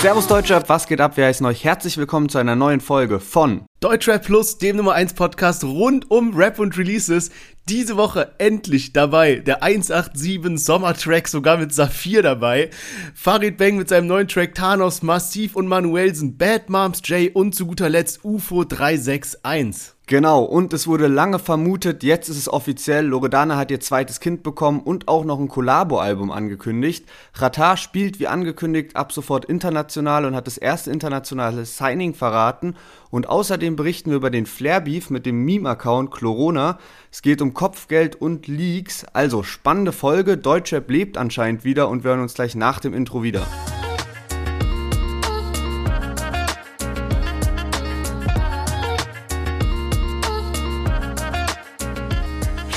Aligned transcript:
Servus 0.00 0.26
Deutschrap, 0.26 0.66
was 0.70 0.86
geht 0.86 1.02
ab? 1.02 1.18
Wir 1.18 1.26
heißen 1.26 1.44
euch 1.44 1.62
herzlich 1.62 1.98
willkommen 1.98 2.30
zu 2.30 2.38
einer 2.38 2.56
neuen 2.56 2.80
Folge 2.80 3.20
von 3.20 3.66
Deutschrap 3.80 4.24
Plus, 4.24 4.56
dem 4.56 4.76
Nummer 4.76 4.94
1 4.94 5.12
Podcast 5.12 5.62
rund 5.62 6.10
um 6.10 6.34
Rap 6.34 6.58
und 6.58 6.78
Releases. 6.78 7.30
Diese 7.68 7.98
Woche 7.98 8.32
endlich 8.38 8.94
dabei 8.94 9.36
der 9.36 9.62
187 9.62 10.64
Sommertrack, 10.64 11.28
sogar 11.28 11.58
mit 11.58 11.74
Saphir 11.74 12.22
dabei. 12.22 12.70
Farid 13.14 13.58
Bang 13.58 13.76
mit 13.76 13.90
seinem 13.90 14.06
neuen 14.06 14.26
Track 14.26 14.54
Thanos, 14.54 15.02
Massiv 15.02 15.54
und 15.54 15.68
Manuelsen, 15.68 16.38
Bad 16.38 16.70
Moms 16.70 17.02
J 17.04 17.36
und 17.36 17.54
zu 17.54 17.66
guter 17.66 17.90
Letzt 17.90 18.24
UFO 18.24 18.64
361. 18.64 19.92
Genau, 20.10 20.42
und 20.42 20.72
es 20.72 20.88
wurde 20.88 21.06
lange 21.06 21.38
vermutet, 21.38 22.02
jetzt 22.02 22.28
ist 22.28 22.36
es 22.36 22.52
offiziell, 22.52 23.06
Loredana 23.06 23.56
hat 23.56 23.70
ihr 23.70 23.78
zweites 23.78 24.18
Kind 24.18 24.42
bekommen 24.42 24.80
und 24.80 25.06
auch 25.06 25.24
noch 25.24 25.38
ein 25.38 25.46
Collabo-Album 25.46 26.32
angekündigt. 26.32 27.06
Ratar 27.34 27.76
spielt 27.76 28.18
wie 28.18 28.26
angekündigt 28.26 28.96
ab 28.96 29.12
sofort 29.12 29.44
international 29.44 30.24
und 30.24 30.34
hat 30.34 30.48
das 30.48 30.58
erste 30.58 30.90
internationale 30.90 31.64
Signing 31.64 32.14
verraten. 32.14 32.74
Und 33.10 33.28
außerdem 33.28 33.76
berichten 33.76 34.10
wir 34.10 34.16
über 34.16 34.30
den 34.30 34.46
Flair-Beef 34.46 35.10
mit 35.10 35.26
dem 35.26 35.44
Meme-Account 35.44 36.10
Chlorona. 36.10 36.80
Es 37.12 37.22
geht 37.22 37.40
um 37.40 37.54
Kopfgeld 37.54 38.16
und 38.16 38.48
Leaks. 38.48 39.04
Also 39.12 39.44
spannende 39.44 39.92
Folge, 39.92 40.36
Deutschrap 40.36 40.90
lebt 40.90 41.18
anscheinend 41.18 41.62
wieder 41.62 41.88
und 41.88 42.02
wir 42.02 42.10
hören 42.10 42.22
uns 42.22 42.34
gleich 42.34 42.56
nach 42.56 42.80
dem 42.80 42.94
Intro 42.94 43.22
wieder. 43.22 43.46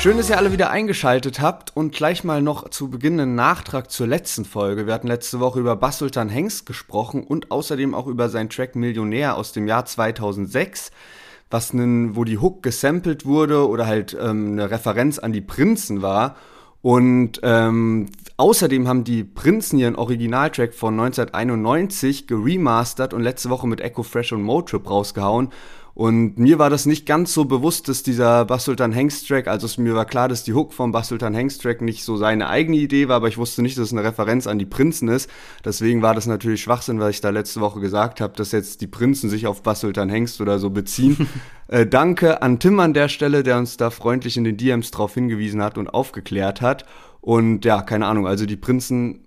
Schön, 0.03 0.17
dass 0.17 0.29
ihr 0.29 0.37
alle 0.37 0.51
wieder 0.51 0.69
eingeschaltet 0.69 1.39
habt 1.39 1.77
und 1.77 1.95
gleich 1.95 2.25
mal 2.25 2.41
noch 2.41 2.67
zu 2.67 2.89
Beginn 2.89 3.21
einen 3.21 3.35
Nachtrag 3.35 3.89
zur 3.89 4.05
letzten 4.05 4.43
Folge. 4.43 4.85
Wir 4.85 4.93
hatten 4.93 5.07
letzte 5.07 5.39
Woche 5.39 5.61
über 5.61 5.77
Bassultan 5.77 6.27
Hengst 6.27 6.65
gesprochen 6.65 7.23
und 7.23 7.51
außerdem 7.51 7.95
auch 7.95 8.07
über 8.07 8.27
seinen 8.27 8.49
Track 8.49 8.75
Millionär 8.75 9.37
aus 9.37 9.53
dem 9.53 9.65
Jahr 9.65 9.85
2006, 9.85 10.91
was 11.49 11.71
nen, 11.71 12.17
wo 12.17 12.25
die 12.25 12.37
Hook 12.37 12.63
gesampelt 12.63 13.25
wurde 13.25 13.65
oder 13.65 13.87
halt 13.87 14.13
ähm, 14.19 14.51
eine 14.51 14.71
Referenz 14.71 15.19
an 15.19 15.31
die 15.31 15.39
Prinzen 15.39 16.01
war. 16.01 16.35
Und 16.81 17.39
ähm, 17.41 18.07
außerdem 18.35 18.89
haben 18.89 19.05
die 19.05 19.23
Prinzen 19.23 19.79
ihren 19.79 19.95
Originaltrack 19.95 20.73
von 20.73 20.99
1991 20.99 22.27
geremastert 22.27 23.13
und 23.13 23.21
letzte 23.21 23.49
Woche 23.49 23.69
mit 23.69 23.79
Echo 23.79 24.03
Fresh 24.03 24.33
und 24.33 24.41
Motrip 24.41 24.89
rausgehauen. 24.89 25.53
Und 25.95 26.39
mir 26.39 26.57
war 26.57 26.71
das 26.71 26.87
nicht 26.87 27.05
ganz 27.05 27.33
so 27.33 27.45
bewusst, 27.45 27.87
dass 27.87 28.01
dieser 28.01 28.45
Bassultan 28.45 28.91
Hengst 28.91 29.27
Track, 29.27 29.47
also 29.47 29.67
es 29.67 29.77
mir 29.77 29.93
war 29.93 30.05
klar, 30.05 30.27
dass 30.27 30.43
die 30.43 30.53
Hook 30.53 30.73
vom 30.73 30.91
Bassultan 30.91 31.35
Hengst 31.35 31.61
Track 31.61 31.81
nicht 31.81 32.03
so 32.03 32.17
seine 32.17 32.49
eigene 32.49 32.77
Idee 32.77 33.07
war, 33.07 33.17
aber 33.17 33.27
ich 33.27 33.37
wusste 33.37 33.61
nicht, 33.61 33.77
dass 33.77 33.87
es 33.87 33.91
eine 33.91 34.03
Referenz 34.03 34.47
an 34.47 34.57
die 34.57 34.65
Prinzen 34.65 35.07
ist. 35.07 35.29
Deswegen 35.63 36.01
war 36.01 36.15
das 36.15 36.25
natürlich 36.25 36.63
Schwachsinn, 36.63 36.99
weil 36.99 37.11
ich 37.11 37.21
da 37.21 37.29
letzte 37.29 37.61
Woche 37.61 37.79
gesagt 37.79 38.21
habe, 38.21 38.35
dass 38.35 38.51
jetzt 38.51 38.81
die 38.81 38.87
Prinzen 38.87 39.29
sich 39.29 39.45
auf 39.45 39.61
Bassultan 39.61 40.09
Hengst 40.09 40.41
oder 40.41 40.57
so 40.57 40.71
beziehen. 40.71 41.29
äh, 41.67 41.85
danke 41.85 42.41
an 42.41 42.57
Tim 42.57 42.79
an 42.79 42.95
der 42.95 43.07
Stelle, 43.07 43.43
der 43.43 43.59
uns 43.59 43.77
da 43.77 43.91
freundlich 43.91 44.35
in 44.35 44.45
den 44.45 44.57
DMs 44.57 44.89
drauf 44.89 45.13
hingewiesen 45.13 45.61
hat 45.61 45.77
und 45.77 45.89
aufgeklärt 45.89 46.61
hat. 46.61 46.85
Und 47.21 47.65
ja, 47.65 47.83
keine 47.83 48.07
Ahnung, 48.07 48.25
also 48.25 48.47
die 48.47 48.57
Prinzen 48.57 49.23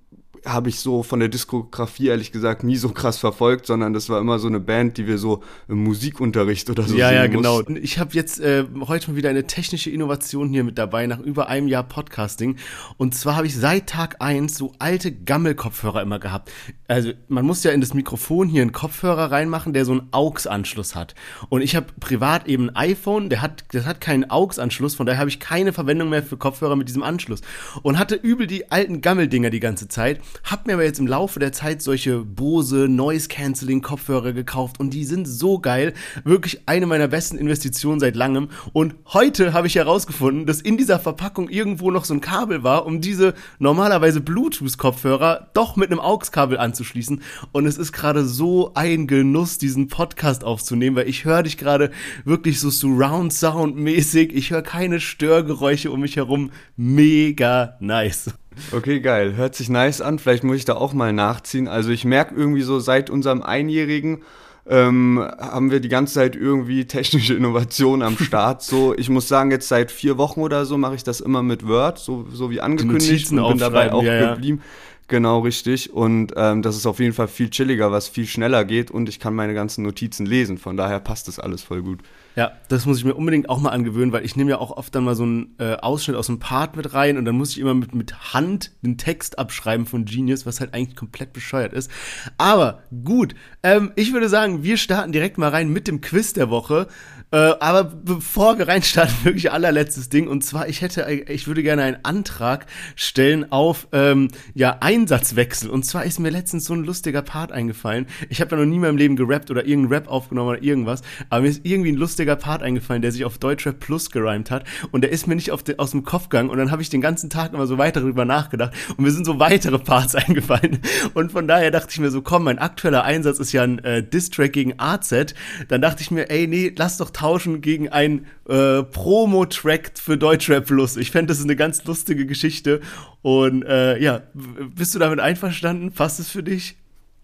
habe 0.47 0.69
ich 0.69 0.81
so 0.81 1.03
von 1.03 1.21
der 1.21 1.29
Diskografie 1.29 2.09
ehrlich 2.09 2.33
gesagt 2.33 2.63
nie 2.63 2.77
so 2.77 2.91
krass 2.91 3.19
verfolgt, 3.19 3.67
sondern 3.67 3.93
das 3.93 4.09
war 4.09 4.21
immer 4.21 4.39
so 4.39 4.47
eine 4.47 4.61
Band, 4.61 4.97
die 4.97 5.07
wir 5.07 5.19
so 5.19 5.43
im 5.69 5.83
Musikunterricht 5.83 6.71
oder 6.71 6.85
so 6.85 6.97
Ja, 6.97 7.13
ja, 7.13 7.27
genau. 7.27 7.57
Mussten. 7.57 7.77
Ich 7.77 7.99
habe 7.99 8.15
jetzt 8.15 8.41
äh, 8.41 8.65
heute 8.87 9.11
mal 9.11 9.17
wieder 9.17 9.31
eine 9.31 9.47
technische 9.47 9.91
Innovation 9.91 10.49
hier 10.49 10.65
mit 10.65 10.79
dabei, 10.79 11.07
nach 11.07 11.19
über 11.19 11.49
einem 11.49 11.69
Jahr 11.69 11.83
Podcasting. 11.83 12.57
Und 12.97 13.15
zwar 13.15 13.37
habe 13.37 13.47
ich 13.47 13.57
seit 13.57 13.89
Tag 13.89 14.17
eins 14.21 14.57
so 14.57 14.73
alte 14.79 15.13
Gammelkopfhörer 15.13 16.01
immer 16.03 16.19
gehabt. 16.19 16.51
Also 16.89 17.13
man 17.29 17.45
muss 17.45 17.65
ja 17.65 17.73
in 17.73 17.81
das 17.81 17.95
Mikrofon 17.95 18.49
hier 18.49 18.63
einen 18.63 18.73
Kopfhörer 18.73 19.33
reinmachen, 19.33 19.73
der 19.73 19.85
so 19.85 19.93
einen 19.93 20.09
AUX-Anschluss 20.13 20.95
hat. 20.95 21.15
Und 21.49 21.63
ich 21.63 21.75
habe 21.75 21.87
privat 21.99 22.47
eben 22.47 22.71
ein 22.71 22.77
iPhone, 22.77 23.29
der 23.29 23.43
hat, 23.43 23.65
das 23.73 23.85
hat 23.87 24.01
keinen 24.01 24.31
AUX-Anschluss, 24.31 24.95
von 24.95 25.07
daher 25.07 25.19
habe 25.19 25.31
ich 25.31 25.41
keine 25.41 25.73
Verwendung 25.73 26.09
mehr 26.11 26.23
für 26.23 26.37
Kopfhörer 26.37 26.77
mit 26.77 26.89
diesem 26.89 27.03
Anschluss. 27.03 27.41
Und 27.83 27.99
hatte 27.99 28.15
übel 28.15 28.47
die 28.47 28.71
alten 28.71 29.01
Gammeldinger 29.01 29.51
die 29.51 29.61
ganze 29.61 29.89
Zeit 29.89 30.21
hab 30.45 30.67
mir 30.67 30.75
aber 30.75 30.85
jetzt 30.85 30.99
im 30.99 31.07
Laufe 31.07 31.41
der 31.41 31.53
Zeit 31.53 31.83
solche 31.83 32.21
Bose 32.21 32.89
Noise 32.89 33.29
Cancelling 33.29 33.83
Kopfhörer 33.83 34.33
gekauft 34.33 34.81
und 34.81 34.91
die 34.91 35.05
sind 35.05 35.27
so 35.27 35.59
geil. 35.59 35.95
Wirklich 36.25 36.63
eine 36.67 36.87
meiner 36.87 37.09
besten 37.09 37.39
Investitionen 37.39 38.01
seit 38.01 38.17
langem. 38.17 38.49
Und 38.73 38.95
heute 39.07 39.53
habe 39.53 39.67
ich 39.67 39.77
herausgefunden, 39.77 40.47
dass 40.47 40.61
in 40.61 40.77
dieser 40.77 40.99
Verpackung 40.99 41.49
irgendwo 41.49 41.91
noch 41.91 42.05
so 42.05 42.15
ein 42.15 42.21
Kabel 42.21 42.63
war, 42.63 42.87
um 42.87 43.01
diese 43.01 43.35
normalerweise 43.59 44.21
Bluetooth 44.21 44.79
Kopfhörer 44.79 45.51
doch 45.55 45.77
mit 45.77 45.91
einem 45.91 46.01
AUX-Kabel 46.01 46.59
anzuschließen. 46.59 47.23
Und 47.53 47.67
es 47.67 47.79
ist 47.79 47.93
gerade 47.93 48.25
so 48.25 48.73
ein 48.75 49.07
Genuss, 49.07 49.59
diesen 49.59 49.89
Podcast 49.89 50.45
aufzunehmen, 50.45 50.97
weil 50.97 51.09
ich 51.09 51.25
höre 51.25 51.43
dich 51.43 51.57
gerade 51.57 51.91
wirklich 52.25 52.61
so 52.61 52.71
Surround 52.71 53.33
Sound 53.33 53.77
mäßig. 53.77 54.35
Ich 54.35 54.51
höre 54.51 54.63
keine 54.63 55.01
Störgeräusche 55.01 55.91
um 55.91 56.01
mich 56.01 56.17
herum. 56.17 56.51
Mega 56.77 57.77
nice. 57.81 58.31
Okay, 58.73 59.01
geil. 59.01 59.37
Hört 59.37 59.55
sich 59.55 59.69
nice 59.69 60.01
an. 60.01 60.19
Vielleicht 60.19 60.45
muss 60.45 60.57
ich 60.57 60.65
da 60.65 60.75
auch 60.75 60.93
mal 60.93 61.13
nachziehen. 61.13 61.69
Also 61.69 61.91
ich 61.91 62.05
merke 62.05 62.35
irgendwie 62.35 62.63
so 62.63 62.79
seit 62.81 63.11
unserem 63.11 63.43
Einjährigen 63.43 64.23
ähm, 64.69 65.25
haben 65.39 65.71
wir 65.71 65.81
die 65.81 65.89
ganze 65.89 66.15
Zeit 66.15 66.35
irgendwie 66.35 66.87
technische 66.87 67.35
Innovationen 67.35 68.03
am 68.03 68.19
Start. 68.19 68.63
So, 68.63 68.95
ich 68.97 69.09
muss 69.09 69.29
sagen, 69.29 69.51
jetzt 69.51 69.69
seit 69.69 69.93
vier 69.93 70.19
Wochen 70.19 70.41
oder 70.41 70.65
so 70.65 70.77
mache 70.77 70.97
ich 70.97 71.05
das 71.05 71.21
immer 71.21 71.43
mit 71.43 71.67
Word, 71.67 71.99
so, 71.99 72.27
so 72.33 72.51
wie 72.51 72.61
angekündigt 72.61 73.31
und 73.31 73.49
bin 73.49 73.59
dabei 73.59 73.93
auch 73.93 74.03
ja, 74.03 74.35
geblieben. 74.35 74.59
Ja. 74.59 74.71
Genau, 75.09 75.41
richtig. 75.41 75.93
Und 75.93 76.33
ähm, 76.37 76.63
das 76.63 76.77
ist 76.77 76.85
auf 76.85 76.99
jeden 76.99 77.13
Fall 77.13 77.29
viel 77.29 77.49
chilliger, 77.49 77.93
was 77.93 78.09
viel 78.09 78.27
schneller 78.27 78.65
geht 78.65 78.91
und 78.91 79.09
ich 79.09 79.21
kann 79.21 79.35
meine 79.35 79.55
ganzen 79.55 79.85
Notizen 79.85 80.27
lesen. 80.27 80.59
Von 80.59 80.77
daher 80.77 80.99
passt 80.99 81.29
das 81.29 81.39
alles 81.39 81.63
voll 81.63 81.83
gut. 81.83 82.01
Ja, 82.37 82.53
das 82.69 82.85
muss 82.85 82.99
ich 82.99 83.05
mir 83.07 83.15
unbedingt 83.15 83.49
auch 83.49 83.61
mal 83.61 83.71
angewöhnen, 83.71 84.13
weil 84.13 84.23
ich 84.23 84.37
nehme 84.37 84.51
ja 84.51 84.59
auch 84.59 84.71
oft 84.71 84.95
dann 84.95 85.05
mal 85.05 85.15
so 85.15 85.23
einen 85.23 85.55
äh, 85.59 85.77
Ausschnitt 85.77 86.19
aus 86.19 86.29
einem 86.29 86.39
Part 86.39 86.77
mit 86.77 86.93
rein 86.93 87.17
und 87.17 87.25
dann 87.25 87.35
muss 87.35 87.53
ich 87.53 87.59
immer 87.59 87.73
mit, 87.73 87.95
mit 87.95 88.35
Hand 88.35 88.73
den 88.83 88.99
Text 88.99 89.39
abschreiben 89.39 89.87
von 89.87 90.05
Genius, 90.05 90.45
was 90.45 90.61
halt 90.61 90.75
eigentlich 90.75 90.97
komplett 90.97 91.33
bescheuert 91.33 91.73
ist. 91.73 91.91
Aber 92.37 92.83
gut, 93.05 93.35
ähm, 93.63 93.91
ich 93.97 94.13
würde 94.13 94.29
sagen, 94.29 94.63
wir 94.63 94.77
starten 94.77 95.13
direkt 95.13 95.39
mal 95.39 95.49
rein 95.49 95.71
mit 95.71 95.89
dem 95.89 96.03
Quiz 96.03 96.35
der 96.35 96.51
Woche. 96.51 96.89
Äh, 97.33 97.55
aber 97.59 97.85
bevor 97.85 98.59
wir 98.59 98.69
reinstarten, 98.69 99.15
wirklich 99.25 99.51
allerletztes 99.51 100.11
Ding. 100.11 100.29
Und 100.29 100.45
zwar, 100.45 100.69
ich 100.69 100.83
hätte, 100.83 101.11
ich 101.29 101.47
würde 101.47 101.63
gerne 101.63 101.85
einen 101.85 102.05
Antrag 102.05 102.67
stellen 102.97 103.51
auf 103.51 103.89
ähm, 103.93 104.29
ja, 104.55 104.77
Einsatzwechsel. 104.81 105.71
Und 105.71 105.85
zwar 105.85 106.05
ist 106.05 106.21
mir 106.21 106.31
letztens 106.31 106.67
so 106.67 106.75
ein 106.75 106.85
lustiger 106.85 107.23
Part 107.23 107.51
eingefallen. 107.51 108.07
Ich 108.29 108.43
habe 108.43 108.51
ja 108.51 108.63
noch 108.63 108.69
nie 108.69 108.77
in 108.77 108.83
meinem 108.83 108.99
Leben 108.99 109.17
gerappt 109.17 109.51
oder 109.51 109.67
irgendeinen 109.67 109.95
Rap 109.95 110.09
aufgenommen 110.09 110.51
oder 110.51 110.63
irgendwas. 110.63 111.01
Aber 111.31 111.41
mir 111.41 111.49
ist 111.49 111.65
irgendwie 111.65 111.93
ein 111.93 111.97
lustiger 111.97 112.26
lustiger 112.27 112.37
Part 112.37 112.63
eingefallen, 112.63 113.03
der 113.03 113.13
sich 113.13 113.25
auf 113.25 113.39
Deutschrap 113.39 113.79
Plus 113.79 114.11
gereimt 114.11 114.51
hat. 114.51 114.65
Und 114.91 115.03
der 115.03 115.11
ist 115.11 115.29
mir 115.29 115.37
nicht 115.37 115.51
de, 115.69 115.79
aus 115.79 115.93
dem 115.93 116.03
Kopf 116.03 116.29
gegangen. 116.29 116.51
Und 116.51 116.59
dann 116.59 116.73
habe 116.73 116.83
ich 116.83 116.91
den 116.91 117.01
ganzen 117.01 117.31
Tag 117.31 117.53
immer 117.53 117.67
so 117.67 117.79
weiter 117.79 118.01
darüber 118.01 118.25
nachgedacht. 118.25 118.75
Und 118.97 119.05
mir 119.05 119.13
sind 119.13 119.25
so 119.25 119.39
weitere 119.39 119.79
Parts 119.79 120.15
eingefallen. 120.17 120.81
Und 121.15 121.31
von 121.31 121.47
daher 121.47 121.71
dachte 121.71 121.89
ich 121.93 122.01
mir 122.01 122.11
so, 122.11 122.23
komm, 122.23 122.45
mein 122.45 122.59
aktueller 122.59 123.05
Einsatz 123.05 123.39
ist 123.39 123.53
ja 123.53 123.63
ein 123.63 123.79
äh, 123.85 124.03
Diss-Track 124.03 124.53
gegen 124.53 124.75
AZ. 124.79 125.35
Dann 125.69 125.81
dachte 125.81 126.03
ich 126.03 126.11
mir, 126.11 126.31
ey, 126.31 126.49
nee, 126.49 126.73
lass 126.77 126.99
doch 126.99 127.11
tauschen 127.11 127.61
gegen 127.61 127.89
ein 127.91 128.27
äh, 128.49 128.83
Promo-Track 128.83 129.93
für 129.95 130.17
Deutschrap 130.17 130.67
Plus. 130.67 130.97
Ich 130.97 131.13
fände, 131.13 131.29
das 131.29 131.39
ist 131.39 131.45
eine 131.45 131.57
ganz 131.57 131.85
lustige 131.85 132.27
Geschichte. 132.27 132.81
Und 133.23 133.65
äh, 133.65 133.99
ja, 133.99 134.23
bist 134.35 134.95
du 134.95 134.99
damit 134.99 135.21
einverstanden? 135.21 135.93
Passt 135.93 136.19
es 136.19 136.29
für 136.29 136.43
dich? 136.43 136.77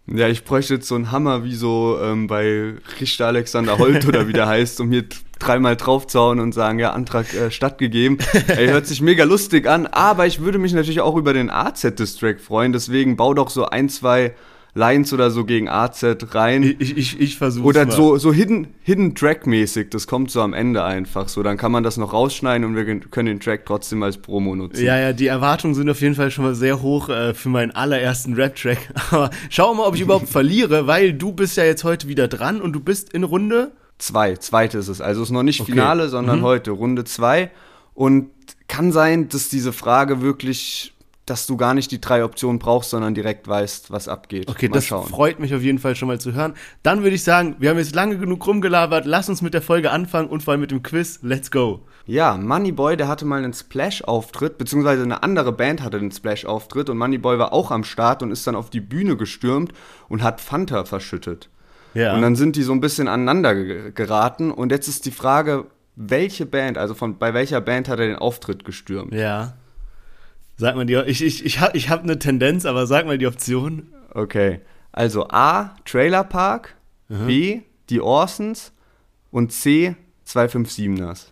Ja, 0.07 0.29
ich 0.29 0.45
bräuchte 0.45 0.75
jetzt 0.75 0.89
so 0.89 0.97
einen 0.97 1.13
Hammer 1.13 1.45
wie 1.45 1.55
so 1.55 1.99
ähm, 2.03 2.27
bei 2.27 2.75
Richter 3.01 3.29
Alexander 3.29 3.79
Holt 3.79 4.07
oder 4.07 4.27
wie 4.27 4.33
der 4.33 4.47
heißt, 4.49 4.81
um 4.81 4.91
hier 4.91 5.05
dreimal 5.39 5.77
draufzuhauen 5.77 6.41
und 6.41 6.53
sagen, 6.53 6.79
ja, 6.79 6.93
Antrag 6.93 7.33
äh, 7.35 7.51
stattgegeben. 7.51 8.19
Ey, 8.49 8.69
hört 8.69 8.87
sich 8.87 9.01
mega 9.01 9.25
lustig 9.25 9.69
an, 9.69 9.87
aber 9.87 10.27
ich 10.27 10.41
würde 10.41 10.59
mich 10.59 10.73
natürlich 10.73 11.01
auch 11.01 11.17
über 11.17 11.33
den 11.33 11.51
AZ-Distrack 11.51 12.41
freuen, 12.41 12.73
deswegen 12.73 13.17
bau 13.17 13.33
doch 13.33 13.51
so 13.51 13.67
ein, 13.67 13.89
zwei 13.89 14.35
Lines 14.75 15.13
oder 15.13 15.31
so 15.31 15.45
gegen 15.45 15.69
AZ 15.69 16.03
rein. 16.31 16.63
Ich, 16.79 16.97
ich, 16.97 17.21
ich 17.21 17.37
versuche 17.37 17.67
Oder 17.67 17.85
mal. 17.85 17.93
so, 17.93 18.17
so 18.17 18.33
Hidden, 18.33 18.69
Hidden 18.83 19.15
Track-mäßig, 19.15 19.91
das 19.91 20.07
kommt 20.07 20.31
so 20.31 20.41
am 20.41 20.55
Ende 20.55 20.83
einfach 20.83 21.29
so. 21.29 21.43
Dann 21.43 21.59
kann 21.59 21.71
man 21.73 21.83
das 21.83 21.99
noch 21.99 22.15
rausschneiden 22.15 22.67
und 22.67 22.75
wir 22.75 23.01
können 23.01 23.27
den 23.27 23.41
Track 23.41 23.67
trotzdem 23.67 24.03
als 24.03 24.17
Promo 24.17 24.57
nutzen. 24.57 24.83
Ja, 24.83 24.99
ja, 24.99 25.13
die 25.13 25.27
Erwartungen 25.27 25.75
sind 25.75 25.91
auf 25.91 26.01
jeden 26.01 26.15
Fall 26.15 26.31
schon 26.31 26.45
mal 26.45 26.55
sehr 26.55 26.81
hoch 26.81 27.11
äh, 27.11 27.35
für 27.35 27.51
meinen 27.51 27.73
allerersten 27.73 28.33
Rap-Track. 28.33 28.79
Aber 29.11 29.31
schau 29.51 29.75
mal, 29.75 29.87
ob 29.87 29.95
ich 29.95 30.01
überhaupt 30.01 30.29
verliere, 30.31 30.87
weil 30.87 31.13
du 31.13 31.33
bist 31.33 31.59
ja 31.59 31.65
jetzt 31.65 31.85
heute 31.85 32.09
wieder 32.09 32.27
dran 32.29 32.63
und 32.63 32.73
du 32.73 32.81
bist 32.81 33.13
in 33.13 33.25
Runde. 33.25 33.73
Zwei, 33.99 34.37
zweite 34.37 34.79
ist 34.79 34.89
es. 34.89 35.03
Also 35.03 35.21
es 35.21 35.29
ist 35.29 35.33
noch 35.33 35.43
nicht 35.43 35.61
okay. 35.61 35.73
Finale, 35.73 36.09
sondern 36.09 36.39
mhm. 36.39 36.45
heute 36.45 36.71
Runde 36.71 37.05
zwei. 37.05 37.51
Und 37.93 38.31
kann 38.69 38.91
sein, 38.91 39.29
dass 39.29 39.51
diese 39.51 39.75
Frage 39.75 40.23
wirklich 40.23 40.95
dass 41.33 41.47
du 41.47 41.57
gar 41.57 41.73
nicht 41.73 41.91
die 41.91 42.01
drei 42.01 42.25
Optionen 42.25 42.59
brauchst, 42.59 42.91
sondern 42.91 43.15
direkt 43.15 43.49
weißt, 43.49 43.91
was 43.91 44.07
abgeht. 44.07 44.51
Okay, 44.51 44.69
mal 44.69 44.75
das 44.75 44.85
schauen. 44.85 45.09
freut 45.09 45.41
mich 45.41 45.55
auf 45.55 45.63
jeden 45.63 45.79
Fall 45.79 45.97
schon 45.97 46.09
mal 46.09 46.21
zu 46.21 46.35
hören. 46.35 46.53
Dann 46.83 47.05
würde 47.05 47.17
ich 47.17 47.25
sagen, 47.25 47.57
wir 47.59 47.71
haben 47.71 47.79
jetzt 47.79 47.95
lange 47.95 48.19
genug 48.19 48.47
rumgelabert. 48.47 49.07
Lass 49.07 49.31
uns 49.31 49.41
mit 49.41 49.55
der 49.55 49.63
Folge 49.63 49.91
anfangen 49.91 50.29
und 50.29 50.43
vor 50.43 50.53
allem 50.53 50.61
mit 50.61 50.71
dem 50.71 50.83
Quiz. 50.83 51.21
Let's 51.23 51.51
go. 51.51 51.87
Ja, 52.05 52.37
Moneyboy, 52.37 52.99
der 52.99 53.09
hatte 53.09 53.25
mal 53.25 53.39
einen 53.39 53.55
Splash-Auftritt, 53.55 54.59
beziehungsweise 54.59 55.05
eine 55.05 55.23
andere 55.23 55.53
Band 55.53 55.83
hatte 55.83 55.99
den 55.99 56.13
Splash-Auftritt 56.13 56.91
und 56.91 56.99
Moneyboy 56.99 57.39
war 57.39 57.55
auch 57.55 57.71
am 57.71 57.85
Start 57.85 58.23
und 58.23 58.31
ist 58.31 58.47
dann 58.47 58.55
auf 58.55 58.69
die 58.69 58.83
Bühne 58.83 59.17
gestürmt 59.17 59.73
und 60.11 60.23
hat 60.23 60.43
Fanta 60.43 60.85
verschüttet. 60.85 61.49
Ja. 61.95 62.15
Und 62.15 62.21
dann 62.21 62.37
sind 62.37 62.57
die 62.57 62.63
so 62.63 62.73
ein 62.73 62.81
bisschen 62.81 63.09
aneinander 63.09 63.55
geraten 63.93 64.51
und 64.51 64.71
jetzt 64.71 64.87
ist 64.87 65.07
die 65.07 65.11
Frage, 65.11 65.65
welche 65.97 66.45
Band, 66.45 66.77
also 66.77 66.93
von 66.93 67.17
bei 67.17 67.33
welcher 67.33 67.63
Band 67.63 67.89
hat 67.89 68.01
er 68.01 68.09
den 68.09 68.17
Auftritt 68.17 68.67
gestürmt? 68.67 69.15
Ja. 69.15 69.55
Sag 70.63 70.77
mal 70.77 70.87
die, 70.87 70.95
ich, 70.95 71.25
ich, 71.25 71.45
ich 71.45 71.59
habe 71.59 71.77
ich 71.77 71.89
hab 71.89 72.05
eine 72.05 72.21
Tendenz, 72.21 72.67
aber 72.67 72.87
sag 72.87 73.05
mal 73.05 73.19
die 73.19 73.27
Option. 73.27 73.89
Okay. 74.15 74.61
Also 74.93 75.27
A, 75.29 75.75
Trailer 75.85 76.23
Park, 76.23 76.77
mhm. 77.09 77.27
B, 77.27 77.61
die 77.91 78.01
Orsons 78.01 78.73
und 79.33 79.51
C, 79.51 79.97
257ers. 80.25 81.31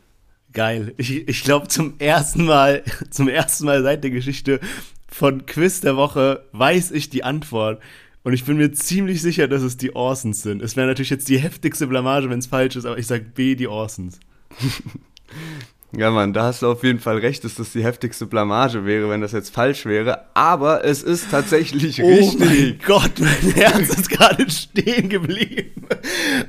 Geil. 0.53 0.95
Ich, 0.97 1.29
ich 1.29 1.45
glaube 1.45 1.69
zum 1.69 1.95
ersten 2.01 2.45
Mal, 2.45 2.83
zum 3.11 3.29
ersten 3.29 3.67
Mal 3.67 3.85
seit 3.85 4.03
der 4.03 4.11
Geschichte 4.11 4.59
von 5.07 5.47
Quiz 5.47 5.81
der 5.81 5.97
Woche 5.97 6.45
weiß 6.51 6.91
ich 6.91 7.09
die 7.09 7.23
Antwort. 7.23 7.81
Und 8.25 8.33
ich 8.33 8.45
bin 8.45 8.57
mir 8.57 8.73
ziemlich 8.73 9.23
sicher, 9.23 9.47
dass 9.47 9.63
es 9.63 9.77
die 9.77 9.95
Orsons 9.95 10.43
sind. 10.43 10.61
Es 10.61 10.75
wäre 10.75 10.89
natürlich 10.89 11.11
jetzt 11.11 11.29
die 11.29 11.39
heftigste 11.39 11.87
Blamage, 11.87 12.29
wenn 12.31 12.41
es 12.41 12.49
falsch 12.49 12.75
ist, 12.75 12.85
aber 12.85 12.99
ich 12.99 13.07
sage 13.07 13.27
B, 13.33 13.55
die 13.55 13.69
Orsons. 13.69 14.19
Ja, 15.97 16.13
Mann, 16.13 16.33
da 16.33 16.45
hast 16.45 16.63
du 16.63 16.71
auf 16.71 16.85
jeden 16.85 17.01
Fall 17.01 17.19
recht, 17.19 17.43
dass 17.43 17.57
das 17.57 17.73
die 17.73 17.83
heftigste 17.83 18.27
Blamage 18.27 18.87
wäre, 18.87 19.11
wenn 19.11 19.21
das 19.21 19.33
jetzt 19.33 19.53
falsch 19.53 19.87
wäre. 19.87 20.27
Aber 20.35 20.85
es 20.85 21.03
ist 21.03 21.33
tatsächlich 21.33 22.01
oh 22.01 22.07
richtig. 22.09 22.41
Oh 22.41 22.45
mein 22.45 22.79
Gott, 22.87 23.13
mein 23.19 23.53
Herz 23.55 23.89
ist 23.89 24.09
gerade 24.09 24.49
stehen 24.49 25.09
geblieben. 25.09 25.87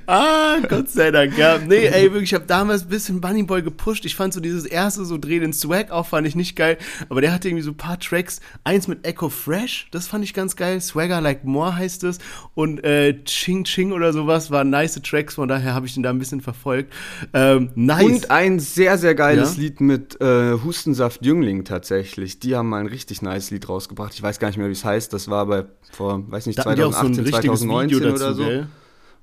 Ah, 0.05 0.57
Gott 0.69 0.89
sei 0.89 1.09
Dank, 1.09 1.35
ja. 1.39 1.57
Nee, 1.57 1.87
ey, 1.87 2.03
wirklich, 2.11 2.29
ich 2.29 2.33
habe 2.35 2.45
damals 2.45 2.83
ein 2.83 2.89
bisschen 2.89 3.19
Bunny 3.19 3.41
Boy 3.41 3.63
gepusht. 3.63 4.05
Ich 4.05 4.15
fand 4.15 4.31
so 4.31 4.39
dieses 4.39 4.65
erste 4.65 5.05
so 5.05 5.17
Dreh 5.17 5.39
den 5.39 5.53
Swag 5.53 5.89
auch, 5.89 6.05
fand 6.05 6.27
ich 6.27 6.35
nicht 6.35 6.55
geil. 6.55 6.77
Aber 7.09 7.21
der 7.21 7.33
hatte 7.33 7.47
irgendwie 7.47 7.63
so 7.63 7.71
ein 7.71 7.77
paar 7.77 7.99
Tracks. 7.99 8.41
Eins 8.63 8.87
mit 8.87 9.07
Echo 9.07 9.29
Fresh, 9.29 9.87
das 9.89 10.07
fand 10.07 10.23
ich 10.23 10.35
ganz 10.35 10.55
geil. 10.55 10.79
Swagger 10.81 11.19
Like 11.19 11.45
More 11.45 11.75
heißt 11.75 12.03
es. 12.03 12.19
Und 12.53 12.83
äh, 12.83 13.23
Ching 13.23 13.63
Ching 13.63 13.91
oder 13.91 14.13
sowas 14.13 14.51
waren 14.51 14.69
nice 14.69 15.01
Tracks. 15.01 15.33
Von 15.33 15.47
daher 15.47 15.73
habe 15.73 15.87
ich 15.87 15.95
den 15.95 16.03
da 16.03 16.11
ein 16.11 16.19
bisschen 16.19 16.41
verfolgt. 16.41 16.93
Ähm, 17.33 17.71
nice. 17.73 18.03
Und 18.03 18.29
ein 18.29 18.59
sehr, 18.59 18.99
sehr 18.99 19.15
geiles 19.15 19.30
geiles 19.35 19.57
ja? 19.57 19.63
Lied 19.63 19.81
mit 19.81 20.21
äh, 20.21 20.53
Hustensaft 20.63 21.25
Jüngling 21.25 21.63
tatsächlich. 21.63 22.39
Die 22.39 22.55
haben 22.55 22.69
mal 22.69 22.79
ein 22.79 22.87
richtig 22.87 23.21
nice 23.21 23.51
Lied 23.51 23.67
rausgebracht. 23.67 24.13
Ich 24.13 24.23
weiß 24.23 24.39
gar 24.39 24.47
nicht 24.47 24.57
mehr, 24.57 24.67
wie 24.67 24.73
es 24.73 24.85
heißt. 24.85 25.11
Das 25.13 25.29
war 25.29 25.45
bei 25.45 25.65
vor, 25.91 26.23
weiß 26.29 26.45
nicht, 26.45 26.61
2018, 26.61 27.25
so 27.25 27.31
2019 27.31 27.99
dazu, 28.01 28.23
oder 28.23 28.33
so. 28.33 28.43
Gell? 28.43 28.67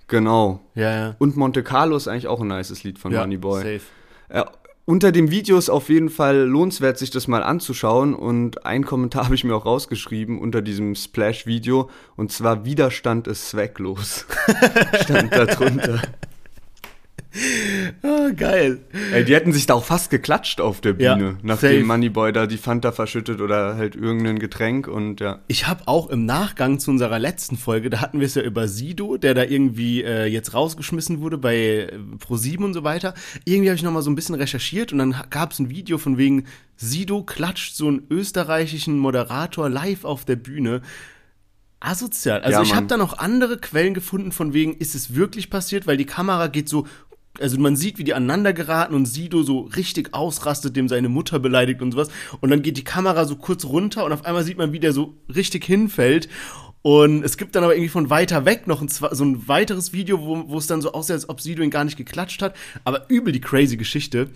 Genau. 0.08 0.60
Ja, 0.74 0.92
ja. 0.92 1.16
Und 1.18 1.36
Monte 1.36 1.62
Carlo 1.62 1.96
ist 1.96 2.08
eigentlich 2.08 2.26
auch 2.26 2.40
ein 2.40 2.48
nices 2.48 2.82
Lied 2.82 2.98
von 2.98 3.12
ja, 3.12 3.20
Moneyboy. 3.20 3.58
Safe. 3.58 3.80
Äh, 4.28 4.44
unter 4.84 5.12
dem 5.12 5.30
Video 5.30 5.58
ist 5.58 5.68
auf 5.68 5.90
jeden 5.90 6.08
Fall 6.08 6.38
lohnenswert, 6.38 6.96
sich 6.96 7.10
das 7.10 7.28
mal 7.28 7.42
anzuschauen. 7.42 8.14
Und 8.14 8.64
ein 8.64 8.86
Kommentar 8.86 9.24
habe 9.26 9.34
ich 9.34 9.44
mir 9.44 9.54
auch 9.54 9.66
rausgeschrieben 9.66 10.38
unter 10.38 10.62
diesem 10.62 10.94
Splash-Video. 10.94 11.90
Und 12.16 12.32
zwar 12.32 12.64
Widerstand 12.64 13.28
ist 13.28 13.50
zwecklos. 13.50 14.24
Stand 15.02 15.32
da 15.34 15.44
drunter. 15.44 16.00
Oh, 18.02 18.30
geil. 18.34 18.80
Ey, 19.12 19.24
die 19.24 19.34
hätten 19.34 19.52
sich 19.52 19.66
da 19.66 19.74
auch 19.74 19.84
fast 19.84 20.10
geklatscht 20.10 20.60
auf 20.60 20.80
der 20.80 20.94
Bühne, 20.94 21.24
ja, 21.24 21.36
nachdem 21.42 21.80
safe. 21.80 21.84
Moneyboy 21.84 22.32
da 22.32 22.46
die 22.46 22.56
Fanta 22.56 22.92
verschüttet 22.92 23.40
oder 23.40 23.76
halt 23.76 23.96
irgendein 23.96 24.38
Getränk 24.38 24.88
und 24.88 25.20
ja. 25.20 25.40
Ich 25.48 25.66
habe 25.66 25.86
auch 25.86 26.08
im 26.08 26.24
Nachgang 26.24 26.78
zu 26.78 26.90
unserer 26.90 27.18
letzten 27.18 27.56
Folge, 27.56 27.90
da 27.90 28.00
hatten 28.00 28.20
wir 28.20 28.26
es 28.26 28.34
ja 28.34 28.42
über 28.42 28.66
Sido, 28.66 29.16
der 29.16 29.34
da 29.34 29.44
irgendwie 29.44 30.02
äh, 30.02 30.24
jetzt 30.24 30.54
rausgeschmissen 30.54 31.20
wurde 31.20 31.38
bei 31.38 31.56
äh, 31.56 31.98
Pro7 32.18 32.64
und 32.64 32.74
so 32.74 32.82
weiter. 32.82 33.14
Irgendwie 33.44 33.68
habe 33.68 33.76
ich 33.76 33.82
nochmal 33.82 34.02
so 34.02 34.10
ein 34.10 34.16
bisschen 34.16 34.34
recherchiert 34.34 34.92
und 34.92 34.98
dann 34.98 35.14
gab 35.30 35.52
es 35.52 35.58
ein 35.58 35.70
Video 35.70 35.98
von 35.98 36.18
wegen 36.18 36.44
Sido 36.76 37.22
klatscht 37.22 37.74
so 37.74 37.88
einen 37.88 38.06
österreichischen 38.10 38.98
Moderator 38.98 39.68
live 39.68 40.04
auf 40.04 40.24
der 40.24 40.36
Bühne 40.36 40.80
asozial. 41.80 42.40
Also 42.40 42.58
ja, 42.58 42.62
ich 42.62 42.74
habe 42.74 42.86
da 42.86 42.96
noch 42.96 43.18
andere 43.18 43.58
Quellen 43.58 43.94
gefunden 43.94 44.32
von 44.32 44.52
wegen, 44.52 44.76
ist 44.76 44.94
es 44.94 45.14
wirklich 45.14 45.50
passiert, 45.50 45.86
weil 45.86 45.96
die 45.96 46.06
Kamera 46.06 46.48
geht 46.48 46.68
so 46.68 46.86
also 47.40 47.58
man 47.58 47.76
sieht, 47.76 47.98
wie 47.98 48.04
die 48.04 48.14
aneinander 48.14 48.52
geraten 48.52 48.94
und 48.94 49.06
Sido 49.06 49.42
so 49.42 49.60
richtig 49.60 50.14
ausrastet, 50.14 50.76
dem 50.76 50.88
seine 50.88 51.08
Mutter 51.08 51.38
beleidigt 51.38 51.82
und 51.82 51.92
sowas. 51.92 52.08
Und 52.40 52.50
dann 52.50 52.62
geht 52.62 52.76
die 52.76 52.84
Kamera 52.84 53.24
so 53.24 53.36
kurz 53.36 53.64
runter 53.64 54.04
und 54.04 54.12
auf 54.12 54.24
einmal 54.24 54.44
sieht 54.44 54.58
man, 54.58 54.72
wie 54.72 54.80
der 54.80 54.92
so 54.92 55.14
richtig 55.34 55.64
hinfällt. 55.64 56.28
Und 56.82 57.24
es 57.24 57.36
gibt 57.36 57.56
dann 57.56 57.64
aber 57.64 57.74
irgendwie 57.74 57.88
von 57.90 58.08
weiter 58.08 58.44
weg 58.44 58.66
noch 58.66 58.80
ein, 58.80 58.88
so 58.88 59.24
ein 59.24 59.48
weiteres 59.48 59.92
Video, 59.92 60.20
wo, 60.20 60.48
wo 60.48 60.58
es 60.58 60.66
dann 60.66 60.80
so 60.80 60.92
aussieht, 60.92 61.14
als 61.14 61.28
ob 61.28 61.40
Sido 61.40 61.62
ihn 61.62 61.70
gar 61.70 61.84
nicht 61.84 61.96
geklatscht 61.96 62.40
hat. 62.40 62.54
Aber 62.84 63.08
übel 63.08 63.32
die 63.32 63.40
crazy 63.40 63.76
Geschichte. 63.76 64.30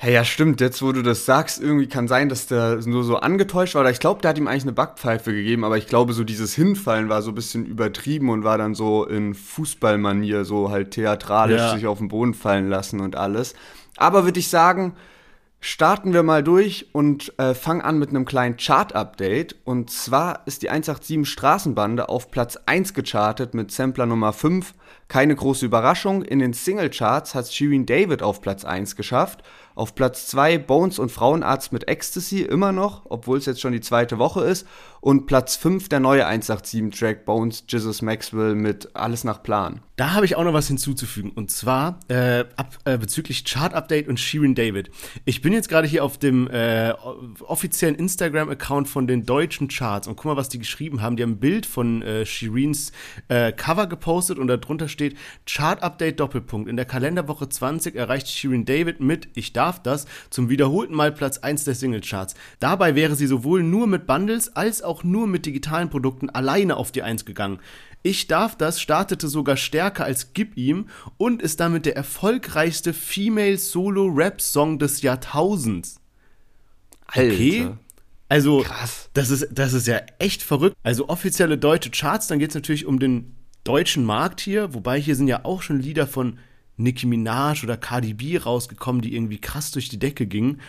Hey, 0.00 0.14
ja, 0.14 0.24
stimmt. 0.24 0.60
Jetzt, 0.60 0.80
wo 0.80 0.92
du 0.92 1.02
das 1.02 1.26
sagst, 1.26 1.60
irgendwie 1.60 1.88
kann 1.88 2.06
sein, 2.06 2.28
dass 2.28 2.46
der 2.46 2.78
nur 2.86 3.02
so 3.02 3.16
angetäuscht 3.16 3.74
war. 3.74 3.80
Oder 3.80 3.90
ich 3.90 3.98
glaube, 3.98 4.22
der 4.22 4.28
hat 4.30 4.38
ihm 4.38 4.46
eigentlich 4.46 4.62
eine 4.62 4.72
Backpfeife 4.72 5.32
gegeben, 5.32 5.64
aber 5.64 5.76
ich 5.76 5.88
glaube, 5.88 6.12
so 6.12 6.22
dieses 6.22 6.54
Hinfallen 6.54 7.08
war 7.08 7.20
so 7.20 7.32
ein 7.32 7.34
bisschen 7.34 7.66
übertrieben 7.66 8.30
und 8.30 8.44
war 8.44 8.58
dann 8.58 8.76
so 8.76 9.04
in 9.04 9.34
Fußballmanier, 9.34 10.44
so 10.44 10.70
halt 10.70 10.92
theatralisch 10.92 11.60
ja. 11.60 11.74
sich 11.74 11.88
auf 11.88 11.98
den 11.98 12.06
Boden 12.06 12.34
fallen 12.34 12.68
lassen 12.68 13.00
und 13.00 13.16
alles. 13.16 13.54
Aber 13.96 14.24
würde 14.24 14.38
ich 14.38 14.46
sagen, 14.46 14.94
starten 15.58 16.12
wir 16.12 16.22
mal 16.22 16.44
durch 16.44 16.90
und 16.92 17.36
äh, 17.40 17.52
fangen 17.54 17.80
an 17.80 17.98
mit 17.98 18.10
einem 18.10 18.24
kleinen 18.24 18.56
Chart-Update. 18.56 19.56
Und 19.64 19.90
zwar 19.90 20.42
ist 20.46 20.62
die 20.62 20.70
187 20.70 21.28
Straßenbande 21.28 22.08
auf 22.08 22.30
Platz 22.30 22.56
1 22.66 22.94
gechartet 22.94 23.52
mit 23.52 23.72
Sampler 23.72 24.06
Nummer 24.06 24.32
5. 24.32 24.74
Keine 25.08 25.34
große 25.34 25.66
Überraschung, 25.66 26.22
in 26.22 26.38
den 26.38 26.52
Single-Charts 26.52 27.34
hat 27.34 27.52
Shirin 27.52 27.86
David 27.86 28.22
auf 28.22 28.40
Platz 28.40 28.64
1 28.64 28.94
geschafft 28.94 29.42
auf 29.78 29.94
Platz 29.94 30.26
2 30.26 30.58
Bones 30.58 30.98
und 30.98 31.12
Frauenarzt 31.12 31.72
mit 31.72 31.86
Ecstasy 31.88 32.42
immer 32.42 32.72
noch, 32.72 33.02
obwohl 33.08 33.38
es 33.38 33.46
jetzt 33.46 33.60
schon 33.60 33.72
die 33.72 33.80
zweite 33.80 34.18
Woche 34.18 34.42
ist. 34.42 34.66
Und 35.00 35.26
Platz 35.26 35.54
5 35.54 35.88
der 35.88 36.00
neue 36.00 36.26
187-Track 36.26 37.24
Bones, 37.24 37.62
Jesus 37.68 38.02
Maxwell 38.02 38.56
mit 38.56 38.96
Alles 38.96 39.22
nach 39.22 39.44
Plan. 39.44 39.80
Da 39.94 40.14
habe 40.14 40.26
ich 40.26 40.34
auch 40.34 40.42
noch 40.42 40.52
was 40.52 40.66
hinzuzufügen. 40.66 41.30
Und 41.30 41.52
zwar 41.52 42.00
äh, 42.08 42.44
ab, 42.56 42.76
äh, 42.84 42.98
bezüglich 42.98 43.44
Chart-Update 43.44 44.08
und 44.08 44.18
Shirin 44.18 44.56
David. 44.56 44.90
Ich 45.24 45.40
bin 45.40 45.52
jetzt 45.52 45.68
gerade 45.68 45.86
hier 45.86 46.04
auf 46.04 46.18
dem 46.18 46.48
äh, 46.48 46.92
offiziellen 47.40 47.94
Instagram-Account 47.94 48.88
von 48.88 49.06
den 49.06 49.24
deutschen 49.24 49.68
Charts 49.68 50.08
und 50.08 50.16
guck 50.16 50.24
mal, 50.24 50.36
was 50.36 50.48
die 50.48 50.58
geschrieben 50.58 51.00
haben. 51.00 51.16
Die 51.16 51.22
haben 51.22 51.32
ein 51.32 51.40
Bild 51.40 51.66
von 51.66 52.02
äh, 52.02 52.26
Shirins 52.26 52.90
äh, 53.28 53.52
Cover 53.52 53.86
gepostet 53.86 54.38
und 54.38 54.48
darunter 54.48 54.88
steht 54.88 55.16
Chart-Update 55.46 56.18
Doppelpunkt. 56.18 56.68
In 56.68 56.76
der 56.76 56.86
Kalenderwoche 56.86 57.48
20 57.48 57.94
erreicht 57.94 58.28
Shirin 58.28 58.64
David 58.64 59.00
mit 59.00 59.28
Ich 59.34 59.52
darf 59.52 59.67
das 59.76 60.06
zum 60.30 60.48
wiederholten 60.48 60.94
Mal 60.94 61.12
Platz 61.12 61.36
1 61.36 61.64
der 61.64 61.74
Singlecharts. 61.74 62.34
Dabei 62.60 62.94
wäre 62.94 63.14
sie 63.14 63.26
sowohl 63.26 63.62
nur 63.62 63.86
mit 63.86 64.06
Bundles 64.06 64.56
als 64.56 64.80
auch 64.80 65.04
nur 65.04 65.26
mit 65.26 65.44
digitalen 65.44 65.90
Produkten 65.90 66.30
alleine 66.30 66.78
auf 66.78 66.92
die 66.92 67.02
1 67.02 67.26
gegangen. 67.26 67.58
Ich 68.02 68.28
darf 68.28 68.56
das 68.56 68.80
startete 68.80 69.28
sogar 69.28 69.58
stärker 69.58 70.04
als 70.04 70.32
Gib 70.32 70.56
ihm 70.56 70.86
und 71.18 71.42
ist 71.42 71.60
damit 71.60 71.84
der 71.84 71.96
erfolgreichste 71.96 72.94
Female 72.94 73.58
Solo 73.58 74.06
Rap 74.06 74.40
Song 74.40 74.78
des 74.78 75.02
Jahrtausends. 75.02 76.00
Okay. 77.08 77.62
Alter. 77.62 77.78
Also, 78.28 78.60
Krass. 78.60 79.10
Das, 79.14 79.30
ist, 79.30 79.48
das 79.50 79.72
ist 79.72 79.86
ja 79.86 80.00
echt 80.18 80.42
verrückt. 80.42 80.76
Also, 80.82 81.08
offizielle 81.08 81.58
deutsche 81.58 81.90
Charts, 81.90 82.28
dann 82.28 82.38
geht 82.38 82.50
es 82.50 82.54
natürlich 82.54 82.86
um 82.86 82.98
den 82.98 83.34
deutschen 83.64 84.04
Markt 84.04 84.40
hier, 84.40 84.74
wobei 84.74 85.00
hier 85.00 85.16
sind 85.16 85.28
ja 85.28 85.44
auch 85.44 85.62
schon 85.62 85.80
Lieder 85.80 86.06
von 86.06 86.38
Nicki 86.78 87.06
Minaj 87.06 87.62
oder 87.64 87.76
Cardi 87.76 88.14
B 88.14 88.38
rausgekommen, 88.38 89.02
die 89.02 89.14
irgendwie 89.14 89.40
krass 89.40 89.70
durch 89.70 89.88
die 89.88 89.98
Decke 89.98 90.26
gingen. 90.26 90.60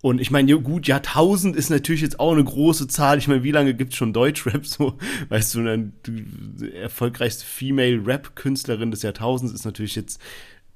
Und 0.00 0.20
ich 0.20 0.30
meine, 0.30 0.60
gut, 0.60 0.86
ja, 0.86 0.96
1000 0.96 1.56
ist 1.56 1.70
natürlich 1.70 2.02
jetzt 2.02 2.20
auch 2.20 2.32
eine 2.32 2.44
große 2.44 2.86
Zahl. 2.86 3.18
Ich 3.18 3.26
meine, 3.26 3.42
wie 3.42 3.50
lange 3.50 3.74
gibt 3.74 3.92
es 3.92 3.98
schon 3.98 4.12
Deutschrap 4.12 4.64
so? 4.66 4.96
Weißt 5.28 5.54
du, 5.54 5.60
eine, 5.60 5.92
erfolgreichste 6.74 7.44
Female-Rap-Künstlerin 7.44 8.90
des 8.90 9.02
Jahrtausends 9.02 9.52
ist 9.52 9.64
natürlich 9.64 9.96
jetzt 9.96 10.20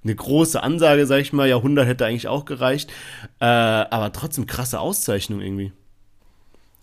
eine 0.02 0.14
große 0.16 0.60
Ansage, 0.60 1.06
sag 1.06 1.20
ich 1.20 1.32
mal. 1.32 1.48
Jahrhundert 1.48 1.86
hätte 1.86 2.06
eigentlich 2.06 2.26
auch 2.26 2.44
gereicht. 2.44 2.90
Äh, 3.38 3.44
aber 3.44 4.12
trotzdem 4.12 4.46
krasse 4.46 4.80
Auszeichnung 4.80 5.40
irgendwie. 5.40 5.72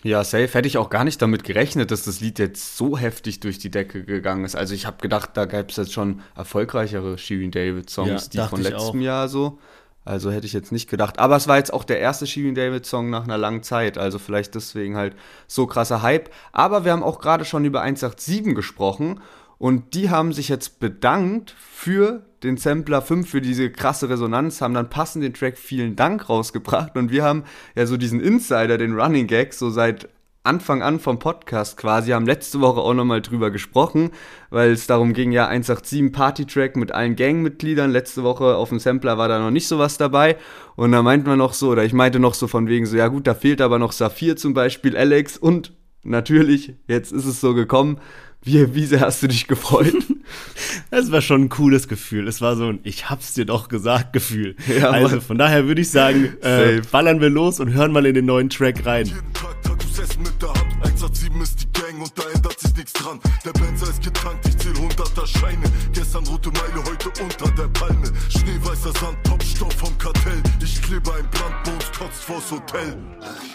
Ja, 0.04 0.24
safe. 0.24 0.48
Hätte 0.48 0.68
ich 0.68 0.78
auch 0.78 0.90
gar 0.90 1.04
nicht 1.04 1.22
damit 1.22 1.44
gerechnet, 1.44 1.92
dass 1.92 2.04
das 2.04 2.22
Lied 2.22 2.40
jetzt 2.40 2.78
so 2.78 2.98
heftig 2.98 3.42
durch 3.42 3.60
die 3.60 3.70
Decke 3.70 4.06
gegangen 4.06 4.46
ist. 4.46 4.56
Also 4.56 4.74
ich 4.74 4.86
habe 4.86 4.98
gedacht, 5.02 5.32
da 5.34 5.46
gäbe 5.46 5.68
es 5.70 5.76
jetzt 5.76 5.92
schon 5.92 6.22
erfolgreichere 6.36 7.18
Shirin 7.18 7.52
David 7.52 7.90
Songs, 7.90 8.30
ja, 8.32 8.44
die 8.44 8.50
von 8.50 8.62
letztem 8.62 9.02
Jahr 9.02 9.28
so. 9.28 9.60
Also 10.06 10.32
hätte 10.32 10.48
ich 10.48 10.54
jetzt 10.54 10.72
nicht 10.72 10.90
gedacht. 10.90 11.20
Aber 11.20 11.36
es 11.36 11.48
war 11.48 11.58
jetzt 11.58 11.74
auch 11.74 11.84
der 11.84 12.00
erste 12.00 12.26
Shirin 12.26 12.56
David 12.56 12.86
Song 12.86 13.10
nach 13.10 13.26
einer 13.26 13.38
langen 13.38 13.62
Zeit. 13.62 13.98
Also 13.98 14.20
vielleicht 14.20 14.56
deswegen 14.56 14.96
halt 14.96 15.16
so 15.48 15.68
krasser 15.68 16.02
Hype. 16.02 16.30
Aber 16.54 16.86
wir 16.86 16.94
haben 16.94 17.04
auch 17.04 17.20
gerade 17.20 17.44
schon 17.44 17.66
über 17.66 17.82
187 17.82 18.56
gesprochen. 18.56 19.20
Und 19.60 19.94
die 19.94 20.10
haben 20.10 20.34
sich 20.34 20.50
jetzt 20.50 20.80
bedankt 20.80 21.54
für 21.60 22.24
den 22.44 22.56
Sampler 22.58 23.02
5, 23.02 23.30
für 23.30 23.42
diese 23.42 23.70
krasse 23.70 24.10
Resonanz, 24.10 24.62
haben 24.62 24.74
dann 24.74 24.90
passend 24.90 25.24
den 25.24 25.34
Track 25.34 25.58
Vielen 25.58 25.98
Dank 25.98 26.30
rausgebracht. 26.30 26.96
Und 26.96 27.12
wir 27.12 27.24
haben 27.24 27.44
ja 27.76 27.86
so 27.86 27.98
diesen 27.98 28.22
Insider, 28.22 28.78
den 28.78 28.98
Running 28.98 29.28
Gag, 29.28 29.54
so 29.54 29.70
seit 29.70 30.08
Anfang 30.44 30.82
an 30.82 31.02
vom 31.02 31.20
Podcast 31.20 31.76
quasi, 31.76 32.12
haben 32.12 32.26
letzte 32.26 32.62
Woche 32.62 32.80
auch 32.80 32.94
nochmal 32.94 33.22
drüber 33.22 33.52
gesprochen, 33.52 34.12
weil 34.50 34.72
es 34.72 34.88
darum 34.88 35.12
ging, 35.12 35.34
ja 35.34 35.48
187 35.48 36.14
Party-Track 36.14 36.78
mit 36.78 36.94
allen 36.94 37.18
Gangmitgliedern. 37.18 37.92
Letzte 37.92 38.24
Woche 38.24 38.56
auf 38.56 38.70
dem 38.70 38.80
Sampler 38.80 39.18
war 39.18 39.28
da 39.28 39.40
noch 39.40 39.52
nicht 39.52 39.68
sowas 39.68 39.98
dabei. 39.98 40.38
Und 40.78 40.94
da 40.94 41.04
meint 41.04 41.28
man 41.28 41.38
noch 41.38 41.54
so, 41.54 41.70
oder 41.70 41.84
ich 41.84 41.92
meinte 41.92 42.20
noch 42.20 42.34
so 42.34 42.48
von 42.48 42.68
wegen 42.68 42.86
so, 42.86 42.96
ja 42.96 43.10
gut, 43.10 43.28
da 43.28 43.34
fehlt 43.34 43.60
aber 43.60 43.78
noch 43.78 43.92
Saphir 43.92 44.38
zum 44.38 44.54
Beispiel, 44.54 44.96
Alex 44.96 45.38
und 45.38 45.74
natürlich, 46.04 46.74
jetzt 46.88 47.12
ist 47.12 47.26
es 47.26 47.42
so 47.42 47.54
gekommen, 47.54 48.00
wie, 48.42 48.74
wie 48.74 48.86
sehr 48.86 49.02
hast 49.02 49.22
du 49.24 49.28
dich 49.28 49.48
gefreut? 49.48 49.94
Das 50.92 51.12
war 51.12 51.22
schon 51.22 51.44
ein 51.44 51.50
cooles 51.50 51.88
Gefühl. 51.88 52.28
Es 52.28 52.42
war 52.42 52.56
so 52.56 52.68
ein 52.68 52.80
Ich 52.84 53.10
hab's 53.10 53.34
dir 53.34 53.46
doch 53.46 53.68
gesagt 53.70 54.14
Gefühl. 54.14 54.56
Ja, 54.68 54.92
also 54.92 55.22
von 55.22 55.38
daher 55.38 55.66
würde 55.66 55.82
ich 55.82 55.90
sagen, 55.90 56.36
äh, 56.42 56.82
ballern 56.92 57.22
wir 57.22 57.30
los 57.30 57.60
und 57.60 57.74
hören 57.74 57.92
mal 57.92 58.06
in 58.06 58.14
den 58.14 58.26
neuen 58.26 58.50
Track 58.50 58.86
rein. 58.86 59.06
Jeden 59.06 59.34
Tag 59.34 59.62
Tattoos 59.64 60.00
essen 60.00 60.24
mit 60.24 60.40
der 60.42 60.50
Hand. 60.50 60.70
187 60.84 61.42
ist 61.42 61.62
die 61.62 61.82
Gang 61.82 62.02
und 62.02 62.12
da 62.18 62.24
ändert 62.34 62.60
sich 62.60 62.76
nichts 62.76 62.94
dran. 62.94 63.20
Der 63.46 63.52
Benzer 63.52 63.90
ist 63.90 64.04
getankt, 64.04 64.48
ich 64.48 64.58
zähl 64.58 64.74
hunderter 64.76 65.28
Scheine. 65.28 65.64
Gestern 65.94 66.26
rote 66.28 66.50
Meile, 66.50 66.84
heute 66.86 67.24
unter 67.24 67.52
der 67.52 67.68
Palme. 67.70 68.12
Schneeweißer 68.30 68.92
Sand, 69.00 69.18
Topstoff 69.24 69.74
vom 69.74 69.98
Kartell. 69.98 70.42
Ich 70.64 70.82
klebe 70.82 71.12
ein 71.14 71.26
Brandbones, 71.32 71.92
kotzt 71.98 72.24
vors 72.24 72.52
Hotel. 72.52 72.96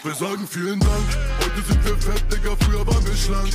Wir 0.03 0.13
sagen 0.13 0.45
vielen 0.49 0.79
Dank, 0.79 1.07
heute 1.39 1.67
sind 1.67 1.85
wir 1.85 1.97
fett, 1.97 2.23
Digga, 2.31 2.55
früher 2.59 2.85
waren 2.87 3.05
wir 3.05 3.15
schlank. 3.15 3.53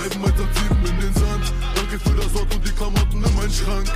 Schreiben 0.00 0.24
Alternativen 0.24 0.78
in 0.78 1.00
den 1.00 1.12
Sand. 1.12 1.52
Danke 1.74 1.98
für 1.98 2.16
das 2.16 2.34
Wort 2.34 2.54
und 2.54 2.66
die 2.66 2.72
Klamotten 2.72 3.16
in 3.16 3.34
meinen 3.34 3.52
Schrank. 3.52 3.86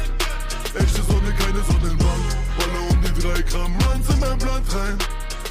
Echte 0.74 1.02
Sonne, 1.02 1.32
keine 1.38 1.62
Sonnenbank. 1.64 2.24
Baller 2.58 2.90
um 2.90 3.00
die 3.00 3.22
drei 3.22 3.40
Gramm 3.42 3.72
Runs 3.72 4.10
in 4.10 4.20
mein 4.20 4.38
Blatt 4.38 4.74
rein. 4.74 4.98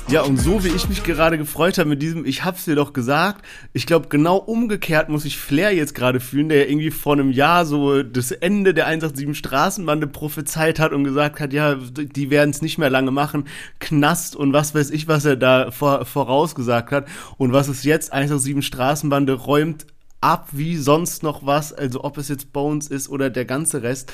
Ja, 0.09 0.21
und 0.21 0.37
so 0.37 0.63
wie 0.63 0.67
ich 0.67 0.87
mich 0.89 1.03
gerade 1.03 1.39
gefreut 1.39 1.79
habe 1.79 1.89
mit 1.89 2.03
diesem, 2.03 2.23
ich 2.25 2.43
hab's 2.43 2.65
dir 2.65 2.75
doch 2.75 2.93
gesagt, 2.93 3.43
ich 3.71 3.87
glaube, 3.87 4.09
genau 4.09 4.37
umgekehrt 4.37 5.09
muss 5.09 5.25
ich 5.25 5.39
Flair 5.39 5.73
jetzt 5.73 5.95
gerade 5.95 6.19
fühlen, 6.19 6.49
der 6.49 6.59
ja 6.59 6.65
irgendwie 6.65 6.91
vor 6.91 7.13
einem 7.13 7.31
Jahr 7.31 7.65
so 7.65 8.03
das 8.03 8.31
Ende 8.31 8.75
der 8.75 8.85
187 8.85 9.35
Straßenbande 9.35 10.05
prophezeit 10.05 10.77
hat 10.77 10.91
und 10.91 11.03
gesagt 11.03 11.39
hat, 11.39 11.51
ja, 11.51 11.75
die 11.75 12.29
werden 12.29 12.51
es 12.51 12.61
nicht 12.61 12.77
mehr 12.77 12.91
lange 12.91 13.09
machen, 13.09 13.45
Knast 13.79 14.35
und 14.35 14.53
was 14.53 14.75
weiß 14.75 14.91
ich, 14.91 15.07
was 15.07 15.25
er 15.25 15.35
da 15.35 15.71
vor, 15.71 16.05
vorausgesagt 16.05 16.91
hat. 16.91 17.07
Und 17.37 17.53
was 17.53 17.69
ist 17.69 17.83
jetzt? 17.83 18.13
187 18.13 18.67
Straßenbande 18.67 19.33
räumt 19.33 19.87
ab 20.23 20.47
wie 20.53 20.77
sonst 20.77 21.21
noch 21.21 21.45
was, 21.45 21.73
also 21.73 22.03
ob 22.03 22.17
es 22.17 22.29
jetzt 22.29 22.53
Bones 22.53 22.87
ist 22.87 23.09
oder 23.09 23.29
der 23.29 23.45
ganze 23.45 23.83
Rest. 23.83 24.11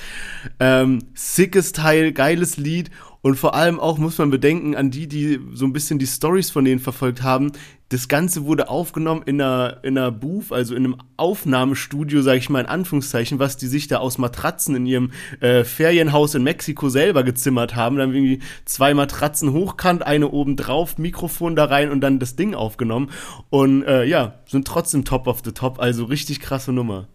Ähm, 0.60 1.04
sickes 1.14 1.72
Teil, 1.72 2.12
geiles 2.12 2.58
Lied 2.58 2.90
und 3.22 3.36
vor 3.36 3.54
allem 3.54 3.80
auch 3.80 3.98
muss 3.98 4.18
man 4.18 4.30
bedenken 4.30 4.76
an 4.76 4.92
die, 4.92 5.08
die 5.08 5.40
so 5.54 5.66
ein 5.66 5.74
bisschen 5.74 6.00
die 6.00 6.08
Stories 6.08 6.52
von 6.52 6.64
denen 6.64 6.80
verfolgt 6.80 7.22
haben. 7.22 7.52
Das 7.90 8.08
Ganze 8.08 8.46
wurde 8.46 8.70
aufgenommen 8.70 9.24
in 9.26 9.42
einer, 9.42 9.80
in 9.84 9.98
einer 9.98 10.12
Booth, 10.12 10.54
also 10.54 10.74
in 10.74 10.86
einem 10.86 10.96
Aufnahmestudio, 11.18 12.22
sage 12.22 12.38
ich 12.38 12.50
mal 12.50 12.62
in 12.62 12.66
Anführungszeichen, 12.68 13.40
was 13.40 13.58
die 13.58 13.68
sich 13.68 13.88
da 13.88 13.98
aus 13.98 14.20
Matratzen 14.20 14.76
in 14.76 14.86
ihrem 14.86 15.12
äh, 15.42 15.64
Ferienhaus 15.66 16.36
in 16.36 16.44
Mexiko 16.44 16.88
selber 16.88 17.24
gezimmert 17.24 17.76
haben. 17.76 17.98
Dann 17.98 18.14
irgendwie 18.14 18.40
zwei 18.64 18.94
Matratzen 18.94 19.52
hochkant, 19.52 20.06
eine 20.06 20.30
oben 20.30 20.56
drauf, 20.56 20.98
Mikrofon 20.98 21.56
da 21.56 21.66
rein 21.66 21.92
und 21.92 22.02
dann 22.02 22.20
das 22.20 22.36
Ding 22.38 22.54
aufgenommen. 22.54 23.10
Und 23.50 23.84
äh, 23.84 24.06
ja, 24.06 24.36
sind 24.46 24.66
trotzdem 24.66 25.04
top 25.04 25.28
of 25.28 25.42
the 25.44 25.52
top, 25.52 25.80
also 25.80 26.06
richtig 26.06 26.40
krasse 26.40 26.72
Nummer. 26.72 27.08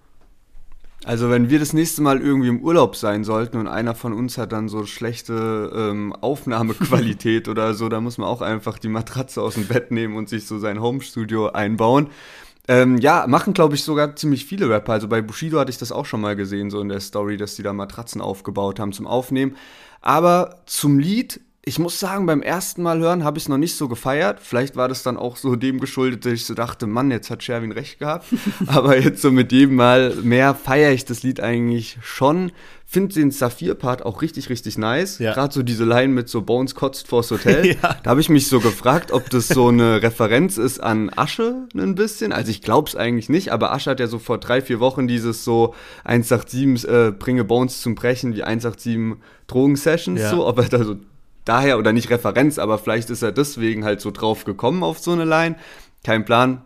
Also 1.05 1.29
wenn 1.29 1.51
wir 1.51 1.59
das 1.59 1.75
nächste 1.75 2.01
Mal 2.01 2.23
irgendwie 2.23 2.49
im 2.49 2.61
Urlaub 2.61 2.97
sein 2.97 3.25
sollten 3.25 3.59
und 3.59 3.69
einer 3.69 3.95
von 3.95 4.15
uns 4.15 4.39
hat 4.39 4.53
dann 4.53 4.69
so 4.69 4.87
schlechte 4.87 5.71
ähm, 5.75 6.15
Aufnahmequalität 6.15 7.49
oder 7.49 7.75
so, 7.75 7.91
da 7.91 8.01
muss 8.01 8.17
man 8.17 8.29
auch 8.29 8.41
einfach 8.41 8.79
die 8.79 8.89
Matratze 8.89 9.43
aus 9.43 9.55
dem 9.55 9.67
Bett 9.67 9.91
nehmen 9.91 10.17
und 10.17 10.31
sich 10.31 10.47
so 10.47 10.59
sein 10.59 10.81
Homestudio 10.81 11.49
einbauen. 11.51 12.09
Ähm, 12.67 12.97
ja, 12.97 13.27
machen 13.29 13.53
glaube 13.53 13.75
ich 13.75 13.85
sogar 13.85 14.17
ziemlich 14.17 14.47
viele 14.47 14.71
Rapper. 14.71 14.95
Also 14.95 15.09
bei 15.09 15.21
Bushido 15.21 15.59
hatte 15.59 15.71
ich 15.71 15.77
das 15.77 15.93
auch 15.93 16.07
schon 16.07 16.23
mal 16.23 16.37
gesehen, 16.37 16.71
so 16.71 16.81
in 16.81 16.89
der 16.89 17.01
Story, 17.01 17.37
dass 17.37 17.57
die 17.57 17.63
da 17.63 17.75
Matratzen 17.75 18.23
aufgebaut 18.23 18.81
haben 18.81 18.93
zum 18.93 19.07
Aufnehmen. 19.07 19.57
Aber 20.01 20.63
zum 20.65 20.99
Lied 20.99 21.41
ich 21.67 21.79
muss 21.79 21.99
sagen, 21.99 22.27
beim 22.27 22.43
ersten 22.43 22.83
Mal 22.83 22.99
hören 22.99 23.25
habe 23.25 23.39
ich 23.39 23.45
es 23.45 23.49
noch 23.49 23.57
nicht 23.57 23.77
so 23.77 23.89
gefeiert. 23.89 24.41
Vielleicht 24.43 24.77
war 24.77 24.87
das 24.89 25.03
dann 25.03 25.17
auch 25.17 25.37
so 25.37 25.57
dem 25.57 25.81
geschuldet, 25.81 26.27
dass 26.27 26.33
ich 26.35 26.45
so 26.45 26.53
dachte, 26.53 26.87
Mann, 26.87 27.11
jetzt 27.11 27.31
hat 27.31 27.43
Sherwin 27.43 27.73
recht 27.73 27.99
gehabt. 27.99 28.27
Aber 28.67 28.99
jetzt 28.99 29.23
so 29.23 29.31
mit 29.31 29.51
jedem 29.51 29.77
Mal 29.77 30.15
mehr 30.17 30.55
feiere 30.55 30.93
ich 30.93 31.07
das 31.07 31.23
Lied 31.23 31.41
eigentlich 31.41 31.97
schon. 32.03 32.53
Finde 32.85 33.15
den 33.15 33.31
Saphir-Part 33.31 34.05
auch 34.05 34.21
richtig, 34.21 34.51
richtig 34.51 34.77
nice. 34.77 35.19
Ja. 35.19 35.33
Gerade 35.33 35.55
so 35.55 35.63
diese 35.63 35.87
Line 35.87 36.13
mit 36.13 36.29
so 36.29 36.43
Bones 36.43 36.75
kotzt 36.75 37.09
vors 37.09 37.31
Hotel. 37.31 37.67
ja. 37.83 37.97
Da 38.03 38.11
habe 38.11 38.21
ich 38.21 38.29
mich 38.29 38.47
so 38.49 38.61
gefragt, 38.61 39.11
ob 39.11 39.31
das 39.31 39.49
so 39.49 39.69
eine 39.69 40.03
Referenz 40.03 40.59
ist 40.59 40.81
an 40.81 41.11
Asche 41.17 41.67
ein 41.75 41.95
bisschen. 41.95 42.33
Also 42.33 42.51
ich 42.51 42.61
glaube 42.61 42.89
es 42.89 42.95
eigentlich 42.95 43.31
nicht, 43.31 43.53
aber 43.53 43.73
Asche 43.73 43.91
hat 43.91 44.01
ja 44.01 44.07
so 44.07 44.19
vor 44.19 44.37
drei, 44.37 44.61
vier 44.61 44.81
Wochen 44.81 45.09
dieses 45.09 45.45
so 45.45 45.75
187 46.05 46.87
äh, 46.87 47.11
bringe 47.11 47.45
Bones 47.45 47.81
zum 47.81 47.95
Brechen 47.95 48.37
wie 48.37 48.43
187 48.43 49.19
Drogen-Sessions. 49.47 50.21
Ja. 50.21 50.31
So, 50.31 50.47
ob 50.47 50.59
er 50.59 50.69
da 50.69 50.85
so 50.85 50.97
daher 51.45 51.79
oder 51.79 51.93
nicht 51.93 52.11
Referenz, 52.11 52.59
aber 52.59 52.79
vielleicht 52.79 53.11
ist 53.11 53.23
er 53.23 53.33
deswegen 53.33 53.85
halt 53.85 54.01
so 54.01 54.11
drauf 54.11 54.45
gekommen 54.45 54.83
auf 54.83 54.99
so 54.99 55.13
eine 55.13 55.25
Line. 55.25 55.57
Kein 56.03 56.25
Plan. 56.25 56.65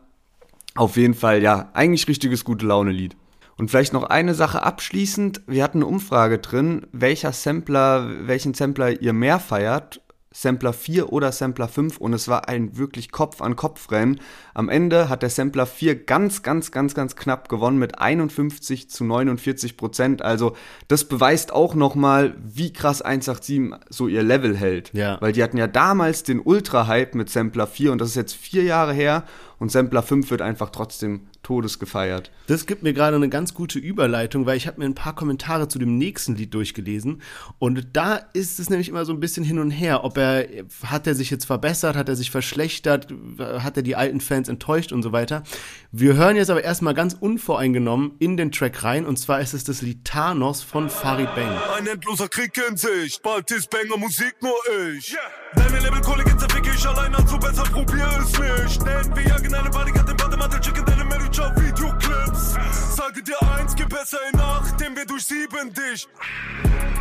Auf 0.75 0.97
jeden 0.97 1.14
Fall, 1.14 1.42
ja, 1.42 1.70
eigentlich 1.75 2.06
richtiges 2.08 2.44
gute 2.44 2.66
Laune-Lied. 2.66 3.16
Und 3.56 3.70
vielleicht 3.70 3.92
noch 3.92 4.04
eine 4.04 4.35
Sache 4.35 4.62
abschließend. 4.62 5.42
Wir 5.49 5.64
hatten 5.64 5.78
eine 5.78 5.87
Umfrage 5.87 6.38
drin, 6.38 6.87
welcher 6.92 7.32
Sampler, 7.32 8.08
welchen 8.26 8.54
Sampler 8.54 9.02
ihr 9.02 9.12
mehr 9.12 9.40
feiert. 9.40 10.00
Sampler 10.40 10.73
4 10.73 11.12
oder 11.12 11.33
Sampler 11.33 11.66
5 11.66 11.99
und 11.99 12.12
es 12.12 12.28
war 12.28 12.49
ein 12.49 12.76
wirklich 12.76 13.11
Kopf-an-Kopf-Rennen. 13.11 14.21
Am 14.54 14.68
Ende 14.68 15.09
hat 15.09 15.23
der 15.23 15.30
Sampler 15.30 15.66
4 15.66 16.04
ganz, 16.04 16.45
ganz, 16.45 16.71
ganz, 16.71 16.95
ganz 16.95 17.16
knapp 17.16 17.49
gewonnen 17.49 17.78
mit 17.78 17.99
51 17.99 18.88
zu 18.88 19.02
49 19.02 19.76
Prozent. 19.76 20.23
Also 20.23 20.54
das 20.87 21.07
beweist 21.07 21.52
auch 21.52 21.75
nochmal, 21.75 22.37
wie 22.38 22.73
krass 22.73 23.02
187 23.02 23.80
so 23.88 24.07
ihr 24.07 24.23
Level 24.23 24.57
hält. 24.57 24.92
Ja. 24.95 25.21
Weil 25.21 25.33
die 25.33 25.42
hatten 25.42 25.57
ja 25.57 25.66
damals 25.66 26.23
den 26.23 26.38
Ultra-Hype 26.38 27.16
mit 27.16 27.28
Sampler 27.30 27.66
4 27.66 27.90
und 27.90 28.00
das 28.00 28.11
ist 28.11 28.14
jetzt 28.14 28.37
vier 28.37 28.62
Jahre 28.62 28.92
her 28.92 29.25
und 29.59 29.73
Sampler 29.73 30.04
5 30.04 30.30
wird 30.30 30.40
einfach 30.40 30.71
trotzdem 30.71 31.26
Todes 31.48 31.78
gefeiert. 31.78 32.30
Das 32.46 32.66
gibt 32.66 32.82
mir 32.82 32.92
gerade 32.92 33.16
eine 33.16 33.30
ganz 33.30 33.54
gute 33.54 33.78
Überleitung, 33.78 34.44
weil 34.44 34.58
ich 34.58 34.66
habe 34.66 34.80
mir 34.80 34.84
ein 34.84 34.94
paar 34.94 35.14
Kommentare 35.14 35.66
zu 35.66 35.78
dem 35.78 35.96
nächsten 35.96 36.36
Lied 36.36 36.52
durchgelesen 36.52 37.22
und 37.58 37.86
da 37.94 38.16
ist 38.34 38.60
es 38.60 38.68
nämlich 38.68 38.90
immer 38.90 39.06
so 39.06 39.14
ein 39.14 39.20
bisschen 39.20 39.44
hin 39.44 39.58
und 39.58 39.70
her, 39.70 40.04
ob 40.04 40.18
er 40.18 40.46
hat 40.84 41.06
er 41.06 41.14
sich 41.14 41.30
jetzt 41.30 41.46
verbessert, 41.46 41.96
hat 41.96 42.10
er 42.10 42.16
sich 42.16 42.30
verschlechtert, 42.30 43.08
hat 43.38 43.78
er 43.78 43.82
die 43.82 43.96
alten 43.96 44.20
Fans 44.20 44.50
enttäuscht 44.50 44.92
und 44.92 45.02
so 45.02 45.12
weiter. 45.12 45.42
Wir 45.90 46.16
hören 46.16 46.36
jetzt 46.36 46.50
aber 46.50 46.62
erstmal 46.62 46.92
ganz 46.92 47.16
unvoreingenommen 47.18 48.12
in 48.18 48.36
den 48.36 48.52
Track 48.52 48.84
rein 48.84 49.06
und 49.06 49.18
zwar 49.18 49.40
ist 49.40 49.54
es 49.54 49.64
das 49.64 49.80
Lied 49.80 50.04
Thanos 50.04 50.62
von 50.62 50.90
Farid 50.90 51.34
Bang. 51.34 51.56
Ein 51.78 51.86
endloser 51.86 52.28
Krieg 52.28 52.52
in 52.68 52.76
sich, 52.76 53.22
bald 53.22 53.50
ist 53.52 53.70
Banger 53.70 53.96
Musik 53.96 54.34
nur 54.42 54.52
ich. 54.94 55.14
Yeah. 55.14 55.20
Nenn 55.56 55.72
mir 55.72 55.80
Label 55.80 56.02
Kollegen, 56.02 56.38
zerficke 56.38 56.70
ich 56.74 56.86
allein, 56.86 57.14
also 57.14 57.38
besser 57.38 57.62
probier 57.62 58.06
es 58.20 58.38
nicht. 58.38 58.84
Nennen 58.84 59.16
wir 59.16 59.22
jagen 59.22 59.54
eine 59.54 59.70
Bodyguard, 59.70 60.06
den 60.06 60.16
Bademantel, 60.18 60.60
chicken 60.60 60.84
deine 60.84 61.07
Job 61.38 61.54
Videoclips. 61.54 62.57
Sage 62.97 63.23
dir 63.23 63.40
eins, 63.57 63.76
geh 63.76 63.85
besser 63.85 64.18
in 64.33 64.38
Nacht, 64.38 64.80
denn 64.80 64.97
wir 64.97 65.07
durchsieben 65.07 65.73
dich. 65.73 66.09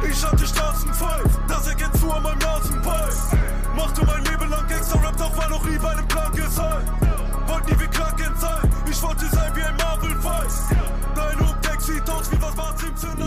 Ich 0.07 0.23
hatte 0.23 0.45
Straßenfight, 0.45 1.25
das 1.47 1.67
erkennst 1.67 2.03
du 2.03 2.11
an 2.11 2.21
meinem 2.21 2.37
Nasenball. 2.37 3.09
Machte 3.75 4.05
mein 4.05 4.23
Leben 4.25 4.47
lang 4.51 4.67
Gangster-Rap, 4.67 5.17
doch 5.17 5.35
war 5.35 5.49
noch 5.49 5.65
nie 5.65 5.79
bei 5.79 5.89
einem 5.89 6.07
Plan 6.07 6.31
gesagt. 6.33 6.87
Wollt 7.47 7.65
nie 7.67 7.79
wie 7.83 7.87
Kraken 7.87 8.35
sein, 8.37 8.71
ich 8.87 9.01
wollte 9.01 9.25
sein 9.25 9.51
wie 9.55 9.63
ein 9.63 9.75
Marvel-Weiß. 9.75 10.67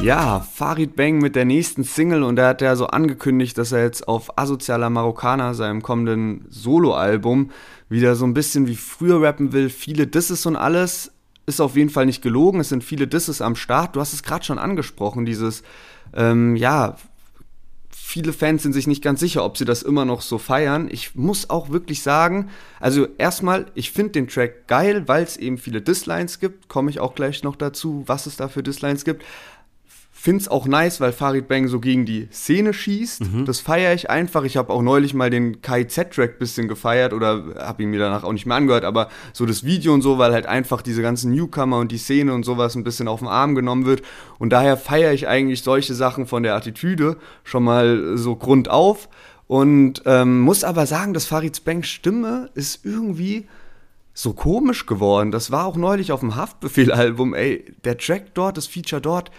Ja, 0.02 0.40
Farid 0.40 0.96
Bang 0.96 1.18
mit 1.18 1.36
der 1.36 1.44
nächsten 1.44 1.84
Single 1.84 2.22
und 2.22 2.38
er 2.38 2.48
hat 2.48 2.62
ja 2.62 2.74
so 2.74 2.86
angekündigt, 2.86 3.58
dass 3.58 3.72
er 3.72 3.82
jetzt 3.82 4.08
auf 4.08 4.38
Asozialer 4.38 4.88
Marokkaner, 4.88 5.52
seinem 5.52 5.82
kommenden 5.82 6.46
Soloalbum, 6.48 7.50
wieder 7.90 8.16
so 8.16 8.24
ein 8.24 8.32
bisschen 8.32 8.66
wie 8.66 8.76
früher 8.76 9.20
rappen 9.20 9.52
will. 9.52 9.68
Viele 9.68 10.06
Disses 10.06 10.46
und 10.46 10.56
alles. 10.56 11.12
Ist 11.46 11.60
auf 11.60 11.76
jeden 11.76 11.90
Fall 11.90 12.06
nicht 12.06 12.22
gelogen, 12.22 12.60
es 12.60 12.68
sind 12.68 12.84
viele 12.84 13.08
Disses 13.08 13.42
am 13.42 13.56
Start. 13.56 13.96
Du 13.96 14.00
hast 14.00 14.12
es 14.12 14.22
gerade 14.22 14.44
schon 14.44 14.58
angesprochen, 14.58 15.24
dieses, 15.24 15.64
ähm, 16.14 16.54
ja, 16.54 16.96
viele 18.10 18.32
Fans 18.32 18.62
sind 18.62 18.72
sich 18.72 18.86
nicht 18.86 19.02
ganz 19.02 19.20
sicher, 19.20 19.44
ob 19.44 19.56
sie 19.56 19.64
das 19.64 19.82
immer 19.82 20.04
noch 20.04 20.20
so 20.20 20.38
feiern. 20.38 20.88
Ich 20.90 21.14
muss 21.14 21.50
auch 21.50 21.70
wirklich 21.70 22.02
sagen, 22.02 22.50
also 22.78 23.06
erstmal, 23.18 23.66
ich 23.74 23.90
finde 23.90 24.12
den 24.12 24.28
Track 24.28 24.68
geil, 24.68 25.08
weil 25.08 25.22
es 25.22 25.36
eben 25.36 25.58
viele 25.58 25.80
Dislines 25.80 26.40
gibt. 26.40 26.68
Komme 26.68 26.90
ich 26.90 27.00
auch 27.00 27.14
gleich 27.14 27.42
noch 27.42 27.56
dazu, 27.56 28.04
was 28.06 28.26
es 28.26 28.36
da 28.36 28.48
für 28.48 28.62
Dislines 28.62 29.04
gibt. 29.04 29.24
Find's 30.22 30.48
auch 30.48 30.66
nice, 30.66 31.00
weil 31.00 31.12
Farid 31.12 31.48
Bang 31.48 31.66
so 31.66 31.80
gegen 31.80 32.04
die 32.04 32.28
Szene 32.30 32.74
schießt. 32.74 33.24
Mhm. 33.24 33.46
Das 33.46 33.60
feiere 33.60 33.94
ich 33.94 34.10
einfach. 34.10 34.44
Ich 34.44 34.58
habe 34.58 34.70
auch 34.70 34.82
neulich 34.82 35.14
mal 35.14 35.30
den 35.30 35.62
Kai 35.62 35.84
Z-Track 35.84 36.38
bisschen 36.38 36.68
gefeiert 36.68 37.14
oder 37.14 37.54
habe 37.56 37.82
ihn 37.82 37.88
mir 37.88 38.00
danach 38.00 38.22
auch 38.22 38.34
nicht 38.34 38.44
mehr 38.44 38.58
angehört, 38.58 38.84
aber 38.84 39.08
so 39.32 39.46
das 39.46 39.64
Video 39.64 39.94
und 39.94 40.02
so, 40.02 40.18
weil 40.18 40.34
halt 40.34 40.44
einfach 40.44 40.82
diese 40.82 41.00
ganzen 41.00 41.32
Newcomer 41.32 41.78
und 41.78 41.90
die 41.90 41.96
Szene 41.96 42.34
und 42.34 42.44
sowas 42.44 42.74
ein 42.74 42.84
bisschen 42.84 43.08
auf 43.08 43.20
den 43.20 43.28
Arm 43.28 43.54
genommen 43.54 43.86
wird. 43.86 44.02
Und 44.38 44.50
daher 44.50 44.76
feiere 44.76 45.14
ich 45.14 45.26
eigentlich 45.26 45.62
solche 45.62 45.94
Sachen 45.94 46.26
von 46.26 46.42
der 46.42 46.54
Attitüde 46.54 47.16
schon 47.42 47.64
mal 47.64 48.18
so 48.18 48.36
grundauf. 48.36 49.08
Und 49.46 50.02
ähm, 50.04 50.40
muss 50.42 50.64
aber 50.64 50.84
sagen, 50.84 51.14
dass 51.14 51.24
Farid 51.24 51.64
Banks 51.64 51.88
Stimme 51.88 52.50
ist 52.52 52.84
irgendwie 52.84 53.48
so 54.12 54.34
komisch 54.34 54.84
geworden. 54.84 55.30
Das 55.30 55.50
war 55.50 55.64
auch 55.64 55.76
neulich 55.76 56.12
auf 56.12 56.20
dem 56.20 56.36
Haftbefehl-Album, 56.36 57.32
ey, 57.32 57.64
der 57.84 57.96
Track 57.96 58.34
dort, 58.34 58.58
das 58.58 58.66
Feature 58.66 59.00
dort, 59.00 59.30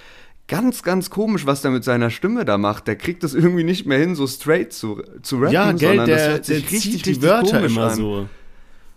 ganz, 0.51 0.83
ganz 0.83 1.09
komisch, 1.09 1.45
was 1.45 1.61
der 1.61 1.71
mit 1.71 1.85
seiner 1.85 2.09
Stimme 2.09 2.43
da 2.43 2.57
macht. 2.57 2.85
Der 2.85 2.97
kriegt 2.97 3.23
das 3.23 3.33
irgendwie 3.33 3.63
nicht 3.63 3.85
mehr 3.85 3.97
hin, 3.97 4.15
so 4.15 4.27
straight 4.27 4.73
zu, 4.73 5.01
zu 5.21 5.37
rappen, 5.37 5.53
ja, 5.53 5.71
gell, 5.71 5.87
sondern 5.87 6.07
der, 6.07 6.17
das 6.17 6.27
hört 6.27 6.45
sich 6.45 6.63
der 6.63 6.71
richtig, 6.71 6.91
zieht 6.91 7.05
die 7.05 7.09
richtig 7.11 7.29
Wörter 7.29 7.63
immer 7.63 7.91
an. 7.91 7.95
so. 7.95 8.29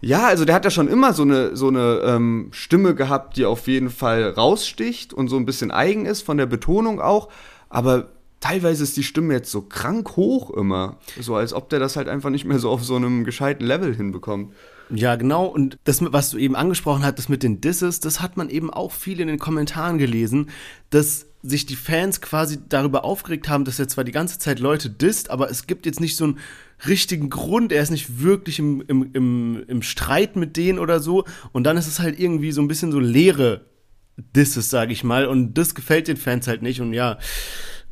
Ja, 0.00 0.26
also 0.26 0.44
der 0.44 0.56
hat 0.56 0.64
ja 0.64 0.72
schon 0.72 0.88
immer 0.88 1.12
so 1.14 1.22
eine, 1.22 1.56
so 1.56 1.68
eine 1.68 2.00
ähm, 2.04 2.48
Stimme 2.50 2.96
gehabt, 2.96 3.36
die 3.36 3.44
auf 3.44 3.68
jeden 3.68 3.88
Fall 3.88 4.30
raussticht 4.30 5.14
und 5.14 5.28
so 5.28 5.36
ein 5.36 5.46
bisschen 5.46 5.70
eigen 5.70 6.06
ist, 6.06 6.22
von 6.22 6.36
der 6.38 6.46
Betonung 6.46 7.00
auch. 7.00 7.28
Aber 7.68 8.08
teilweise 8.40 8.82
ist 8.82 8.96
die 8.96 9.04
Stimme 9.04 9.34
jetzt 9.34 9.52
so 9.52 9.62
krank 9.62 10.16
hoch 10.16 10.50
immer. 10.50 10.96
So 11.20 11.36
als 11.36 11.54
ob 11.54 11.70
der 11.70 11.78
das 11.78 11.94
halt 11.94 12.08
einfach 12.08 12.30
nicht 12.30 12.44
mehr 12.44 12.58
so 12.58 12.68
auf 12.68 12.84
so 12.84 12.96
einem 12.96 13.22
gescheiten 13.22 13.64
Level 13.64 13.94
hinbekommt. 13.94 14.52
Ja, 14.90 15.14
genau. 15.14 15.46
Und 15.46 15.78
das, 15.84 16.02
was 16.02 16.30
du 16.30 16.36
eben 16.36 16.56
angesprochen 16.56 17.04
hattest 17.04 17.28
mit 17.28 17.44
den 17.44 17.60
Disses, 17.60 18.00
das 18.00 18.20
hat 18.20 18.36
man 18.36 18.50
eben 18.50 18.70
auch 18.70 18.90
viel 18.90 19.20
in 19.20 19.28
den 19.28 19.38
Kommentaren 19.38 19.98
gelesen, 19.98 20.50
dass 20.90 21.26
sich 21.46 21.66
die 21.66 21.76
Fans 21.76 22.22
quasi 22.22 22.58
darüber 22.68 23.04
aufgeregt 23.04 23.48
haben, 23.48 23.66
dass 23.66 23.78
er 23.78 23.86
zwar 23.86 24.04
die 24.04 24.12
ganze 24.12 24.38
Zeit 24.38 24.60
Leute 24.60 24.88
disst, 24.88 25.30
aber 25.30 25.50
es 25.50 25.66
gibt 25.66 25.84
jetzt 25.84 26.00
nicht 26.00 26.16
so 26.16 26.24
einen 26.24 26.38
richtigen 26.86 27.28
Grund, 27.28 27.70
er 27.70 27.82
ist 27.82 27.90
nicht 27.90 28.22
wirklich 28.22 28.58
im, 28.58 28.82
im, 28.88 29.10
im, 29.12 29.64
im 29.68 29.82
Streit 29.82 30.36
mit 30.36 30.56
denen 30.56 30.78
oder 30.78 31.00
so. 31.00 31.24
Und 31.52 31.64
dann 31.64 31.76
ist 31.76 31.86
es 31.86 32.00
halt 32.00 32.18
irgendwie 32.18 32.50
so 32.50 32.62
ein 32.62 32.68
bisschen 32.68 32.92
so 32.92 32.98
leere 32.98 33.66
Disses, 34.16 34.70
sag 34.70 34.90
ich 34.90 35.04
mal. 35.04 35.26
Und 35.26 35.54
das 35.54 35.74
gefällt 35.74 36.08
den 36.08 36.16
Fans 36.16 36.46
halt 36.48 36.62
nicht. 36.62 36.80
Und 36.80 36.94
ja, 36.94 37.18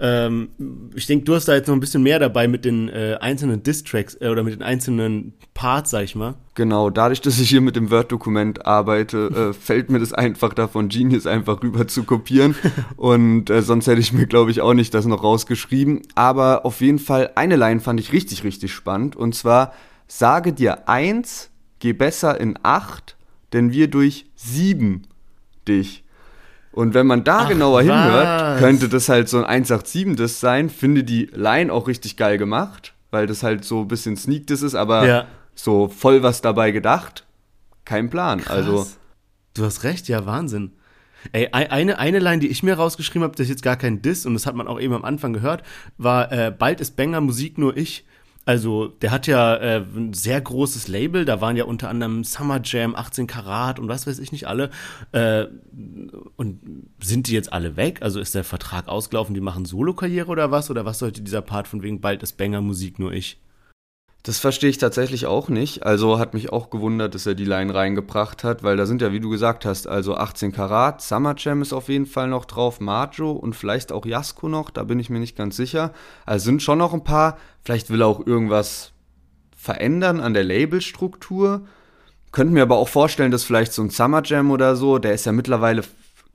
ähm, 0.02 0.48
ich 0.96 1.06
denke, 1.06 1.24
du 1.24 1.34
hast 1.36 1.46
da 1.46 1.54
jetzt 1.54 1.68
noch 1.68 1.76
ein 1.76 1.80
bisschen 1.80 2.02
mehr 2.02 2.18
dabei 2.18 2.48
mit 2.48 2.64
den 2.64 2.88
äh, 2.88 3.16
einzelnen 3.20 3.62
Distracks 3.62 4.16
äh, 4.20 4.28
oder 4.28 4.42
mit 4.42 4.52
den 4.52 4.62
einzelnen 4.62 5.32
Parts, 5.54 5.90
sag 5.90 6.02
ich 6.02 6.16
mal. 6.16 6.34
Genau, 6.56 6.90
dadurch, 6.90 7.20
dass 7.20 7.38
ich 7.38 7.48
hier 7.48 7.60
mit 7.60 7.76
dem 7.76 7.92
Word-Dokument 7.92 8.66
arbeite, 8.66 9.28
äh, 9.28 9.52
fällt 9.52 9.90
mir 9.90 10.00
das 10.00 10.12
einfach 10.12 10.54
davon, 10.54 10.88
Genius 10.88 11.24
einfach 11.28 11.62
rüber 11.62 11.86
zu 11.86 12.02
kopieren. 12.02 12.56
Und 12.96 13.48
äh, 13.48 13.62
sonst 13.62 13.86
hätte 13.86 14.00
ich 14.00 14.12
mir, 14.12 14.26
glaube 14.26 14.50
ich, 14.50 14.60
auch 14.60 14.74
nicht 14.74 14.92
das 14.92 15.06
noch 15.06 15.22
rausgeschrieben. 15.22 16.02
Aber 16.16 16.66
auf 16.66 16.80
jeden 16.80 16.98
Fall, 16.98 17.30
eine 17.36 17.54
Line 17.54 17.78
fand 17.78 18.00
ich 18.00 18.12
richtig, 18.12 18.42
richtig 18.42 18.72
spannend. 18.72 19.14
Und 19.14 19.36
zwar, 19.36 19.72
sage 20.08 20.52
dir 20.52 20.88
eins, 20.88 21.50
geh 21.78 21.92
besser 21.92 22.40
in 22.40 22.58
acht, 22.64 23.16
denn 23.52 23.70
wir 23.70 23.86
durch 23.86 24.26
sieben 24.34 25.02
dich. 25.68 26.01
Und 26.72 26.94
wenn 26.94 27.06
man 27.06 27.22
da 27.22 27.40
Ach, 27.40 27.48
genauer 27.48 27.78
was? 27.78 27.82
hinhört, 27.84 28.58
könnte 28.58 28.88
das 28.88 29.08
halt 29.08 29.28
so 29.28 29.38
ein 29.38 29.44
187 29.44 30.16
das 30.16 30.40
sein. 30.40 30.70
Finde 30.70 31.04
die 31.04 31.26
Line 31.32 31.72
auch 31.72 31.86
richtig 31.86 32.16
geil 32.16 32.38
gemacht, 32.38 32.94
weil 33.10 33.26
das 33.26 33.42
halt 33.42 33.64
so 33.64 33.82
ein 33.82 33.88
bisschen 33.88 34.16
Sneak 34.16 34.46
das 34.46 34.62
ist, 34.62 34.74
aber 34.74 35.06
ja. 35.06 35.26
so 35.54 35.88
voll 35.88 36.22
was 36.22 36.40
dabei 36.40 36.70
gedacht. 36.70 37.26
Kein 37.84 38.10
Plan. 38.10 38.40
Krass. 38.40 38.56
Also. 38.56 38.86
Du 39.54 39.64
hast 39.64 39.84
recht, 39.84 40.08
ja, 40.08 40.24
Wahnsinn. 40.24 40.72
Ey, 41.30 41.48
eine, 41.52 41.98
eine 41.98 42.18
Line, 42.18 42.40
die 42.40 42.48
ich 42.48 42.62
mir 42.62 42.74
rausgeschrieben 42.74 43.22
habe, 43.22 43.36
das 43.36 43.44
ist 43.44 43.50
jetzt 43.50 43.62
gar 43.62 43.76
kein 43.76 44.02
Diss 44.02 44.26
und 44.26 44.34
das 44.34 44.46
hat 44.46 44.56
man 44.56 44.66
auch 44.66 44.80
eben 44.80 44.94
am 44.94 45.04
Anfang 45.04 45.32
gehört, 45.32 45.62
war 45.96 46.32
äh, 46.32 46.50
Bald 46.50 46.80
ist 46.80 46.96
Banger 46.96 47.20
Musik 47.20 47.58
nur 47.58 47.76
ich. 47.76 48.04
Also, 48.44 48.88
der 48.88 49.12
hat 49.12 49.28
ja 49.28 49.54
äh, 49.56 49.84
ein 49.94 50.14
sehr 50.14 50.40
großes 50.40 50.88
Label, 50.88 51.24
da 51.24 51.40
waren 51.40 51.56
ja 51.56 51.64
unter 51.64 51.88
anderem 51.88 52.24
Summer 52.24 52.60
Jam, 52.64 52.96
18 52.96 53.28
Karat 53.28 53.78
und 53.78 53.88
was 53.88 54.06
weiß 54.06 54.18
ich 54.18 54.32
nicht 54.32 54.48
alle. 54.48 54.70
Äh, 55.12 55.46
und 56.36 56.60
sind 57.00 57.28
die 57.28 57.34
jetzt 57.34 57.52
alle 57.52 57.76
weg? 57.76 58.02
Also 58.02 58.18
ist 58.18 58.34
der 58.34 58.42
Vertrag 58.42 58.88
ausgelaufen, 58.88 59.34
die 59.34 59.40
machen 59.40 59.64
Solo-Karriere 59.64 60.28
oder 60.28 60.50
was? 60.50 60.70
Oder 60.70 60.84
was 60.84 60.98
sollte 60.98 61.22
dieser 61.22 61.42
Part 61.42 61.68
von 61.68 61.82
wegen 61.82 62.00
bald 62.00 62.22
ist 62.24 62.36
Banger 62.36 62.60
Musik 62.60 62.98
nur 62.98 63.12
ich? 63.12 63.40
Das 64.24 64.38
verstehe 64.38 64.70
ich 64.70 64.78
tatsächlich 64.78 65.26
auch 65.26 65.48
nicht. 65.48 65.84
Also 65.84 66.20
hat 66.20 66.32
mich 66.32 66.52
auch 66.52 66.70
gewundert, 66.70 67.16
dass 67.16 67.26
er 67.26 67.34
die 67.34 67.44
Line 67.44 67.74
reingebracht 67.74 68.44
hat, 68.44 68.62
weil 68.62 68.76
da 68.76 68.86
sind 68.86 69.02
ja, 69.02 69.12
wie 69.12 69.18
du 69.18 69.30
gesagt 69.30 69.64
hast, 69.64 69.88
also 69.88 70.14
18 70.14 70.52
Karat, 70.52 71.02
Summer 71.02 71.34
Jam 71.36 71.60
ist 71.60 71.72
auf 71.72 71.88
jeden 71.88 72.06
Fall 72.06 72.28
noch 72.28 72.44
drauf, 72.44 72.78
Majo 72.78 73.32
und 73.32 73.56
vielleicht 73.56 73.90
auch 73.90 74.06
Jasko 74.06 74.48
noch, 74.48 74.70
da 74.70 74.84
bin 74.84 75.00
ich 75.00 75.10
mir 75.10 75.18
nicht 75.18 75.36
ganz 75.36 75.56
sicher. 75.56 75.92
Also 76.24 76.44
sind 76.44 76.62
schon 76.62 76.78
noch 76.78 76.94
ein 76.94 77.02
paar. 77.02 77.36
Vielleicht 77.64 77.90
will 77.90 78.02
er 78.02 78.06
auch 78.06 78.24
irgendwas 78.24 78.92
verändern 79.56 80.20
an 80.20 80.34
der 80.34 80.44
Labelstruktur. 80.44 81.62
Könnte 82.30 82.54
mir 82.54 82.62
aber 82.62 82.76
auch 82.76 82.88
vorstellen, 82.88 83.32
dass 83.32 83.42
vielleicht 83.42 83.72
so 83.72 83.82
ein 83.82 83.90
Summer 83.90 84.22
Jam 84.24 84.52
oder 84.52 84.76
so, 84.76 84.98
der 84.98 85.14
ist 85.14 85.26
ja 85.26 85.32
mittlerweile 85.32 85.82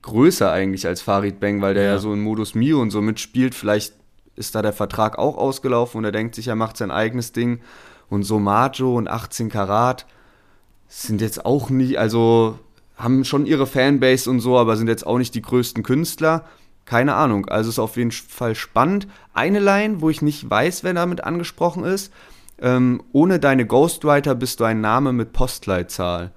größer 0.02 0.52
eigentlich 0.52 0.86
als 0.86 1.00
Farid 1.00 1.40
Bang, 1.40 1.62
weil 1.62 1.72
der 1.72 1.84
ja, 1.84 1.90
ja 1.92 1.98
so 1.98 2.12
in 2.12 2.20
Modus 2.20 2.54
Mio 2.54 2.80
und 2.82 2.90
so 2.90 3.00
mitspielt. 3.00 3.54
Vielleicht 3.54 3.94
ist 4.38 4.54
da 4.54 4.62
der 4.62 4.72
Vertrag 4.72 5.18
auch 5.18 5.36
ausgelaufen 5.36 5.98
und 5.98 6.04
er 6.04 6.12
denkt 6.12 6.34
sich, 6.34 6.48
er 6.48 6.54
macht 6.54 6.76
sein 6.76 6.90
eigenes 6.90 7.32
Ding. 7.32 7.60
Und 8.10 8.22
so 8.22 8.38
Majo 8.38 8.96
und 8.96 9.08
18 9.08 9.48
Karat 9.48 10.06
sind 10.88 11.20
jetzt 11.20 11.44
auch 11.44 11.70
nicht, 11.70 11.98
also 11.98 12.58
haben 12.96 13.24
schon 13.24 13.46
ihre 13.46 13.66
Fanbase 13.66 14.28
und 14.30 14.40
so, 14.40 14.58
aber 14.58 14.76
sind 14.76 14.88
jetzt 14.88 15.06
auch 15.06 15.18
nicht 15.18 15.34
die 15.34 15.42
größten 15.42 15.82
Künstler. 15.82 16.44
Keine 16.84 17.14
Ahnung. 17.14 17.46
Also 17.46 17.68
ist 17.68 17.78
auf 17.78 17.96
jeden 17.96 18.10
Fall 18.10 18.54
spannend. 18.54 19.06
Eine 19.34 19.60
Line, 19.60 20.00
wo 20.00 20.08
ich 20.08 20.22
nicht 20.22 20.48
weiß, 20.48 20.84
wer 20.84 20.94
damit 20.94 21.22
angesprochen 21.22 21.84
ist. 21.84 22.12
Ähm, 22.60 23.02
ohne 23.12 23.38
deine 23.38 23.66
Ghostwriter 23.66 24.34
bist 24.34 24.60
du 24.60 24.64
ein 24.64 24.80
Name 24.80 25.12
mit 25.12 25.32
Postleitzahl. 25.32 26.32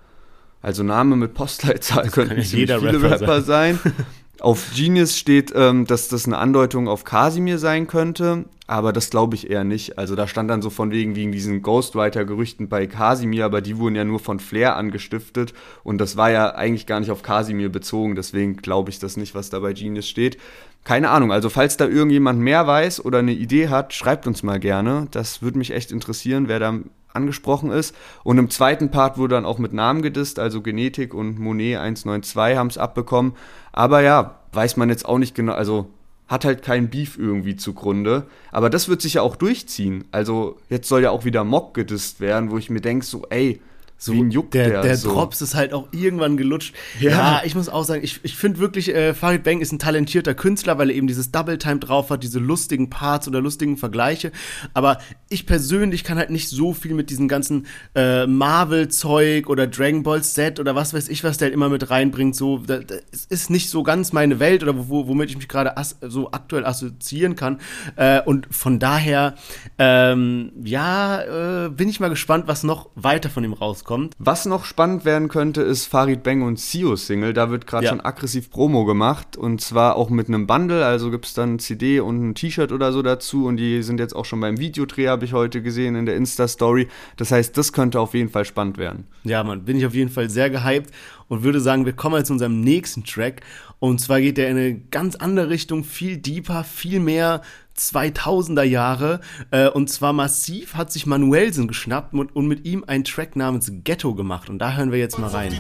Also 0.61 0.83
Name 0.83 1.15
mit 1.15 1.33
Postleitzahl 1.33 2.09
könnten 2.09 2.41
viele 2.43 2.81
Rapper, 2.81 3.11
Rapper 3.11 3.41
sein. 3.41 3.79
sein. 3.81 3.93
Auf 4.41 4.71
Genius 4.75 5.19
steht, 5.19 5.53
ähm, 5.55 5.85
dass 5.85 6.07
das 6.07 6.25
eine 6.25 6.39
Andeutung 6.39 6.87
auf 6.87 7.03
Casimir 7.03 7.59
sein 7.59 7.85
könnte, 7.85 8.45
aber 8.65 8.91
das 8.91 9.11
glaube 9.11 9.35
ich 9.35 9.51
eher 9.51 9.63
nicht. 9.63 9.99
Also 9.99 10.15
da 10.15 10.27
stand 10.27 10.49
dann 10.49 10.63
so 10.63 10.71
von 10.71 10.89
wegen 10.89 11.15
wegen 11.15 11.31
diesen 11.31 11.61
Ghostwriter-Gerüchten 11.61 12.67
bei 12.67 12.87
Casimir, 12.87 13.45
aber 13.45 13.61
die 13.61 13.77
wurden 13.77 13.93
ja 13.93 14.03
nur 14.03 14.19
von 14.19 14.39
Flair 14.39 14.77
angestiftet 14.77 15.53
und 15.83 15.99
das 15.99 16.17
war 16.17 16.31
ja 16.31 16.55
eigentlich 16.55 16.87
gar 16.87 16.99
nicht 16.99 17.11
auf 17.11 17.21
Casimir 17.21 17.69
bezogen, 17.69 18.15
deswegen 18.15 18.57
glaube 18.57 18.89
ich 18.89 18.97
das 18.97 19.15
nicht, 19.15 19.35
was 19.35 19.51
da 19.51 19.59
bei 19.59 19.73
Genius 19.73 20.09
steht. 20.09 20.39
Keine 20.83 21.11
Ahnung, 21.11 21.31
also 21.31 21.51
falls 21.51 21.77
da 21.77 21.85
irgendjemand 21.85 22.39
mehr 22.39 22.65
weiß 22.65 23.05
oder 23.05 23.19
eine 23.19 23.33
Idee 23.33 23.69
hat, 23.69 23.93
schreibt 23.93 24.25
uns 24.25 24.41
mal 24.41 24.59
gerne. 24.59 25.07
Das 25.11 25.43
würde 25.43 25.59
mich 25.59 25.69
echt 25.69 25.91
interessieren, 25.91 26.47
wer 26.47 26.57
da 26.57 26.79
angesprochen 27.13 27.71
ist. 27.71 27.95
Und 28.23 28.37
im 28.37 28.49
zweiten 28.49 28.91
Part 28.91 29.17
wurde 29.17 29.35
dann 29.35 29.45
auch 29.45 29.57
mit 29.57 29.73
Namen 29.73 30.01
gedisst, 30.01 30.39
also 30.39 30.61
Genetik 30.61 31.13
und 31.13 31.39
Monet 31.39 31.79
192 31.79 32.57
haben 32.57 32.67
es 32.67 32.77
abbekommen. 32.77 33.33
Aber 33.71 34.01
ja, 34.01 34.39
weiß 34.53 34.77
man 34.77 34.89
jetzt 34.89 35.05
auch 35.05 35.17
nicht 35.17 35.35
genau, 35.35 35.53
also 35.53 35.87
hat 36.27 36.45
halt 36.45 36.63
kein 36.63 36.89
Beef 36.89 37.17
irgendwie 37.17 37.57
zugrunde. 37.57 38.25
Aber 38.51 38.69
das 38.69 38.87
wird 38.87 39.01
sich 39.01 39.15
ja 39.15 39.21
auch 39.21 39.35
durchziehen. 39.35 40.05
Also 40.11 40.57
jetzt 40.69 40.87
soll 40.87 41.03
ja 41.03 41.11
auch 41.11 41.25
wieder 41.25 41.43
Mock 41.43 41.73
gedisst 41.73 42.21
werden, 42.21 42.51
wo 42.51 42.57
ich 42.57 42.69
mir 42.69 42.79
denke, 42.79 43.05
so, 43.05 43.23
ey, 43.29 43.61
so, 44.03 44.13
Wen 44.13 44.31
juckt 44.31 44.55
der, 44.55 44.67
der, 44.67 44.81
der 44.81 44.97
so? 44.97 45.13
Drops 45.13 45.41
ist 45.41 45.53
halt 45.53 45.73
auch 45.73 45.89
irgendwann 45.91 46.35
gelutscht. 46.35 46.73
Ja, 46.99 47.11
ja 47.11 47.41
ich 47.45 47.53
muss 47.53 47.69
auch 47.69 47.83
sagen, 47.83 48.03
ich, 48.03 48.19
ich 48.23 48.35
finde 48.35 48.57
wirklich, 48.57 48.89
äh, 48.95 49.13
Farid 49.13 49.43
Bang 49.43 49.61
ist 49.61 49.71
ein 49.71 49.77
talentierter 49.77 50.33
Künstler, 50.33 50.79
weil 50.79 50.89
er 50.89 50.95
eben 50.95 51.05
dieses 51.05 51.29
Double 51.31 51.59
Time 51.59 51.77
drauf 51.77 52.09
hat, 52.09 52.23
diese 52.23 52.39
lustigen 52.39 52.89
Parts 52.89 53.27
oder 53.27 53.41
lustigen 53.41 53.77
Vergleiche. 53.77 54.31
Aber 54.73 54.97
ich 55.29 55.45
persönlich 55.45 56.03
kann 56.03 56.17
halt 56.17 56.31
nicht 56.31 56.49
so 56.49 56.73
viel 56.73 56.95
mit 56.95 57.11
diesem 57.11 57.27
ganzen 57.27 57.67
äh, 57.93 58.25
Marvel-Zeug 58.25 59.47
oder 59.47 59.67
Dragon 59.67 60.01
Ball 60.01 60.23
Z 60.23 60.59
oder 60.59 60.73
was 60.73 60.95
weiß 60.95 61.07
ich, 61.07 61.23
was 61.23 61.37
der 61.37 61.49
halt 61.49 61.53
immer 61.53 61.69
mit 61.69 61.91
reinbringt. 61.91 62.35
So, 62.35 62.57
das, 62.57 62.85
das 62.87 63.25
ist 63.25 63.51
nicht 63.51 63.69
so 63.69 63.83
ganz 63.83 64.13
meine 64.13 64.39
Welt 64.39 64.63
oder 64.63 64.89
wo, 64.89 65.07
womit 65.07 65.29
ich 65.29 65.37
mich 65.37 65.47
gerade 65.47 65.75
so 66.01 66.31
aktuell 66.31 66.65
assoziieren 66.65 67.35
kann. 67.35 67.59
Äh, 67.97 68.21
und 68.23 68.47
von 68.49 68.79
daher, 68.79 69.35
ähm, 69.77 70.53
ja, 70.63 71.65
äh, 71.65 71.69
bin 71.69 71.87
ich 71.87 71.99
mal 71.99 72.09
gespannt, 72.09 72.45
was 72.47 72.63
noch 72.63 72.89
weiter 72.95 73.29
von 73.29 73.43
ihm 73.43 73.53
rauskommt 73.53 73.90
kommt. 73.91 74.15
Was 74.19 74.45
noch 74.45 74.63
spannend 74.63 75.03
werden 75.03 75.27
könnte, 75.27 75.61
ist 75.61 75.85
Farid 75.85 76.23
Bang 76.23 76.43
und 76.43 76.57
Sio 76.57 76.95
Single. 76.95 77.33
Da 77.33 77.49
wird 77.49 77.67
gerade 77.67 77.83
ja. 77.83 77.89
schon 77.89 77.99
aggressiv 77.99 78.49
Promo 78.49 78.85
gemacht 78.85 79.35
und 79.35 79.59
zwar 79.59 79.97
auch 79.97 80.09
mit 80.09 80.29
einem 80.29 80.47
Bundle. 80.47 80.85
Also 80.85 81.11
gibt 81.11 81.25
es 81.25 81.33
dann 81.33 81.59
CD 81.59 81.99
und 81.99 82.29
ein 82.29 82.33
T-Shirt 82.33 82.71
oder 82.71 82.93
so 82.93 83.01
dazu 83.01 83.47
und 83.47 83.57
die 83.57 83.83
sind 83.83 83.99
jetzt 83.99 84.15
auch 84.15 84.23
schon 84.23 84.39
beim 84.39 84.59
Videodreh, 84.59 85.09
habe 85.09 85.25
ich 85.25 85.33
heute 85.33 85.61
gesehen 85.61 85.95
in 85.95 86.05
der 86.05 86.15
Insta-Story. 86.15 86.87
Das 87.17 87.31
heißt, 87.31 87.57
das 87.57 87.73
könnte 87.73 87.99
auf 87.99 88.13
jeden 88.13 88.29
Fall 88.29 88.45
spannend 88.45 88.77
werden. 88.77 89.07
Ja, 89.25 89.43
man, 89.43 89.65
bin 89.65 89.75
ich 89.75 89.85
auf 89.85 89.93
jeden 89.93 90.09
Fall 90.09 90.29
sehr 90.29 90.49
gehypt 90.49 90.89
und 91.27 91.43
würde 91.43 91.59
sagen, 91.59 91.85
wir 91.85 91.93
kommen 91.93 92.15
jetzt 92.15 92.27
zu 92.27 92.33
unserem 92.33 92.61
nächsten 92.61 93.03
Track. 93.03 93.41
Und 93.79 93.99
zwar 93.99 94.21
geht 94.21 94.37
der 94.37 94.49
in 94.49 94.57
eine 94.57 94.75
ganz 94.75 95.17
andere 95.17 95.49
Richtung, 95.49 95.83
viel 95.83 96.15
deeper, 96.15 96.63
viel 96.63 97.01
mehr 97.01 97.41
2000er 97.81 98.63
Jahre. 98.63 99.19
Äh, 99.49 99.67
und 99.69 99.89
zwar 99.89 100.13
massiv 100.13 100.75
hat 100.75 100.91
sich 100.91 101.05
Manuelsen 101.05 101.67
geschnappt 101.67 102.13
und, 102.13 102.35
und, 102.35 102.47
mit 102.47 102.65
ihm 102.65 102.83
einen 102.85 103.03
Track 103.03 103.35
namens 103.35 103.71
Ghetto 103.83 104.13
gemacht. 104.13 104.49
Und 104.49 104.59
da 104.59 104.73
hören 104.73 104.91
wir 104.91 104.99
jetzt 104.99 105.17
mal 105.17 105.29
rein. 105.29 105.57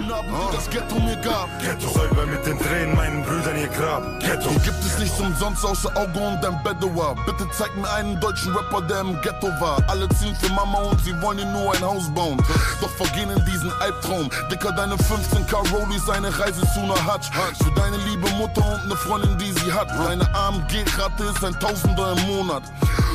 Das 0.51 0.69
Ghetto 0.69 0.99
mir 0.99 1.15
gab. 1.17 1.49
Ghetto 1.61 1.87
säuber 1.87 2.25
mit 2.25 2.45
den 2.45 2.59
Tränen 2.59 2.95
meinen 2.95 3.23
Brüdern 3.23 3.57
ihr 3.57 3.67
Grab. 3.67 4.19
Ghetto 4.19 4.49
gibt 4.49 4.79
es 4.85 4.99
nichts 4.99 5.19
umsonst 5.19 5.65
außer 5.65 5.89
Auge 5.97 6.19
und 6.19 6.45
ein 6.45 6.61
Bedouin. 6.63 7.17
Bitte 7.25 7.47
zeig 7.51 7.75
mir 7.77 7.89
einen 7.91 8.19
deutschen 8.19 8.53
Rapper, 8.53 8.81
der 8.81 9.01
im 9.01 9.19
Ghetto 9.21 9.47
war. 9.59 9.83
Alle 9.87 10.07
ziehen 10.09 10.35
für 10.35 10.51
Mama 10.53 10.79
und 10.79 10.99
sie 11.03 11.19
wollen 11.21 11.39
ihr 11.39 11.45
nur 11.45 11.73
ein 11.73 11.81
Haus 11.81 12.13
bauen. 12.13 12.37
Doch 12.81 12.89
vergehen 12.89 13.29
in 13.29 13.43
diesen 13.45 13.71
Albtraum. 13.79 14.29
Dicker, 14.51 14.71
deine 14.73 14.95
15k 14.95 15.71
Rollies, 15.71 16.09
eine 16.09 16.27
Reise 16.37 16.61
zu 16.73 16.79
einer 16.81 16.99
Hutch. 17.07 17.29
Für 17.31 17.71
deine 17.75 17.97
liebe 18.09 18.29
Mutter 18.37 18.65
und 18.73 18.81
eine 18.81 18.95
Freundin, 18.95 19.37
die 19.37 19.51
sie 19.51 19.71
hat. 19.71 19.89
Deine 19.89 20.23
AMG-Rate 20.33 21.23
ist 21.23 21.43
ein 21.43 21.57
Tausender 21.59 22.10
im 22.13 22.35
Monat. 22.35 22.63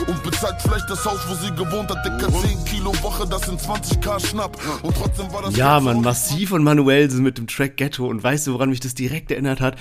Und 0.07 0.23
bezahlt 0.23 0.61
vielleicht 0.61 0.89
das 0.89 1.05
Haus, 1.05 1.19
wo 1.29 1.35
sie 1.35 1.51
gewohnt 1.55 1.91
hat. 1.91 2.05
Dicker 2.05 2.33
10 2.33 2.65
Kilo 2.65 2.93
Woche, 3.03 3.27
das 3.27 3.43
sind 3.43 3.61
20k 3.61 4.25
Schnapp. 4.25 4.57
Und 4.83 4.97
trotzdem 4.97 5.33
war 5.33 5.43
das. 5.43 5.57
Ja, 5.57 5.81
man, 5.81 6.01
massiv 6.01 6.53
und 6.53 6.63
manuell 6.63 7.11
sind 7.11 7.23
mit 7.23 7.39
dem 7.39 7.47
Track 7.47 7.77
Ghetto. 7.77 8.07
Und 8.07 8.23
weißt 8.23 8.47
du, 8.47 8.53
woran 8.55 8.71
mich 8.71 8.81
das 8.81 8.95
direkt 8.95 9.31
erinnert 9.31 9.61
hat? 9.61 9.77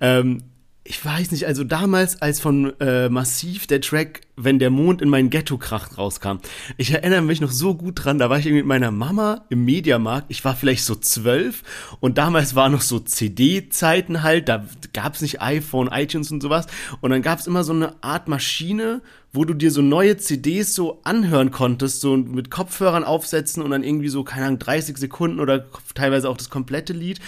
Ähm, 0.00 0.42
ich 0.88 1.04
weiß 1.04 1.32
nicht, 1.32 1.46
also 1.46 1.64
damals, 1.64 2.22
als 2.22 2.40
von 2.40 2.72
äh, 2.80 3.08
Massiv 3.08 3.66
der 3.66 3.80
Track 3.80 4.22
Wenn 4.36 4.58
der 4.58 4.70
Mond 4.70 5.02
in 5.02 5.08
mein 5.08 5.30
Ghetto 5.30 5.58
kracht 5.58 5.98
rauskam, 5.98 6.38
ich 6.76 6.90
erinnere 6.92 7.22
mich 7.22 7.40
noch 7.40 7.50
so 7.50 7.74
gut 7.74 8.04
dran, 8.04 8.18
da 8.18 8.30
war 8.30 8.38
ich 8.38 8.46
irgendwie 8.46 8.62
mit 8.62 8.68
meiner 8.68 8.90
Mama 8.90 9.44
im 9.48 9.64
Mediamarkt, 9.64 10.26
ich 10.28 10.44
war 10.44 10.54
vielleicht 10.54 10.84
so 10.84 10.94
zwölf 10.94 11.62
und 12.00 12.18
damals 12.18 12.54
war 12.54 12.68
noch 12.68 12.82
so 12.82 12.98
CD-Zeiten 12.98 14.22
halt, 14.22 14.48
da 14.48 14.64
gab 14.92 15.14
es 15.14 15.22
nicht 15.22 15.40
iPhone, 15.40 15.88
iTunes 15.90 16.30
und 16.30 16.42
sowas 16.42 16.66
und 17.00 17.10
dann 17.10 17.22
gab 17.22 17.38
es 17.38 17.46
immer 17.46 17.64
so 17.64 17.72
eine 17.72 18.02
Art 18.02 18.28
Maschine, 18.28 19.02
wo 19.32 19.44
du 19.44 19.54
dir 19.54 19.70
so 19.70 19.82
neue 19.82 20.16
CDs 20.16 20.74
so 20.74 21.00
anhören 21.04 21.50
konntest, 21.50 22.00
so 22.00 22.16
mit 22.16 22.50
Kopfhörern 22.50 23.04
aufsetzen 23.04 23.62
und 23.62 23.70
dann 23.70 23.82
irgendwie 23.82 24.08
so, 24.08 24.24
keine 24.24 24.46
Ahnung, 24.46 24.58
30 24.58 24.96
Sekunden 24.96 25.40
oder 25.40 25.66
teilweise 25.94 26.28
auch 26.28 26.36
das 26.36 26.50
komplette 26.50 26.92
Lied 26.92 27.20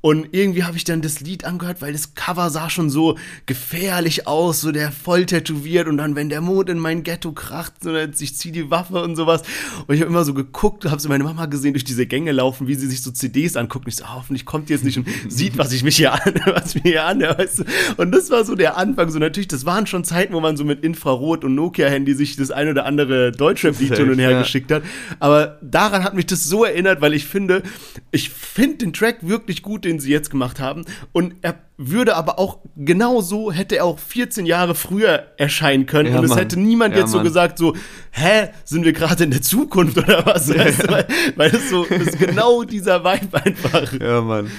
und 0.00 0.28
irgendwie 0.30 0.62
habe 0.62 0.76
ich 0.76 0.84
dann 0.84 1.02
das 1.02 1.18
Lied 1.18 1.44
angehört, 1.44 1.82
weil 1.82 1.92
das 1.92 2.14
Cover 2.14 2.50
sah 2.50 2.70
schon 2.70 2.88
so 2.88 3.18
gefährlich 3.46 4.28
aus, 4.28 4.60
so 4.60 4.70
der 4.70 4.92
voll 4.92 5.26
tätowiert 5.26 5.88
und 5.88 5.96
dann, 5.96 6.14
wenn 6.14 6.28
der 6.28 6.40
Mond 6.40 6.68
in 6.68 6.78
mein 6.78 7.02
Ghetto 7.02 7.32
kracht, 7.32 7.72
so, 7.82 7.92
ich 7.96 8.36
ziehe 8.36 8.52
die 8.52 8.70
Waffe 8.70 9.02
und 9.02 9.16
sowas. 9.16 9.42
Und 9.88 9.96
ich 9.96 10.00
habe 10.00 10.10
immer 10.10 10.24
so 10.24 10.34
geguckt, 10.34 10.84
habe 10.84 11.00
so 11.00 11.08
meine 11.08 11.24
Mama 11.24 11.46
gesehen 11.46 11.72
durch 11.72 11.82
diese 11.82 12.06
Gänge 12.06 12.30
laufen, 12.30 12.68
wie 12.68 12.76
sie 12.76 12.86
sich 12.86 13.02
so 13.02 13.10
CDs 13.10 13.56
anguckt. 13.56 13.86
Und 13.86 13.88
ich 13.88 13.96
so, 13.96 14.04
oh, 14.04 14.14
hoffentlich 14.14 14.44
kommt 14.46 14.68
die 14.68 14.74
jetzt 14.74 14.84
nicht 14.84 14.98
und 14.98 15.08
sieht, 15.28 15.58
was 15.58 15.72
ich 15.72 15.82
mich 15.82 15.96
hier 15.96 16.12
an, 16.12 16.34
was 16.44 16.76
mir 16.76 16.82
hier 16.82 17.04
an, 17.04 17.20
weißt 17.20 17.60
du? 17.60 17.64
Und 17.96 18.12
das 18.12 18.30
war 18.30 18.44
so 18.44 18.54
der 18.54 18.76
Anfang. 18.76 19.10
So 19.10 19.18
natürlich, 19.18 19.48
das 19.48 19.66
waren 19.66 19.88
schon 19.88 20.04
Zeiten, 20.04 20.32
wo 20.32 20.38
man 20.38 20.56
so 20.56 20.64
mit 20.64 20.84
Infrarot 20.84 21.44
und 21.44 21.56
Nokia-Handy 21.56 22.14
sich 22.14 22.36
das 22.36 22.52
ein 22.52 22.68
oder 22.68 22.86
andere 22.86 23.32
Deutschrap-Lied 23.32 23.96
hin 23.96 24.10
und 24.10 24.20
her 24.20 24.30
ja. 24.30 24.42
geschickt 24.42 24.70
hat. 24.70 24.84
Aber 25.18 25.58
daran 25.60 26.04
hat 26.04 26.14
mich 26.14 26.26
das 26.26 26.44
so 26.44 26.64
erinnert, 26.64 27.00
weil 27.00 27.14
ich 27.14 27.24
finde, 27.24 27.64
ich 28.12 28.30
finde 28.30 28.76
den 28.76 28.92
Track 28.92 29.18
wirklich 29.22 29.62
gut, 29.62 29.87
den 29.88 30.00
sie 30.00 30.10
jetzt 30.10 30.30
gemacht 30.30 30.60
haben. 30.60 30.84
Und 31.12 31.34
er 31.42 31.58
würde 31.76 32.16
aber 32.16 32.38
auch 32.38 32.58
genau 32.76 33.20
so 33.20 33.52
hätte 33.52 33.76
er 33.76 33.84
auch 33.84 33.98
14 33.98 34.46
Jahre 34.46 34.74
früher 34.74 35.28
erscheinen 35.36 35.86
können. 35.86 36.12
Ja, 36.12 36.18
und 36.18 36.24
es 36.24 36.36
hätte 36.36 36.58
niemand 36.58 36.94
ja, 36.94 37.00
jetzt 37.00 37.12
Mann. 37.12 37.20
so 37.20 37.28
gesagt, 37.28 37.58
so, 37.58 37.74
hä, 38.10 38.48
sind 38.64 38.84
wir 38.84 38.92
gerade 38.92 39.24
in 39.24 39.30
der 39.30 39.42
Zukunft 39.42 39.96
oder 39.96 40.26
was? 40.26 40.48
Ja. 40.48 40.64
Weißt 40.64 40.82
du, 40.84 40.92
weil, 40.92 41.06
weil 41.36 41.50
es 41.54 41.70
so 41.70 41.84
ist 41.84 42.18
genau 42.18 42.64
dieser 42.64 43.04
Vibe 43.04 43.44
einfach. 43.44 43.92
Ja, 44.00 44.20
Mann. 44.20 44.50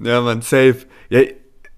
Ja, 0.00 0.20
Mann, 0.20 0.42
safe. 0.42 0.78
Ja, 1.10 1.20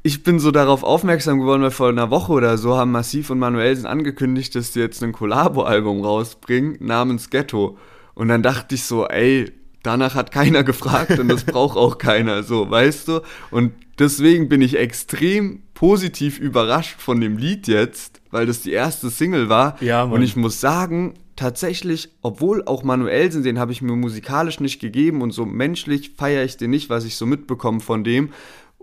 ich 0.03 0.23
bin 0.23 0.39
so 0.39 0.51
darauf 0.51 0.83
aufmerksam 0.83 1.41
geworden, 1.41 1.63
weil 1.63 1.71
vor 1.71 1.89
einer 1.89 2.11
Woche 2.11 2.33
oder 2.33 2.59
so 2.59 2.77
haben 2.77 2.93
Massiv 2.93 3.31
und 3.31 3.39
Manuelsen 3.39 3.87
angekündigt, 3.87 4.55
dass 4.55 4.73
sie 4.73 4.81
jetzt 4.81 5.03
ein 5.03 5.13
Collabo-Album 5.13 6.03
rausbringen 6.03 6.77
namens 6.81 7.31
Ghetto. 7.31 7.79
Und 8.15 8.29
dann 8.29 8.43
dachte 8.43 8.75
ich 8.75 8.85
so, 8.85 9.07
ey, 9.07 9.51
danach 9.85 10.17
hat 10.17 10.33
keiner 10.33 10.65
gefragt 10.65 11.19
und 11.19 11.29
das 11.29 11.45
braucht 11.45 11.77
auch 11.77 11.99
keiner, 11.99 12.43
so, 12.43 12.69
weißt 12.69 13.09
du? 13.09 13.21
Und 13.51 13.73
deswegen 13.99 14.49
bin 14.49 14.61
ich 14.61 14.77
extrem 14.77 15.63
positiv 15.75 16.41
überrascht 16.41 16.97
von 16.99 17.21
dem 17.21 17.39
Lied 17.39 17.69
jetzt, 17.69 18.21
weil 18.31 18.47
das 18.47 18.63
die 18.63 18.73
erste 18.73 19.11
Single 19.11 19.49
war. 19.49 19.77
Ja, 19.81 20.05
Mann. 20.05 20.15
Und 20.15 20.23
ich 20.23 20.35
muss 20.35 20.61
sagen, 20.61 21.15
tatsächlich, 21.37 22.11
obwohl 22.23 22.65
auch 22.65 22.83
Manuelsen, 22.83 23.43
den 23.43 23.59
habe 23.59 23.73
ich 23.73 23.83
mir 23.83 23.95
musikalisch 23.95 24.61
nicht 24.61 24.81
gegeben 24.81 25.23
und 25.23 25.33
so 25.33 25.45
menschlich 25.45 26.13
feiere 26.17 26.45
ich 26.45 26.57
den 26.57 26.71
nicht, 26.71 26.91
was 26.91 27.05
ich 27.05 27.17
so 27.17 27.27
mitbekomme 27.27 27.81
von 27.81 28.05
dem 28.05 28.31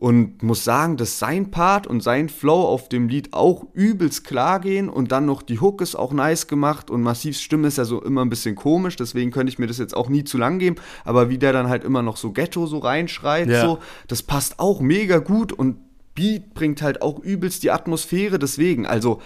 und 0.01 0.41
muss 0.41 0.63
sagen, 0.63 0.97
dass 0.97 1.19
sein 1.19 1.51
Part 1.51 1.85
und 1.85 2.01
sein 2.01 2.27
Flow 2.27 2.63
auf 2.63 2.89
dem 2.89 3.07
Lied 3.07 3.33
auch 3.33 3.67
übelst 3.75 4.23
klar 4.23 4.59
gehen 4.59 4.89
und 4.89 5.11
dann 5.11 5.27
noch 5.27 5.43
die 5.43 5.59
Hook 5.59 5.79
ist 5.79 5.93
auch 5.93 6.11
nice 6.11 6.47
gemacht 6.47 6.89
und 6.89 7.03
Massivs 7.03 7.39
Stimme 7.39 7.67
ist 7.67 7.77
ja 7.77 7.85
so 7.85 8.01
immer 8.01 8.25
ein 8.25 8.29
bisschen 8.29 8.55
komisch, 8.55 8.95
deswegen 8.95 9.29
könnte 9.29 9.53
ich 9.53 9.59
mir 9.59 9.67
das 9.67 9.77
jetzt 9.77 9.95
auch 9.95 10.09
nie 10.09 10.23
zu 10.23 10.39
lang 10.39 10.57
geben, 10.57 10.77
aber 11.05 11.29
wie 11.29 11.37
der 11.37 11.53
dann 11.53 11.69
halt 11.69 11.83
immer 11.83 12.01
noch 12.01 12.17
so 12.17 12.31
Ghetto 12.31 12.65
so 12.65 12.79
reinschreit, 12.79 13.47
ja. 13.47 13.61
so, 13.61 13.77
das 14.07 14.23
passt 14.23 14.57
auch 14.57 14.81
mega 14.81 15.19
gut 15.19 15.53
und 15.53 15.77
Beat 16.15 16.55
bringt 16.55 16.81
halt 16.81 17.03
auch 17.03 17.19
übelst 17.19 17.61
die 17.61 17.69
Atmosphäre, 17.69 18.39
deswegen, 18.39 18.87
also 18.87 19.21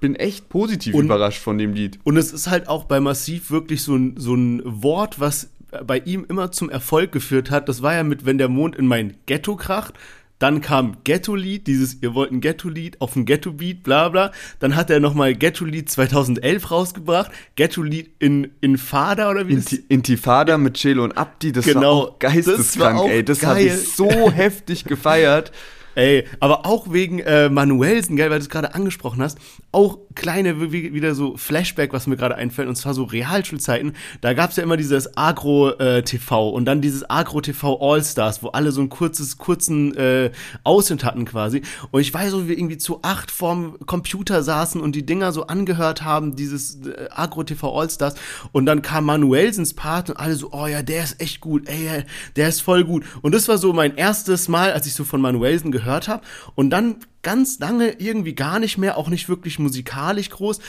bin 0.00 0.14
echt 0.14 0.48
positiv 0.48 0.94
und, 0.94 1.04
überrascht 1.04 1.42
von 1.42 1.58
dem 1.58 1.74
Lied. 1.74 1.98
Und 2.04 2.16
es 2.16 2.32
ist 2.32 2.48
halt 2.48 2.68
auch 2.68 2.84
bei 2.84 3.00
Massiv 3.00 3.50
wirklich 3.50 3.82
so 3.82 3.96
ein, 3.96 4.14
so 4.16 4.34
ein 4.34 4.62
Wort, 4.64 5.20
was 5.20 5.50
bei 5.84 5.98
ihm 5.98 6.26
immer 6.28 6.52
zum 6.52 6.70
Erfolg 6.70 7.12
geführt 7.12 7.50
hat, 7.50 7.68
das 7.68 7.82
war 7.82 7.94
ja 7.94 8.02
mit 8.02 8.26
Wenn 8.26 8.38
der 8.38 8.48
Mond 8.48 8.76
in 8.76 8.86
mein 8.86 9.16
Ghetto 9.26 9.56
kracht. 9.56 9.94
Dann 10.40 10.62
kam 10.62 10.96
Ghetto-Lied, 11.04 11.66
dieses, 11.66 12.02
ihr 12.02 12.14
wollt 12.14 12.32
ein 12.32 12.40
Ghetto-Lied 12.40 13.02
auf 13.02 13.14
ein 13.14 13.26
Ghetto-Beat, 13.26 13.82
bla 13.82 14.08
bla. 14.08 14.32
Dann 14.58 14.74
hat 14.74 14.88
er 14.88 14.98
nochmal 14.98 15.34
Ghetto-Lied 15.34 15.90
2011 15.90 16.70
rausgebracht. 16.70 17.30
Ghetto-Lied 17.56 18.12
in, 18.20 18.50
in 18.62 18.78
Fada 18.78 19.30
oder 19.30 19.48
wie 19.48 19.52
Inti, 19.52 19.76
das? 19.76 19.84
Intifada 19.88 20.56
mit 20.56 20.78
Chelo 20.78 21.04
und 21.04 21.18
Abdi, 21.18 21.52
das 21.52 21.66
genau, 21.66 21.80
war 21.80 21.90
auch 21.90 22.18
geisteskrank, 22.18 22.58
das 22.58 22.78
war 22.78 23.00
auch 23.00 23.08
ey. 23.10 23.22
Das 23.22 23.44
habe 23.44 23.60
ich 23.60 23.74
so 23.94 24.08
heftig 24.32 24.84
gefeiert. 24.84 25.52
Ey, 25.96 26.24
aber 26.38 26.66
auch 26.66 26.92
wegen 26.92 27.18
äh, 27.18 27.48
Manuelsen, 27.48 28.16
geil, 28.16 28.30
weil 28.30 28.38
du 28.38 28.44
es 28.44 28.48
gerade 28.48 28.74
angesprochen 28.74 29.20
hast, 29.20 29.38
auch 29.72 29.98
kleine, 30.14 30.72
wie, 30.72 30.94
wieder 30.94 31.14
so 31.14 31.36
Flashback, 31.36 31.92
was 31.92 32.06
mir 32.06 32.16
gerade 32.16 32.36
einfällt, 32.36 32.68
und 32.68 32.76
zwar 32.76 32.94
so 32.94 33.04
Realschulzeiten, 33.04 33.94
da 34.20 34.32
gab 34.32 34.50
es 34.50 34.56
ja 34.56 34.62
immer 34.62 34.76
dieses 34.76 35.16
Agro-TV 35.16 36.48
äh, 36.48 36.52
und 36.52 36.64
dann 36.64 36.80
dieses 36.80 37.08
Agro-TV 37.08 37.78
All-Stars, 37.80 38.42
wo 38.42 38.48
alle 38.48 38.70
so 38.70 38.80
ein 38.80 38.88
kurzes, 38.88 39.36
kurzen 39.38 39.96
äh, 39.96 40.30
Ausschnitt 40.62 41.04
hatten 41.04 41.24
quasi. 41.24 41.62
Und 41.90 42.00
ich 42.00 42.14
weiß 42.14 42.30
so, 42.30 42.44
wie 42.44 42.48
wir 42.48 42.58
irgendwie 42.58 42.78
zu 42.78 43.00
acht 43.02 43.30
vorm 43.30 43.76
Computer 43.86 44.42
saßen 44.42 44.80
und 44.80 44.94
die 44.94 45.04
Dinger 45.04 45.32
so 45.32 45.48
angehört 45.48 46.02
haben, 46.02 46.36
dieses 46.36 46.86
äh, 46.86 47.08
Agro-TV 47.10 47.80
All-Stars, 47.80 48.14
und 48.52 48.66
dann 48.66 48.82
kam 48.82 49.06
Manuelsens 49.06 49.74
Part 49.74 50.10
und 50.10 50.16
alle 50.16 50.36
so, 50.36 50.50
oh 50.52 50.66
ja, 50.66 50.82
der 50.82 51.02
ist 51.02 51.20
echt 51.20 51.40
gut, 51.40 51.68
ey, 51.68 52.04
der 52.36 52.48
ist 52.48 52.60
voll 52.60 52.84
gut. 52.84 53.04
Und 53.22 53.34
das 53.34 53.48
war 53.48 53.58
so 53.58 53.72
mein 53.72 53.96
erstes 53.96 54.46
Mal, 54.46 54.72
als 54.72 54.86
ich 54.86 54.94
so 54.94 55.02
von 55.02 55.20
Manuelsen 55.20 55.72
gehört 55.72 55.79
gehört 55.80 56.08
habe. 56.08 56.22
Und 56.54 56.70
dann 56.70 56.96
ganz 57.22 57.58
lange 57.58 57.92
irgendwie 57.98 58.34
gar 58.34 58.58
nicht 58.58 58.78
mehr, 58.78 58.96
auch 58.96 59.08
nicht 59.08 59.28
wirklich 59.28 59.58
musikalisch 59.58 60.30
groß. 60.30 60.60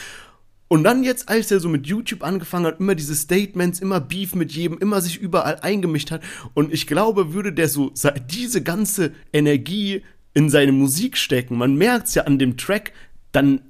Und 0.68 0.84
dann 0.84 1.04
jetzt, 1.04 1.28
als 1.28 1.50
er 1.50 1.60
so 1.60 1.68
mit 1.68 1.86
YouTube 1.86 2.22
angefangen 2.22 2.64
hat, 2.64 2.80
immer 2.80 2.94
diese 2.94 3.14
Statements, 3.14 3.80
immer 3.80 4.00
Beef 4.00 4.34
mit 4.34 4.52
jedem, 4.52 4.78
immer 4.78 5.02
sich 5.02 5.18
überall 5.18 5.60
eingemischt 5.60 6.10
hat. 6.10 6.22
Und 6.54 6.72
ich 6.72 6.86
glaube, 6.86 7.34
würde 7.34 7.52
der 7.52 7.68
so 7.68 7.92
diese 8.30 8.62
ganze 8.62 9.12
Energie 9.34 10.02
in 10.32 10.48
seine 10.48 10.72
Musik 10.72 11.18
stecken, 11.18 11.58
man 11.58 11.76
merkt 11.76 12.08
es 12.08 12.14
ja 12.14 12.22
an 12.22 12.38
dem 12.38 12.56
Track, 12.56 12.92
dann 13.32 13.60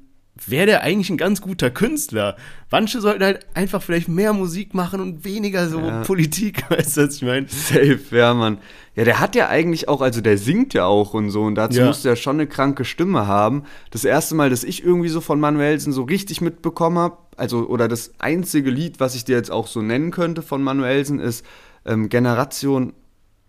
wäre 0.51 0.67
der 0.67 0.83
eigentlich 0.83 1.11
ein 1.11 1.17
ganz 1.17 1.41
guter 1.41 1.71
Künstler. 1.71 2.37
Manche 2.71 3.01
sollten 3.01 3.23
halt 3.23 3.47
einfach 3.55 3.83
vielleicht 3.83 4.09
mehr 4.09 4.33
Musik 4.33 4.75
machen 4.75 5.01
und 5.01 5.25
weniger 5.25 5.69
so 5.69 5.81
ja. 5.81 6.03
Politik, 6.03 6.65
weißt 6.71 6.97
du, 6.97 7.07
was 7.07 7.17
ich 7.17 7.23
meine? 7.23 7.47
Safe, 7.49 8.01
ja, 8.11 8.35
Mann. 8.35 8.59
Ja, 8.95 9.05
der 9.05 9.21
hat 9.21 9.35
ja 9.35 9.49
eigentlich 9.49 9.89
auch, 9.89 10.03
also 10.03 10.21
der 10.21 10.37
singt 10.37 10.75
ja 10.75 10.85
auch 10.85 11.15
und 11.15 11.31
so 11.31 11.43
und 11.43 11.55
dazu 11.55 11.81
ja. 11.81 11.87
musste 11.87 12.11
er 12.11 12.17
schon 12.17 12.37
eine 12.37 12.47
kranke 12.47 12.85
Stimme 12.85 13.27
haben. 13.27 13.65
Das 13.91 14.05
erste 14.05 14.35
Mal, 14.35 14.51
dass 14.51 14.65
ich 14.65 14.85
irgendwie 14.85 15.09
so 15.09 15.21
von 15.21 15.41
Manuelsen 15.41 15.93
so 15.93 16.03
richtig 16.03 16.41
mitbekommen 16.41 16.99
habe, 16.99 17.17
also 17.37 17.67
oder 17.67 17.89
das 17.89 18.13
einzige 18.19 18.71
Lied, 18.71 19.01
was 19.01 19.15
ich 19.15 19.25
dir 19.25 19.37
jetzt 19.37 19.51
auch 19.51 19.67
so 19.67 19.81
nennen 19.81 20.11
könnte 20.11 20.43
von 20.43 20.63
Manuelsen, 20.63 21.21
ist 21.21 21.45
ähm, 21.87 22.09
Generation 22.09 22.93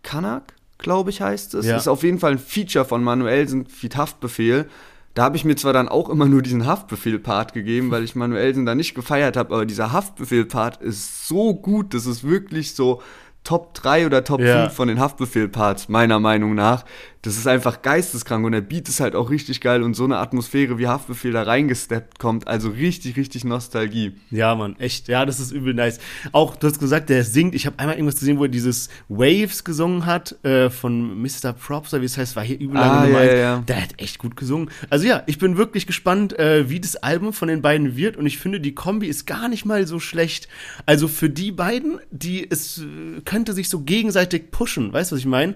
Kanak, 0.01 0.53
glaube 0.77 1.09
ich, 1.09 1.21
heißt 1.21 1.55
es. 1.55 1.65
Ja. 1.65 1.77
Ist 1.77 1.87
auf 1.87 2.03
jeden 2.03 2.19
Fall 2.19 2.33
ein 2.33 2.39
Feature 2.39 2.85
von 2.85 3.03
Manuelsen, 3.03 3.65
Feed 3.65 3.97
Haftbefehl. 3.97 4.69
Da 5.13 5.23
habe 5.23 5.37
ich 5.37 5.45
mir 5.45 5.55
zwar 5.55 5.73
dann 5.73 5.89
auch 5.89 6.09
immer 6.09 6.25
nur 6.25 6.41
diesen 6.41 6.65
Haftbefehl-Part 6.65 7.53
gegeben, 7.53 7.91
weil 7.91 8.03
ich 8.03 8.15
Manuelsen 8.15 8.65
da 8.65 8.73
nicht 8.73 8.95
gefeiert 8.95 9.37
habe, 9.37 9.53
aber 9.53 9.65
dieser 9.65 9.91
Haftbefehl-Part 9.91 10.81
ist 10.81 11.27
so 11.27 11.53
gut, 11.53 11.93
das 11.93 12.07
ist 12.07 12.23
wirklich 12.23 12.73
so 12.73 13.01
Top 13.43 13.73
3 13.75 14.07
oder 14.07 14.23
Top 14.23 14.39
ja. 14.39 14.63
5 14.63 14.73
von 14.73 14.87
den 14.87 14.99
Haftbefehl-Parts, 14.99 15.89
meiner 15.89 16.19
Meinung 16.19 16.55
nach. 16.55 16.85
Das 17.23 17.37
ist 17.37 17.47
einfach 17.47 17.81
geisteskrank 17.81 18.45
und 18.45 18.51
der 18.51 18.59
Beat 18.59 18.89
ist 18.89 18.99
halt 18.99 19.15
auch 19.15 19.29
richtig 19.29 19.61
geil 19.61 19.81
und 19.81 19.93
so 19.93 20.03
eine 20.03 20.17
Atmosphäre 20.17 20.77
wie 20.77 20.87
Haftbefehl 20.87 21.31
da 21.31 21.43
reingesteppt 21.43 22.19
kommt, 22.19 22.49
also 22.49 22.69
richtig, 22.69 23.15
richtig 23.15 23.45
Nostalgie. 23.45 24.17
Ja, 24.29 24.53
Mann, 24.55 24.77
echt, 24.77 25.07
ja, 25.07 25.25
das 25.25 25.39
ist 25.39 25.53
übel 25.53 25.73
nice. 25.73 25.99
Auch, 26.33 26.57
du 26.57 26.67
hast 26.67 26.79
gesagt, 26.79 27.09
der 27.09 27.23
singt, 27.23 27.55
ich 27.55 27.65
habe 27.65 27.79
einmal 27.79 27.95
irgendwas 27.95 28.19
gesehen, 28.19 28.39
wo 28.39 28.43
er 28.43 28.49
dieses 28.49 28.89
Waves 29.07 29.63
gesungen 29.63 30.05
hat, 30.05 30.35
äh, 30.43 30.69
von 30.69 31.21
Mr. 31.21 31.53
Props, 31.53 31.93
oder 31.93 32.01
wie 32.01 32.07
es 32.07 32.17
heißt, 32.17 32.35
war 32.35 32.43
hier 32.43 32.59
übel 32.59 32.75
lange 32.75 32.91
Ah, 32.91 33.05
Nummer 33.05 33.23
ja, 33.23 33.35
ja. 33.35 33.63
Der 33.69 33.81
hat 33.81 34.01
echt 34.01 34.19
gut 34.19 34.35
gesungen. 34.35 34.69
Also 34.89 35.07
ja, 35.07 35.23
ich 35.25 35.37
bin 35.37 35.55
wirklich 35.55 35.87
gespannt, 35.87 36.37
äh, 36.37 36.69
wie 36.69 36.81
das 36.81 36.97
Album 36.97 37.31
von 37.31 37.47
den 37.47 37.61
beiden 37.61 37.95
wird 37.95 38.17
und 38.17 38.25
ich 38.25 38.37
finde, 38.37 38.59
die 38.59 38.75
Kombi 38.75 39.07
ist 39.07 39.25
gar 39.25 39.47
nicht 39.47 39.63
mal 39.63 39.87
so 39.87 40.01
schlecht. 40.01 40.49
Also 40.85 41.07
für 41.07 41.29
die 41.29 41.53
beiden, 41.53 41.99
die, 42.11 42.51
es 42.51 42.79
äh, 42.79 43.21
könnte 43.23 43.53
sich 43.53 43.69
so 43.69 43.79
gegenseitig 43.79 44.51
pushen, 44.51 44.91
weißt 44.91 45.11
du, 45.11 45.15
was 45.15 45.21
ich 45.21 45.25
meine? 45.25 45.55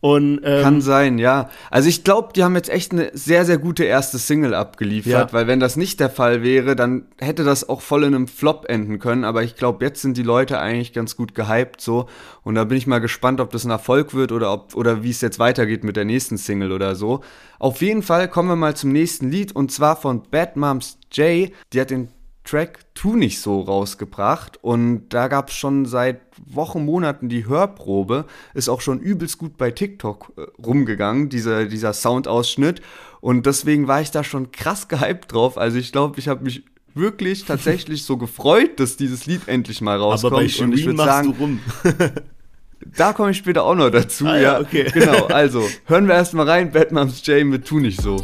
Und, 0.00 0.40
ähm, 0.44 0.62
Kann 0.62 0.80
sein, 0.82 1.18
ja. 1.18 1.48
Also 1.70 1.88
ich 1.88 2.04
glaube, 2.04 2.28
die 2.36 2.44
haben 2.44 2.54
jetzt 2.54 2.68
echt 2.68 2.92
eine 2.92 3.10
sehr, 3.14 3.44
sehr 3.46 3.56
gute 3.58 3.82
erste 3.84 4.18
Single 4.18 4.54
abgeliefert, 4.54 5.10
Ja. 5.30 5.32
weil 5.32 5.46
wenn 5.46 5.58
das 5.58 5.76
nicht 5.76 5.98
der 6.00 6.10
Fall 6.10 6.42
wäre, 6.42 6.76
dann 6.76 7.06
hätte 7.18 7.44
das 7.44 7.68
auch 7.68 7.80
voll 7.80 8.04
in 8.04 8.14
einem 8.14 8.28
Flop 8.28 8.66
enden 8.68 8.98
können. 8.98 9.24
Aber 9.24 9.42
ich 9.42 9.56
glaube, 9.56 9.84
jetzt 9.84 10.02
sind 10.02 10.16
die 10.16 10.22
Leute 10.22 10.58
eigentlich 10.60 10.92
ganz 10.92 11.16
gut 11.16 11.34
gehypt 11.34 11.80
so. 11.80 12.06
Und 12.44 12.54
da 12.56 12.64
bin 12.64 12.76
ich 12.76 12.86
mal 12.86 13.00
gespannt, 13.00 13.40
ob 13.40 13.50
das 13.50 13.64
ein 13.64 13.70
Erfolg 13.70 14.12
wird 14.14 14.32
oder 14.32 14.52
ob 14.52 14.74
oder 14.76 15.02
wie 15.02 15.10
es 15.10 15.22
jetzt 15.22 15.38
weitergeht 15.38 15.82
mit 15.82 15.96
der 15.96 16.04
nächsten 16.04 16.36
Single 16.36 16.72
oder 16.72 16.94
so. 16.94 17.22
Auf 17.58 17.80
jeden 17.80 18.02
Fall 18.02 18.28
kommen 18.28 18.50
wir 18.50 18.56
mal 18.56 18.76
zum 18.76 18.92
nächsten 18.92 19.30
Lied 19.30 19.56
und 19.56 19.72
zwar 19.72 19.96
von 19.96 20.22
Bad 20.30 20.56
Moms 20.56 20.98
J. 21.12 21.50
Die 21.72 21.80
hat 21.80 21.90
den 21.90 22.08
Track 22.46 22.78
Tu 22.94 23.16
nicht 23.16 23.40
so 23.40 23.60
rausgebracht. 23.60 24.58
Und 24.62 25.08
da 25.10 25.28
gab 25.28 25.50
es 25.50 25.56
schon 25.56 25.84
seit 25.84 26.20
Wochen, 26.46 26.84
Monaten 26.84 27.28
die 27.28 27.46
Hörprobe, 27.46 28.24
ist 28.54 28.68
auch 28.68 28.80
schon 28.80 29.00
übelst 29.00 29.38
gut 29.38 29.58
bei 29.58 29.70
TikTok 29.70 30.32
äh, 30.36 30.42
rumgegangen, 30.64 31.28
dieser, 31.28 31.66
dieser 31.66 31.92
Soundausschnitt. 31.92 32.80
Und 33.20 33.46
deswegen 33.46 33.88
war 33.88 34.00
ich 34.00 34.10
da 34.10 34.22
schon 34.24 34.52
krass 34.52 34.88
gehypt 34.88 35.32
drauf, 35.32 35.58
also 35.58 35.78
ich 35.78 35.92
glaube, 35.92 36.18
ich 36.18 36.28
habe 36.28 36.44
mich 36.44 36.64
wirklich 36.94 37.44
tatsächlich 37.46 38.04
so 38.04 38.16
gefreut, 38.16 38.78
dass 38.80 38.96
dieses 38.96 39.26
Lied 39.26 39.48
endlich 39.48 39.80
mal 39.80 39.98
rauskommt 39.98 40.32
aber 40.32 40.40
bei 40.40 40.42
und 40.42 40.46
ich 40.46 40.56
Shirin 40.56 40.72
würde 40.72 40.96
machst 40.96 41.10
sagen, 41.10 41.32
du 41.32 41.38
rum. 41.38 41.60
da 42.96 43.12
komme 43.12 43.32
ich 43.32 43.38
später 43.38 43.64
auch 43.64 43.74
noch 43.74 43.90
dazu, 43.90 44.26
Ah, 44.26 44.36
ja, 44.36 44.42
ja, 44.42 44.60
okay. 44.60 44.90
genau, 44.92 45.26
also 45.26 45.66
hören 45.86 46.06
wir 46.06 46.14
erstmal 46.14 46.48
rein, 46.48 46.72
Bad 46.72 46.92
Moms 46.92 47.26
J 47.26 47.44
mit 47.44 47.66
Tu 47.66 47.80
nicht 47.80 48.00
so. 48.00 48.16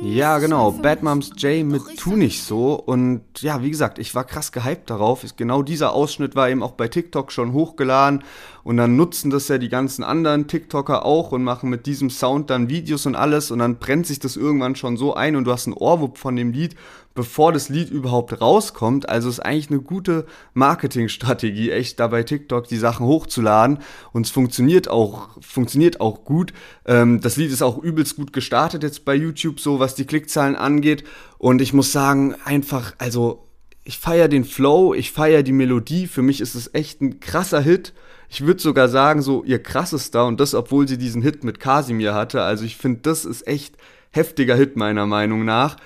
Ja, 0.00 0.38
genau. 0.38 0.70
Bad. 0.72 1.02
Moms 1.02 1.30
J 1.36 1.64
mit 1.66 1.82
Tu 1.98 2.16
nicht 2.16 2.42
so. 2.44 2.74
Und 2.74 3.22
ja, 3.40 3.62
wie 3.62 3.70
gesagt, 3.70 3.98
ich 3.98 4.14
war 4.14 4.24
krass 4.24 4.52
gehypt 4.52 4.90
darauf. 4.90 5.24
Ist- 5.24 5.36
Genau 5.36 5.62
dieser 5.62 5.92
Ausschnitt 5.92 6.36
war 6.36 6.48
eben 6.50 6.62
auch 6.62 6.72
bei 6.72 6.88
TikTok 6.88 7.32
schon 7.32 7.52
hochgeladen. 7.52 8.22
Und 8.64 8.76
dann 8.76 8.96
nutzen 8.96 9.30
das 9.30 9.48
ja 9.48 9.58
die 9.58 9.68
ganzen 9.68 10.04
anderen 10.04 10.46
TikToker 10.46 11.04
auch 11.04 11.32
und 11.32 11.44
machen 11.44 11.70
mit 11.70 11.86
diesem 11.86 12.10
Sound 12.10 12.50
dann 12.50 12.68
Videos 12.68 13.06
und 13.06 13.14
alles. 13.14 13.50
Und 13.50 13.60
dann 13.60 13.78
brennt 13.78 14.06
sich 14.06 14.18
das 14.18 14.36
irgendwann 14.36 14.76
schon 14.76 14.96
so 14.96 15.14
ein 15.14 15.36
und 15.36 15.44
du 15.44 15.52
hast 15.52 15.66
einen 15.66 15.76
Ohrwupp 15.76 16.18
von 16.18 16.36
dem 16.36 16.52
Lied, 16.52 16.76
bevor 17.14 17.52
das 17.52 17.68
Lied 17.68 17.90
überhaupt 17.90 18.40
rauskommt. 18.40 19.08
Also 19.08 19.28
ist 19.28 19.40
eigentlich 19.40 19.70
eine 19.70 19.80
gute 19.80 20.26
Marketingstrategie, 20.54 21.70
echt 21.70 21.98
da 21.98 22.06
bei 22.08 22.22
TikTok 22.22 22.68
die 22.68 22.76
Sachen 22.76 23.06
hochzuladen. 23.06 23.78
Und 24.12 24.26
es 24.26 24.32
funktioniert 24.32 24.88
auch, 24.88 25.30
funktioniert 25.40 26.00
auch 26.00 26.24
gut. 26.24 26.52
Ähm, 26.86 27.20
das 27.20 27.36
Lied 27.36 27.50
ist 27.50 27.62
auch 27.62 27.78
übelst 27.78 28.16
gut 28.16 28.32
gestartet 28.32 28.82
jetzt 28.82 29.04
bei 29.04 29.14
YouTube, 29.14 29.60
so 29.60 29.80
was 29.80 29.94
die 29.94 30.04
Klickzahlen 30.04 30.56
angeht. 30.56 31.04
Und 31.38 31.60
ich 31.60 31.72
muss 31.72 31.90
sagen, 31.90 32.34
einfach, 32.44 32.94
also 32.98 33.48
ich 33.88 33.98
feiere 33.98 34.28
den 34.28 34.44
Flow, 34.44 34.92
ich 34.92 35.12
feiere 35.12 35.42
die 35.42 35.52
Melodie. 35.52 36.06
Für 36.06 36.20
mich 36.20 36.42
ist 36.42 36.54
es 36.54 36.74
echt 36.74 37.00
ein 37.00 37.20
krasser 37.20 37.62
Hit. 37.62 37.94
Ich 38.28 38.44
würde 38.44 38.60
sogar 38.60 38.88
sagen, 38.88 39.22
so 39.22 39.42
ihr 39.44 39.62
krassester 39.62 40.26
und 40.26 40.38
das, 40.38 40.54
obwohl 40.54 40.86
sie 40.86 40.98
diesen 40.98 41.22
Hit 41.22 41.44
mit 41.44 41.60
Kasimir 41.60 42.14
hatte. 42.14 42.42
Also 42.42 42.64
ich 42.64 42.76
finde, 42.76 43.00
das 43.02 43.24
ist 43.24 43.46
echt 43.46 43.76
heftiger 44.10 44.54
Hit 44.54 44.76
meiner 44.76 45.06
Meinung 45.06 45.44
nach. 45.44 45.76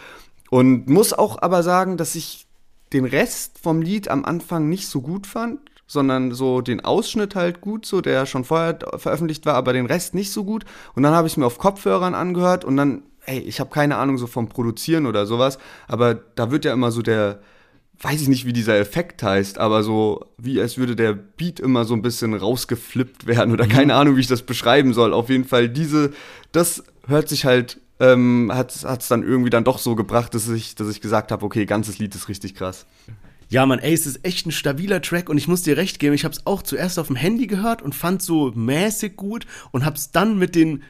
Und 0.50 0.88
muss 0.88 1.12
auch 1.12 1.40
aber 1.40 1.62
sagen, 1.62 1.96
dass 1.96 2.14
ich 2.14 2.46
den 2.92 3.04
Rest 3.04 3.58
vom 3.58 3.80
Lied 3.80 4.08
am 4.08 4.24
Anfang 4.24 4.68
nicht 4.68 4.88
so 4.88 5.00
gut 5.00 5.26
fand, 5.26 5.60
sondern 5.86 6.32
so 6.32 6.60
den 6.60 6.84
Ausschnitt 6.84 7.34
halt 7.34 7.60
gut, 7.60 7.86
so 7.86 8.00
der 8.00 8.26
schon 8.26 8.44
vorher 8.44 8.78
veröffentlicht 8.96 9.46
war, 9.46 9.54
aber 9.54 9.72
den 9.72 9.86
Rest 9.86 10.14
nicht 10.14 10.32
so 10.32 10.44
gut. 10.44 10.64
Und 10.94 11.02
dann 11.02 11.14
habe 11.14 11.26
ich 11.26 11.34
es 11.34 11.36
mir 11.36 11.46
auf 11.46 11.58
Kopfhörern 11.58 12.14
angehört 12.14 12.64
und 12.64 12.76
dann, 12.76 13.02
ey, 13.26 13.38
ich 13.38 13.60
habe 13.60 13.70
keine 13.70 13.96
Ahnung 13.96 14.18
so 14.18 14.26
vom 14.26 14.48
Produzieren 14.48 15.06
oder 15.06 15.26
sowas, 15.26 15.58
aber 15.88 16.14
da 16.14 16.50
wird 16.50 16.64
ja 16.64 16.72
immer 16.72 16.90
so 16.90 17.02
der, 17.02 17.40
weiß 18.00 18.22
ich 18.22 18.28
nicht, 18.28 18.46
wie 18.46 18.52
dieser 18.52 18.78
Effekt 18.78 19.22
heißt, 19.22 19.58
aber 19.58 19.82
so, 19.82 20.26
wie 20.36 20.60
als 20.60 20.76
würde 20.76 20.96
der 20.96 21.12
Beat 21.12 21.60
immer 21.60 21.84
so 21.84 21.94
ein 21.94 22.02
bisschen 22.02 22.34
rausgeflippt 22.34 23.26
werden 23.26 23.52
oder 23.52 23.66
keine 23.66 23.94
Ahnung, 23.94 24.16
wie 24.16 24.20
ich 24.20 24.26
das 24.26 24.42
beschreiben 24.42 24.92
soll. 24.92 25.12
Auf 25.12 25.28
jeden 25.28 25.44
Fall, 25.44 25.68
diese, 25.68 26.12
das 26.50 26.82
hört 27.06 27.28
sich 27.28 27.44
halt, 27.44 27.80
ähm, 28.00 28.50
hat 28.52 28.74
es 28.74 29.08
dann 29.08 29.22
irgendwie 29.22 29.50
dann 29.50 29.64
doch 29.64 29.78
so 29.78 29.94
gebracht, 29.94 30.34
dass 30.34 30.48
ich, 30.48 30.74
dass 30.74 30.88
ich 30.88 31.00
gesagt 31.00 31.30
habe, 31.30 31.44
okay, 31.46 31.64
ganzes 31.64 31.98
Lied 31.98 32.14
ist 32.14 32.28
richtig 32.28 32.54
krass. 32.54 32.86
Ja, 33.48 33.66
Mann, 33.66 33.78
ey, 33.78 33.92
es 33.92 34.06
ist 34.06 34.24
echt 34.24 34.46
ein 34.46 34.50
stabiler 34.50 35.02
Track 35.02 35.28
und 35.28 35.36
ich 35.36 35.46
muss 35.46 35.62
dir 35.62 35.76
recht 35.76 35.98
geben, 35.98 36.14
ich 36.14 36.24
hab's 36.24 36.46
auch 36.46 36.62
zuerst 36.62 36.98
auf 36.98 37.08
dem 37.08 37.16
Handy 37.16 37.46
gehört 37.46 37.82
und 37.82 37.94
fand 37.94 38.22
so 38.22 38.50
mäßig 38.54 39.14
gut 39.14 39.46
und 39.72 39.84
hab's 39.84 40.10
dann 40.10 40.38
mit 40.38 40.54
den 40.54 40.82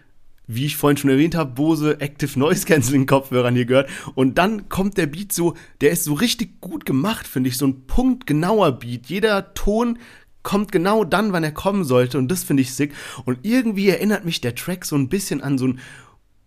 wie 0.46 0.66
ich 0.66 0.76
vorhin 0.76 0.96
schon 0.96 1.10
erwähnt 1.10 1.34
habe, 1.34 1.52
Bose 1.52 2.00
Active 2.00 2.38
Noise 2.38 2.66
Cancelling 2.66 3.06
Kopfhörern 3.06 3.54
hier 3.54 3.64
gehört. 3.64 3.90
Und 4.14 4.38
dann 4.38 4.68
kommt 4.68 4.98
der 4.98 5.06
Beat 5.06 5.32
so, 5.32 5.54
der 5.80 5.90
ist 5.90 6.04
so 6.04 6.14
richtig 6.14 6.60
gut 6.60 6.84
gemacht, 6.84 7.26
finde 7.26 7.48
ich. 7.48 7.56
So 7.56 7.66
ein 7.66 7.86
punktgenauer 7.86 8.72
Beat. 8.72 9.06
Jeder 9.06 9.54
Ton 9.54 9.98
kommt 10.42 10.72
genau 10.72 11.04
dann, 11.04 11.32
wann 11.32 11.44
er 11.44 11.52
kommen 11.52 11.84
sollte. 11.84 12.18
Und 12.18 12.28
das 12.28 12.44
finde 12.44 12.62
ich 12.62 12.74
sick. 12.74 12.92
Und 13.24 13.38
irgendwie 13.42 13.88
erinnert 13.88 14.24
mich 14.24 14.40
der 14.40 14.54
Track 14.54 14.84
so 14.84 14.96
ein 14.96 15.08
bisschen 15.08 15.40
an 15.40 15.58
so 15.58 15.68
ein 15.68 15.80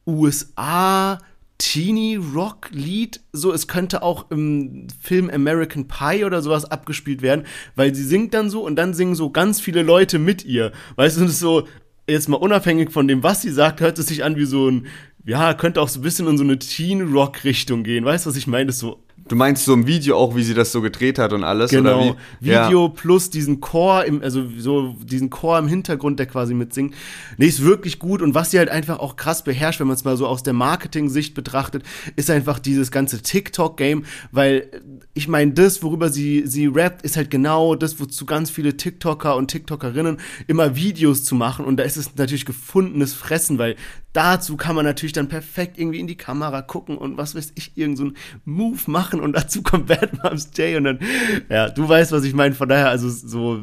USA 0.05 1.19
Teeny 1.57 2.17
Rock 2.17 2.69
Lied, 2.71 3.21
so 3.31 3.53
es 3.53 3.67
könnte 3.67 4.03
auch 4.03 4.29
im 4.29 4.87
Film 5.01 5.29
American 5.29 5.87
Pie 5.87 6.25
oder 6.25 6.41
sowas 6.41 6.65
abgespielt 6.65 7.21
werden, 7.21 7.45
weil 7.75 7.95
sie 7.95 8.03
singt 8.03 8.33
dann 8.33 8.49
so 8.49 8.65
und 8.65 8.75
dann 8.75 8.93
singen 8.93 9.15
so 9.15 9.29
ganz 9.29 9.61
viele 9.61 9.81
Leute 9.81 10.19
mit 10.19 10.43
ihr. 10.43 10.73
Weißt 10.97 11.17
du, 11.17 11.23
ist 11.23 11.39
so 11.39 11.65
jetzt 12.07 12.29
mal 12.29 12.37
unabhängig 12.37 12.91
von 12.91 13.07
dem, 13.07 13.23
was 13.23 13.41
sie 13.41 13.51
sagt, 13.51 13.81
hört 13.81 13.99
es 13.99 14.07
sich 14.07 14.23
an 14.23 14.35
wie 14.35 14.45
so 14.45 14.69
ein 14.69 14.87
ja, 15.25 15.55
könnte 15.55 15.81
auch 15.81 15.89
so 15.89 15.99
ein 15.99 16.03
bisschen 16.03 16.27
in 16.27 16.37
so 16.37 16.43
eine 16.43 16.59
Teen 16.59 17.11
Rock 17.13 17.43
Richtung 17.43 17.83
gehen. 17.83 18.05
Weißt 18.05 18.25
du, 18.25 18.29
was 18.29 18.37
ich 18.37 18.45
meine? 18.45 18.67
Das 18.67 18.75
ist 18.75 18.81
so 18.81 19.04
Du 19.27 19.35
meinst 19.35 19.65
so 19.65 19.73
im 19.73 19.87
Video 19.87 20.17
auch, 20.17 20.35
wie 20.35 20.43
sie 20.43 20.53
das 20.53 20.71
so 20.71 20.81
gedreht 20.81 21.17
hat 21.17 21.33
und 21.33 21.43
alles? 21.43 21.71
Genau. 21.71 22.09
Oder 22.09 22.15
wie? 22.39 22.49
Ja. 22.49 22.67
Video 22.67 22.89
plus 22.89 23.31
diesen 23.31 23.59
Chor 23.59 24.05
im, 24.05 24.21
also 24.21 24.43
so 24.57 24.95
diesen 25.03 25.31
Chor 25.31 25.57
im 25.57 25.67
Hintergrund, 25.67 26.19
der 26.19 26.27
quasi 26.27 26.53
mitsingt. 26.53 26.93
Nee, 27.37 27.47
ist 27.47 27.63
wirklich 27.63 27.97
gut. 27.97 28.21
Und 28.21 28.35
was 28.35 28.51
sie 28.51 28.59
halt 28.59 28.69
einfach 28.69 28.99
auch 28.99 29.15
krass 29.15 29.43
beherrscht, 29.43 29.79
wenn 29.79 29.87
man 29.87 29.95
es 29.95 30.03
mal 30.03 30.15
so 30.15 30.27
aus 30.27 30.43
der 30.43 30.53
Marketing-Sicht 30.53 31.33
betrachtet, 31.33 31.81
ist 32.15 32.29
einfach 32.29 32.59
dieses 32.59 32.91
ganze 32.91 33.23
TikTok-Game, 33.23 34.05
weil 34.31 34.69
äh, 34.71 34.79
ich 35.15 35.27
meine, 35.27 35.53
das, 35.53 35.81
worüber 35.81 36.09
sie, 36.09 36.43
sie 36.45 36.67
rappt, 36.67 37.01
ist 37.01 37.17
halt 37.17 37.31
genau 37.31 37.73
das, 37.73 37.99
wozu 37.99 38.27
ganz 38.27 38.51
viele 38.51 38.77
TikToker 38.77 39.35
und 39.37 39.49
TikTokerinnen 39.49 40.17
immer 40.45 40.75
Videos 40.75 41.23
zu 41.23 41.33
machen. 41.33 41.65
Und 41.65 41.77
da 41.77 41.83
ist 41.83 41.97
es 41.97 42.15
natürlich 42.15 42.45
gefundenes 42.45 43.15
Fressen, 43.15 43.57
weil 43.57 43.75
dazu 44.15 44.55
kann 44.55 44.75
man 44.75 44.85
natürlich 44.85 45.13
dann 45.13 45.27
perfekt 45.27 45.77
irgendwie 45.77 45.99
in 45.99 46.07
die 46.07 46.15
Kamera 46.15 46.61
gucken 46.61 46.97
und 46.97 47.17
was 47.17 47.35
weiß 47.35 47.51
ich, 47.55 47.75
irgendeinen 47.75 48.11
so 48.11 48.15
Move 48.45 48.79
machen 48.87 49.19
und 49.19 49.33
dazu 49.33 49.61
kommt 49.61 49.87
Bad 49.87 50.23
Moms 50.23 50.51
J 50.55 50.77
und 50.77 50.85
dann, 50.85 50.99
ja, 51.49 51.69
du 51.69 51.87
weißt, 51.87 52.11
was 52.11 52.23
ich 52.23 52.33
meine. 52.33 52.55
Von 52.55 52.69
daher, 52.69 52.89
also 52.89 53.09
so 53.09 53.59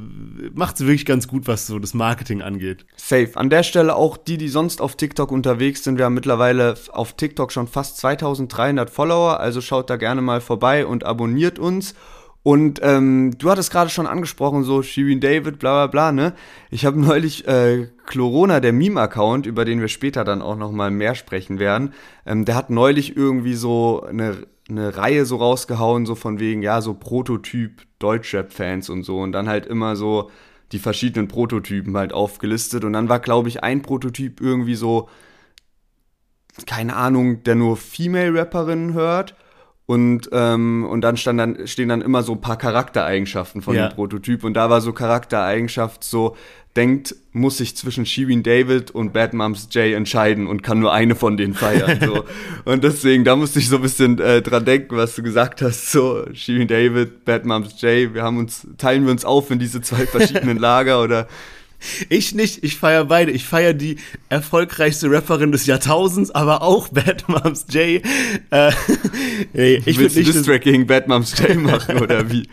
macht 0.54 0.76
sie 0.76 0.86
wirklich 0.86 1.06
ganz 1.06 1.26
gut, 1.26 1.46
was 1.46 1.66
so 1.66 1.78
das 1.78 1.94
Marketing 1.94 2.42
angeht. 2.42 2.84
Safe. 2.96 3.30
An 3.34 3.48
der 3.48 3.62
Stelle 3.62 3.96
auch 3.96 4.16
die, 4.16 4.36
die 4.36 4.48
sonst 4.48 4.80
auf 4.82 4.96
TikTok 4.96 5.32
unterwegs 5.32 5.84
sind. 5.84 5.98
Wir 5.98 6.04
haben 6.04 6.14
mittlerweile 6.14 6.74
auf 6.92 7.14
TikTok 7.14 7.50
schon 7.50 7.66
fast 7.66 7.96
2300 7.98 8.90
Follower, 8.90 9.40
also 9.40 9.60
schaut 9.60 9.88
da 9.88 9.96
gerne 9.96 10.20
mal 10.20 10.40
vorbei 10.40 10.84
und 10.84 11.04
abonniert 11.04 11.58
uns. 11.58 11.94
Und 12.42 12.80
ähm, 12.82 13.36
du 13.38 13.50
hattest 13.50 13.70
gerade 13.70 13.90
schon 13.90 14.08
angesprochen, 14.08 14.64
so 14.64 14.82
Shirin 14.82 15.20
David, 15.20 15.60
bla 15.60 15.86
bla 15.86 16.10
bla, 16.10 16.12
ne? 16.12 16.34
Ich 16.70 16.84
habe 16.84 17.00
neulich 17.00 17.46
äh, 17.46 17.88
Chlorona, 18.06 18.60
der 18.60 18.72
Meme-Account, 18.72 19.46
über 19.46 19.64
den 19.64 19.80
wir 19.80 19.88
später 19.88 20.24
dann 20.24 20.42
auch 20.42 20.56
noch 20.56 20.72
mal 20.72 20.90
mehr 20.90 21.14
sprechen 21.14 21.58
werden, 21.58 21.94
ähm, 22.26 22.44
der 22.44 22.56
hat 22.56 22.70
neulich 22.70 23.16
irgendwie 23.16 23.54
so 23.54 24.02
eine, 24.02 24.46
eine 24.68 24.96
Reihe 24.96 25.24
so 25.24 25.36
rausgehauen, 25.36 26.04
so 26.04 26.16
von 26.16 26.40
wegen, 26.40 26.62
ja, 26.62 26.80
so 26.80 26.94
Prototyp 26.94 27.82
Deutschrap-Fans 28.00 28.90
und 28.90 29.04
so. 29.04 29.20
Und 29.20 29.32
dann 29.32 29.48
halt 29.48 29.66
immer 29.66 29.94
so 29.94 30.30
die 30.72 30.78
verschiedenen 30.78 31.28
Prototypen 31.28 31.96
halt 31.96 32.12
aufgelistet. 32.12 32.82
Und 32.84 32.94
dann 32.94 33.08
war, 33.08 33.20
glaube 33.20 33.48
ich, 33.48 33.62
ein 33.62 33.82
Prototyp 33.82 34.40
irgendwie 34.40 34.74
so, 34.74 35.08
keine 36.66 36.96
Ahnung, 36.96 37.44
der 37.44 37.54
nur 37.54 37.76
Female-Rapperinnen 37.76 38.94
hört. 38.94 39.36
Und, 39.84 40.30
ähm, 40.32 40.86
und 40.88 41.00
dann, 41.00 41.16
stand 41.16 41.40
dann 41.40 41.66
stehen 41.66 41.88
dann 41.88 42.02
immer 42.02 42.22
so 42.22 42.32
ein 42.32 42.40
paar 42.40 42.56
Charaktereigenschaften 42.56 43.62
von 43.62 43.74
Ja. 43.74 43.88
dem 43.88 43.94
Prototyp. 43.94 44.44
Und 44.44 44.54
da 44.54 44.70
war 44.70 44.80
so 44.80 44.92
Charaktereigenschaft 44.92 46.04
so, 46.04 46.36
denkt, 46.76 47.14
muss 47.32 47.58
sich 47.58 47.76
zwischen 47.76 48.06
Shirin 48.06 48.42
David 48.42 48.90
und 48.92 49.12
Bad 49.12 49.34
Moms 49.34 49.68
J 49.72 49.92
entscheiden 49.94 50.46
und 50.46 50.62
kann 50.62 50.78
nur 50.78 50.92
eine 50.92 51.14
von 51.14 51.36
denen 51.36 51.54
feiern. 51.54 51.98
So. 52.02 52.24
und 52.64 52.84
deswegen, 52.84 53.24
da 53.24 53.36
musste 53.36 53.58
ich 53.58 53.68
so 53.68 53.76
ein 53.76 53.82
bisschen 53.82 54.18
äh, 54.18 54.40
dran 54.40 54.64
denken, 54.64 54.96
was 54.96 55.14
du 55.14 55.22
gesagt 55.22 55.60
hast. 55.62 55.90
So, 55.90 56.24
Shirin 56.32 56.68
David, 56.68 57.24
Bad 57.24 57.44
Moms 57.44 57.80
J, 57.82 58.14
wir 58.14 58.22
haben 58.22 58.38
uns, 58.38 58.66
teilen 58.78 59.04
wir 59.04 59.10
uns 59.12 59.24
auf 59.24 59.50
in 59.50 59.58
diese 59.58 59.82
zwei 59.82 60.06
verschiedenen 60.06 60.56
Lager 60.58 61.02
oder 61.02 61.26
Ich 62.08 62.34
nicht, 62.34 62.62
ich 62.64 62.76
feiere 62.76 63.04
beide. 63.06 63.30
Ich 63.32 63.44
feiere 63.44 63.74
die 63.74 63.96
erfolgreichste 64.28 65.10
Rapperin 65.10 65.52
des 65.52 65.66
Jahrtausends, 65.66 66.30
aber 66.30 66.62
auch 66.62 66.88
Bad 66.92 67.28
Moms 67.28 67.66
J. 67.70 68.02
Äh, 68.50 68.72
nee, 69.52 69.82
ich 69.84 69.98
willst 69.98 70.16
nicht, 70.16 70.28
Diss 70.32 70.42
Track 70.42 70.62
gegen 70.62 70.86
Bad 70.86 71.08
Moms 71.08 71.38
J 71.38 71.56
machen 71.62 71.98
oder 71.98 72.30
wie? 72.30 72.48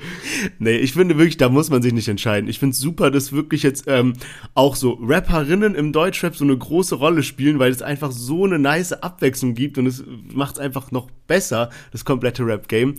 Nee, 0.59 0.77
ich 0.77 0.93
finde 0.93 1.17
wirklich, 1.17 1.37
da 1.37 1.49
muss 1.49 1.69
man 1.69 1.81
sich 1.81 1.93
nicht 1.93 2.07
entscheiden. 2.07 2.49
Ich 2.49 2.59
finde 2.59 2.73
es 2.73 2.79
super, 2.79 3.11
dass 3.11 3.31
wirklich 3.31 3.63
jetzt 3.63 3.85
ähm, 3.87 4.13
auch 4.53 4.75
so 4.75 4.99
Rapperinnen 5.01 5.75
im 5.75 5.91
Deutschrap 5.93 6.35
so 6.35 6.43
eine 6.43 6.57
große 6.57 6.95
Rolle 6.95 7.23
spielen, 7.23 7.59
weil 7.59 7.71
es 7.71 7.81
einfach 7.81 8.11
so 8.11 8.45
eine 8.45 8.59
nice 8.59 8.93
Abwechslung 8.93 9.53
gibt 9.53 9.77
und 9.77 9.85
es 9.85 10.03
macht 10.33 10.55
es 10.55 10.59
einfach 10.59 10.91
noch 10.91 11.09
besser, 11.27 11.69
das 11.91 12.05
komplette 12.05 12.45
Rap-Game. 12.45 12.95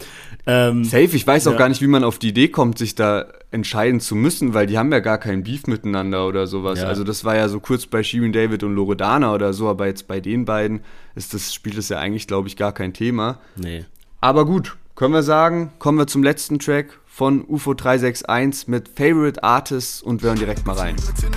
Ähm, 0.46 0.84
Safe, 0.84 1.04
ich 1.16 1.26
weiß 1.26 1.46
auch 1.48 1.52
Ja. 1.52 1.58
gar 1.58 1.68
nicht, 1.68 1.82
wie 1.82 1.86
man 1.88 2.04
auf 2.04 2.18
die 2.18 2.28
Idee 2.28 2.48
kommt, 2.48 2.78
sich 2.78 2.94
da 2.94 3.26
entscheiden 3.50 3.98
zu 4.00 4.14
müssen, 4.14 4.54
weil 4.54 4.66
die 4.66 4.78
haben 4.78 4.92
ja 4.92 5.00
gar 5.00 5.18
keinen 5.18 5.42
Beef 5.42 5.66
miteinander 5.66 6.19
oder 6.26 6.46
sowas. 6.46 6.80
Ja. 6.80 6.86
Also 6.86 7.04
das 7.04 7.24
war 7.24 7.36
ja 7.36 7.48
so 7.48 7.60
kurz 7.60 7.86
bei 7.86 8.02
Shirin 8.02 8.32
David 8.32 8.62
und 8.62 8.74
Loredana 8.74 9.32
oder 9.34 9.52
so, 9.52 9.68
aber 9.68 9.86
jetzt 9.86 10.08
bei 10.08 10.20
den 10.20 10.44
beiden 10.44 10.80
ist 11.14 11.34
das, 11.34 11.54
spielt 11.54 11.78
es 11.78 11.88
ja 11.88 11.98
eigentlich, 11.98 12.26
glaube 12.26 12.48
ich, 12.48 12.56
gar 12.56 12.72
kein 12.72 12.92
Thema. 12.92 13.38
nee. 13.56 13.84
Aber 14.22 14.44
gut, 14.44 14.76
können 14.96 15.14
wir 15.14 15.22
sagen, 15.22 15.72
kommen 15.78 15.96
wir 15.96 16.06
zum 16.06 16.22
letzten 16.22 16.58
Track 16.58 17.00
von 17.06 17.42
UFO 17.48 17.72
361 17.72 18.68
mit 18.68 18.88
Favorite 18.88 19.42
Artists 19.42 20.02
und 20.02 20.22
wir 20.22 20.28
hören 20.28 20.38
direkt 20.38 20.66
mal 20.66 20.76
rein. 20.76 20.96
Ich 20.96 21.22
bin 21.22 21.32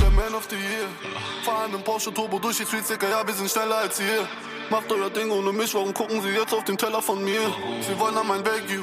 der 0.00 0.10
Man 0.10 0.34
of 0.34 0.48
the 0.48 0.56
Year. 0.56 0.88
Fahren 1.44 1.74
im 1.74 1.82
Porsche 1.82 2.12
Turbo 2.14 2.38
durch 2.38 2.56
die 2.56 2.64
Streets, 2.64 2.88
Digga, 2.88 3.06
ja, 3.08 3.26
wir 3.26 3.34
sind 3.34 3.50
schneller 3.50 3.78
als 3.82 4.00
ihr. 4.00 4.26
Macht 4.72 4.90
euer 4.90 5.10
Ding 5.10 5.30
ohne 5.30 5.52
mich, 5.52 5.74
warum 5.74 5.92
gucken 5.92 6.22
sie 6.22 6.30
jetzt 6.30 6.54
auf 6.54 6.64
den 6.64 6.78
Teller 6.78 7.02
von 7.02 7.22
mir? 7.22 7.40
Sie 7.86 7.98
wollen 7.98 8.16
an 8.16 8.26
mein 8.26 8.40
Wagyu. 8.40 8.80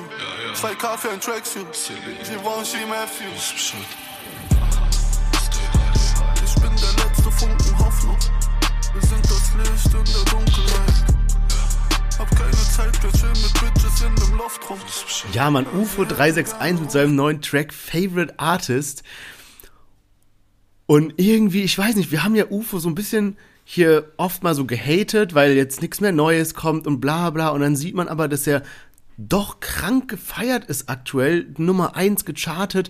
2K 0.53 0.95
für 0.95 1.09
ein 1.09 1.19
Tracksuit. 1.19 1.65
Sie 1.73 2.43
wollen 2.43 2.63
She 2.63 2.85
Matthews. 2.87 3.73
Ich 6.45 6.53
bin 6.61 6.69
der 6.75 7.05
letzte 7.05 7.31
Funken 7.31 7.79
Hoffnung. 7.79 8.17
Wir 8.93 9.01
sind 9.01 9.25
das 9.25 9.51
Licht 9.57 9.85
in 9.87 10.13
der 10.13 10.31
Dunkelheit. 10.31 10.93
Hab 12.19 12.35
keine 12.35 12.51
Zeit, 12.51 13.03
wir 13.03 13.11
chillen 13.11 13.41
mit 13.41 13.53
Bitches 13.53 14.01
in 14.03 14.15
dem 14.15 14.37
Loft 14.37 14.69
rum. 14.69 14.77
Ja, 15.33 15.49
man, 15.49 15.65
UFO 15.73 16.05
361 16.05 16.81
mit 16.81 16.91
seinem 16.91 17.15
neuen 17.15 17.41
Track 17.41 17.73
Favorite 17.73 18.35
Artist. 18.37 19.01
Und 20.85 21.15
irgendwie, 21.17 21.63
ich 21.63 21.75
weiß 21.75 21.95
nicht, 21.95 22.11
wir 22.11 22.23
haben 22.23 22.35
ja 22.35 22.45
UFO 22.51 22.77
so 22.77 22.89
ein 22.89 22.95
bisschen 22.95 23.37
hier 23.71 24.13
oft 24.17 24.41
mal 24.41 24.55
so 24.55 24.65
gehatet, 24.65 25.35
weil 25.35 25.51
jetzt 25.51 25.83
nichts 25.83 26.01
mehr 26.01 26.11
Neues 26.11 26.55
kommt 26.55 26.87
und 26.87 26.99
bla 26.99 27.29
bla. 27.29 27.49
Und 27.49 27.61
dann 27.61 27.75
sieht 27.75 27.93
man 27.93 28.07
aber, 28.07 28.27
dass 28.27 28.47
er 28.47 28.63
doch 29.15 29.59
krank 29.59 30.09
gefeiert 30.09 30.65
ist 30.65 30.89
aktuell, 30.89 31.53
Nummer 31.55 31.95
1 31.95 32.25
gechartet. 32.25 32.89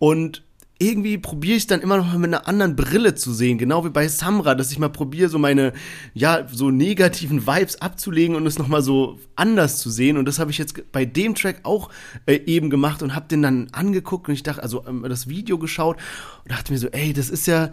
Und 0.00 0.42
irgendwie 0.80 1.16
probiere 1.16 1.56
ich 1.56 1.68
dann 1.68 1.80
immer 1.80 1.96
noch 1.96 2.06
mal 2.06 2.18
mit 2.18 2.34
einer 2.34 2.48
anderen 2.48 2.74
Brille 2.74 3.14
zu 3.14 3.32
sehen, 3.32 3.56
genau 3.56 3.84
wie 3.84 3.90
bei 3.90 4.08
Samra, 4.08 4.56
dass 4.56 4.72
ich 4.72 4.80
mal 4.80 4.88
probiere, 4.88 5.28
so 5.28 5.38
meine, 5.38 5.72
ja, 6.12 6.44
so 6.50 6.72
negativen 6.72 7.46
Vibes 7.46 7.80
abzulegen 7.80 8.34
und 8.34 8.48
es 8.48 8.58
noch 8.58 8.66
mal 8.66 8.82
so 8.82 9.20
anders 9.36 9.78
zu 9.78 9.90
sehen. 9.90 10.16
Und 10.16 10.24
das 10.24 10.40
habe 10.40 10.50
ich 10.50 10.58
jetzt 10.58 10.90
bei 10.90 11.04
dem 11.04 11.36
Track 11.36 11.60
auch 11.62 11.88
äh, 12.26 12.40
eben 12.46 12.68
gemacht 12.68 13.00
und 13.00 13.14
habe 13.14 13.28
den 13.28 13.42
dann 13.42 13.68
angeguckt 13.70 14.26
und 14.26 14.34
ich 14.34 14.42
dachte, 14.42 14.64
also 14.64 14.84
ähm, 14.88 15.06
das 15.08 15.28
Video 15.28 15.56
geschaut 15.56 15.98
und 16.42 16.50
dachte 16.50 16.72
mir 16.72 16.80
so, 16.80 16.88
ey, 16.88 17.12
das 17.12 17.30
ist 17.30 17.46
ja, 17.46 17.70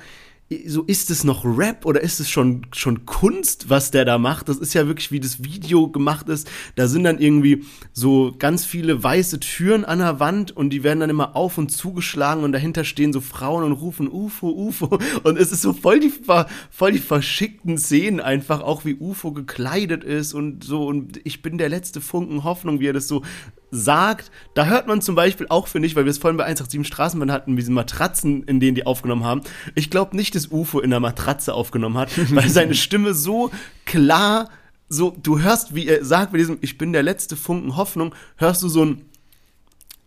so 0.67 0.84
ist 0.84 1.10
es 1.10 1.23
noch 1.23 1.45
Rap 1.45 1.86
oder 1.86 2.01
ist 2.01 2.19
es 2.19 2.29
schon, 2.29 2.67
schon 2.73 3.06
Kunst, 3.06 3.69
was 3.69 3.91
der 3.91 4.06
da 4.06 4.17
macht? 4.17 4.49
Das 4.49 4.58
ist 4.58 4.73
ja 4.73 4.88
wirklich, 4.88 5.12
wie 5.12 5.19
das 5.19 5.43
Video 5.43 5.89
gemacht 5.89 6.29
ist. 6.29 6.49
Da 6.75 6.88
sind 6.88 7.03
dann 7.03 7.19
irgendwie 7.19 7.63
so 7.91 8.34
ganz 8.38 8.65
viele 8.65 9.01
weiße 9.01 9.39
Türen 9.39 9.86
an 9.86 9.99
der 9.99 10.19
Wand 10.19 10.51
und 10.51 10.69
die 10.69 10.84
werden 10.84 10.99
dann 10.99 11.10
immer 11.10 11.36
auf 11.36 11.58
und 11.58 11.69
zugeschlagen 11.69 12.43
und 12.43 12.51
dahinter 12.51 12.84
stehen 12.84 13.13
so 13.13 13.21
Frauen 13.21 13.63
und 13.63 13.71
rufen 13.73 14.10
UFO, 14.10 14.49
UFO. 14.49 14.99
Und 15.23 15.38
es 15.38 15.51
ist 15.51 15.62
so 15.62 15.73
voll 15.73 15.99
die, 15.99 16.12
voll 16.69 16.91
die 16.91 16.99
verschickten 16.99 17.77
Szenen 17.77 18.19
einfach, 18.19 18.62
auch 18.62 18.86
wie 18.86 18.95
UFO 18.95 19.32
gekleidet 19.32 20.03
ist 20.03 20.34
und 20.34 20.63
so. 20.63 20.86
Und 20.86 21.19
ich 21.23 21.41
bin 21.41 21.58
der 21.58 21.69
letzte 21.69 22.01
Funken 22.01 22.43
Hoffnung, 22.43 22.79
wie 22.79 22.88
er 22.88 22.93
das 22.93 23.08
so 23.08 23.23
sagt. 23.73 24.31
Da 24.53 24.65
hört 24.65 24.88
man 24.88 25.01
zum 25.01 25.15
Beispiel 25.15 25.47
auch, 25.49 25.67
finde 25.67 25.88
ich, 25.88 25.95
weil 25.95 26.05
wir 26.05 26.12
es 26.12 26.17
vorhin 26.17 26.38
bei 26.38 26.43
187 26.43 26.88
Straßenbahn 26.88 27.31
hatten, 27.31 27.55
diese 27.55 27.71
Matratzen, 27.71 28.43
in 28.43 28.59
denen 28.59 28.75
die 28.75 28.86
aufgenommen 28.86 29.23
haben. 29.23 29.41
Ich 29.75 29.89
glaube 29.89 30.15
nicht, 30.15 30.36
dass 30.36 30.51
UFO 30.51 30.79
in 30.79 30.91
der 30.91 30.99
Matratze 30.99 31.53
aufgenommen 31.53 31.97
hat, 31.97 32.09
weil 32.36 32.49
seine 32.49 32.75
Stimme 32.75 33.13
so 33.13 33.51
klar, 33.86 34.49
so, 34.89 35.15
du 35.21 35.39
hörst, 35.39 35.73
wie 35.73 35.88
er 35.88 36.05
sagt 36.05 36.31
bei 36.31 36.38
diesem 36.38 36.59
Ich 36.62 36.77
bin 36.77 36.93
der 36.93 37.03
letzte 37.03 37.36
Funken 37.36 37.75
Hoffnung, 37.75 38.13
hörst 38.38 38.62
du 38.62 38.69
so 38.69 38.86
ein 38.86 39.05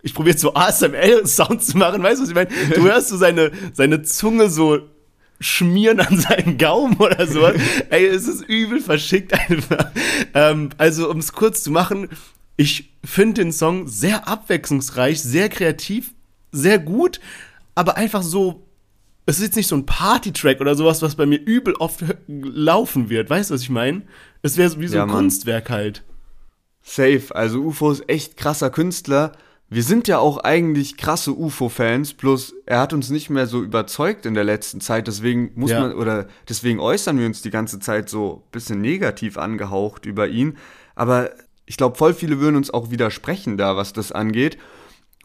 ich 0.02 0.14
probiere 0.14 0.38
so 0.38 0.55
ASML-Sound 0.55 1.64
zu 1.64 1.76
machen, 1.76 2.00
weißt 2.00 2.18
du, 2.18 2.22
was 2.22 2.29
ich 2.29 2.35
meine? 2.37 2.50
Du 2.76 2.83
hörst 2.88 3.09
so 3.09 3.16
seine, 3.16 3.50
seine 3.72 4.02
Zunge 4.02 4.48
so 4.50 4.79
schmieren 5.40 6.00
an 6.00 6.16
seinen 6.16 6.59
Gaumen 6.59 6.96
oder 6.96 7.26
so. 7.26 7.44
Ey, 7.90 8.07
es 8.07 8.29
ist 8.29 8.42
übel 8.42 8.81
verschickt 8.81 9.35
einfach. 9.35 9.90
Ähm, 10.35 10.70
also, 10.79 11.11
um 11.11 11.18
es 11.18 11.33
kurz 11.33 11.62
zu 11.62 11.70
machen, 11.70 12.09
ich 12.57 12.92
finde 13.05 13.42
den 13.42 13.53
Song 13.53 13.87
sehr 13.87 14.29
abwechslungsreich, 14.29 15.23
sehr 15.23 15.49
kreativ, 15.49 16.12
sehr 16.53 16.79
gut, 16.79 17.21
aber 17.75 17.97
einfach 17.97 18.23
so. 18.23 18.62
Es 19.29 19.38
ist 19.38 19.42
jetzt 19.45 19.57
nicht 19.57 19.66
so 19.66 19.75
ein 19.77 19.87
Party-Track 19.87 20.61
oder 20.61 20.77
sowas, 20.77 21.03
was 21.03 21.16
bei 21.16 21.27
mir 21.27 21.38
übel 21.40 21.75
oft 21.75 22.05
laufen 22.29 23.11
wird. 23.11 23.29
Weißt 23.29 23.51
du, 23.51 23.55
was 23.55 23.62
ich 23.62 23.71
meine? 23.71 24.03
Es 24.42 24.57
wäre 24.57 24.79
wie 24.81 24.87
so 24.87 24.97
Ja, 24.97 25.03
ein 25.03 25.09
Mann. 25.09 25.16
Kunstwerk 25.16 25.69
halt. 25.69 26.05
Safe, 26.83 27.25
also 27.35 27.61
UFO 27.62 27.90
ist 27.90 28.09
echt 28.09 28.37
krasser 28.37 28.71
Künstler. 28.71 29.33
Wir 29.69 29.83
sind 29.83 30.07
ja 30.07 30.19
auch 30.21 30.38
eigentlich 30.38 30.97
krasse 30.97 31.37
UFO-Fans, 31.37 32.14
bloß 32.14 32.55
er 32.66 32.79
hat 32.79 32.92
uns 32.92 33.11
nicht 33.11 33.29
mehr 33.29 33.49
so 33.49 33.64
überzeugt 33.64 34.25
in 34.25 34.35
der 34.35 34.45
letzten 34.45 34.81
Zeit, 34.81 35.09
deswegen 35.09 35.51
muss 35.57 35.73
Ja. 35.73 35.81
man, 35.81 35.95
oder 35.95 36.29
deswegen 36.49 36.79
äußern 36.79 37.19
wir 37.19 37.27
uns 37.27 37.42
die 37.42 37.51
ganze 37.51 37.81
Zeit 37.81 38.09
so 38.09 38.45
ein 38.47 38.51
bisschen 38.53 38.81
negativ 38.81 39.38
angehaucht 39.38 40.07
über 40.07 40.29
ihn. 40.29 40.57
Aber 40.95 41.31
ich 41.66 41.76
glaube, 41.76 41.96
voll 41.96 42.14
viele 42.14 42.40
würden 42.40 42.57
uns 42.57 42.72
auch 42.72 42.90
widersprechen 42.90 43.57
da, 43.57 43.76
was 43.76 43.92
das 43.92 44.12
angeht. 44.12 44.57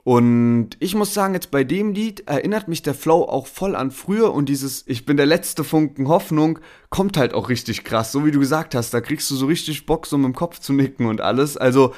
Und 0.03 0.71
ich 0.79 0.95
muss 0.95 1.13
sagen, 1.13 1.35
jetzt 1.35 1.51
bei 1.51 1.63
dem 1.63 1.93
Lied 1.93 2.27
erinnert 2.27 2.67
mich 2.67 2.81
der 2.81 2.95
Flow 2.95 3.23
auch 3.23 3.45
voll 3.45 3.75
an 3.75 3.91
früher 3.91 4.33
und 4.33 4.49
dieses 4.49 4.83
Ich 4.87 5.05
bin 5.05 5.15
der 5.15 5.27
letzte 5.27 5.63
Funken 5.63 6.07
Hoffnung 6.07 6.57
kommt 6.89 7.17
halt 7.17 7.35
auch 7.35 7.49
richtig 7.49 7.83
krass. 7.83 8.11
So 8.11 8.25
wie 8.25 8.31
du 8.31 8.39
gesagt 8.39 8.73
hast, 8.73 8.95
da 8.95 9.01
kriegst 9.01 9.29
du 9.29 9.35
so 9.35 9.45
richtig 9.45 9.85
Bock, 9.85 10.07
so 10.07 10.17
mit 10.17 10.25
dem 10.25 10.35
Kopf 10.35 10.59
zu 10.59 10.73
nicken 10.73 11.05
und 11.05 11.21
alles. 11.21 11.55
Also 11.55 11.93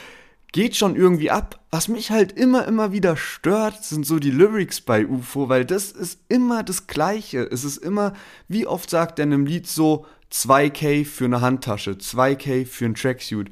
geht 0.51 0.75
schon 0.75 0.97
irgendwie 0.97 1.31
ab. 1.31 1.61
Was 1.71 1.87
mich 1.87 2.11
halt 2.11 2.33
immer, 2.33 2.67
immer 2.67 2.91
wieder 2.91 3.15
stört, 3.15 3.85
sind 3.85 4.05
so 4.05 4.19
die 4.19 4.31
Lyrics 4.31 4.81
bei 4.81 5.07
UFO, 5.07 5.47
weil 5.47 5.63
das 5.63 5.91
ist 5.91 6.19
immer 6.27 6.61
das 6.61 6.87
Gleiche. 6.87 7.39
Es 7.39 7.63
ist 7.63 7.77
immer, 7.77 8.13
wie 8.49 8.67
oft 8.67 8.89
sagt 8.89 9.19
er 9.19 9.23
in 9.23 9.33
einem 9.33 9.45
Lied 9.45 9.65
so 9.65 10.05
2K 10.31 11.05
für 11.05 11.25
eine 11.25 11.41
Handtasche, 11.41 11.91
2K 11.91 12.65
für 12.65 12.85
ein 12.85 12.95
Tracksuit. 12.95 13.49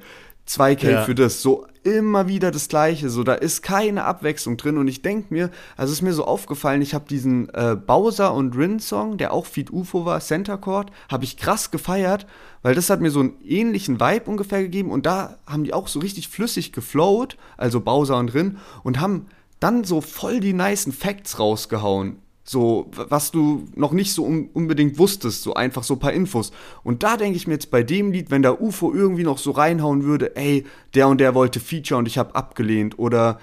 2K 0.52 0.92
Ja. 0.92 1.04
für 1.04 1.16
das, 1.16 1.42
so 1.42 1.66
immer 1.84 2.28
wieder 2.28 2.52
das 2.52 2.68
Gleiche, 2.68 3.10
so 3.10 3.24
da 3.24 3.34
ist 3.34 3.64
keine 3.64 4.04
Abwechslung 4.04 4.58
drin 4.58 4.78
und 4.78 4.88
ich 4.88 5.02
denke 5.02 5.34
mir, 5.34 5.50
also 5.78 5.92
es 5.92 6.00
ist 6.00 6.04
mir 6.04 6.14
so 6.14 6.26
aufgefallen, 6.26 6.82
ich 6.82 6.94
habe 6.94 7.06
diesen 7.10 7.50
äh, 7.50 7.76
Bowser 7.76 8.34
und 8.34 8.56
Rin 8.56 8.80
Song, 8.80 9.18
der 9.18 9.34
auch 9.34 9.46
Feed 9.48 9.72
UFO 9.72 10.06
war, 10.06 10.20
Center 10.20 10.58
Chord, 10.58 10.92
habe 11.10 11.24
ich 11.24 11.38
krass 11.38 11.72
gefeiert, 11.72 12.28
weil 12.62 12.76
das 12.76 12.90
hat 12.90 13.02
mir 13.02 13.10
so 13.10 13.22
einen 13.22 13.34
ähnlichen 13.44 14.00
Vibe 14.00 14.30
ungefähr 14.30 14.62
gegeben 14.62 14.92
und 14.92 15.06
da 15.06 15.38
haben 15.48 15.64
die 15.64 15.74
auch 15.74 15.88
so 15.88 16.00
richtig 16.00 16.28
flüssig 16.28 16.72
geflowt, 16.72 17.38
also 17.58 17.80
Bowser 17.82 18.18
und 18.18 18.34
Rin 18.34 18.58
und 18.84 19.00
haben 19.00 19.26
dann 19.60 19.84
so 19.84 20.02
voll 20.02 20.40
die 20.40 20.54
nicen 20.54 20.92
Facts 20.92 21.40
rausgehauen. 21.40 22.18
So, 22.44 22.90
was 22.96 23.32
du 23.32 23.68
noch 23.76 23.92
nicht 23.92 24.14
so 24.14 24.26
un 24.26 24.50
unbedingt 24.54 24.98
wusstest, 24.98 25.44
so 25.44 25.54
einfach 25.54 25.84
so 25.84 25.94
ein 25.94 26.00
paar 26.00 26.14
Infos. 26.14 26.52
Und 26.84 27.04
da 27.04 27.16
denke 27.16 27.38
ich 27.38 27.46
mir 27.46 27.54
jetzt 27.54 27.70
bei 27.70 27.84
dem 27.84 28.12
Lied, 28.12 28.32
wenn 28.32 28.42
der 28.42 28.62
UFO 28.62 28.92
irgendwie 28.94 29.24
noch 29.24 29.38
so 29.38 29.52
reinhauen 29.52 30.04
würde, 30.04 30.36
ey, 30.36 30.66
der 30.96 31.08
und 31.08 31.20
der 31.20 31.36
wollte 31.36 31.60
Feature 31.60 32.00
und 32.00 32.08
ich 32.08 32.18
habe 32.18 32.36
abgelehnt 32.36 32.98
oder 32.98 33.40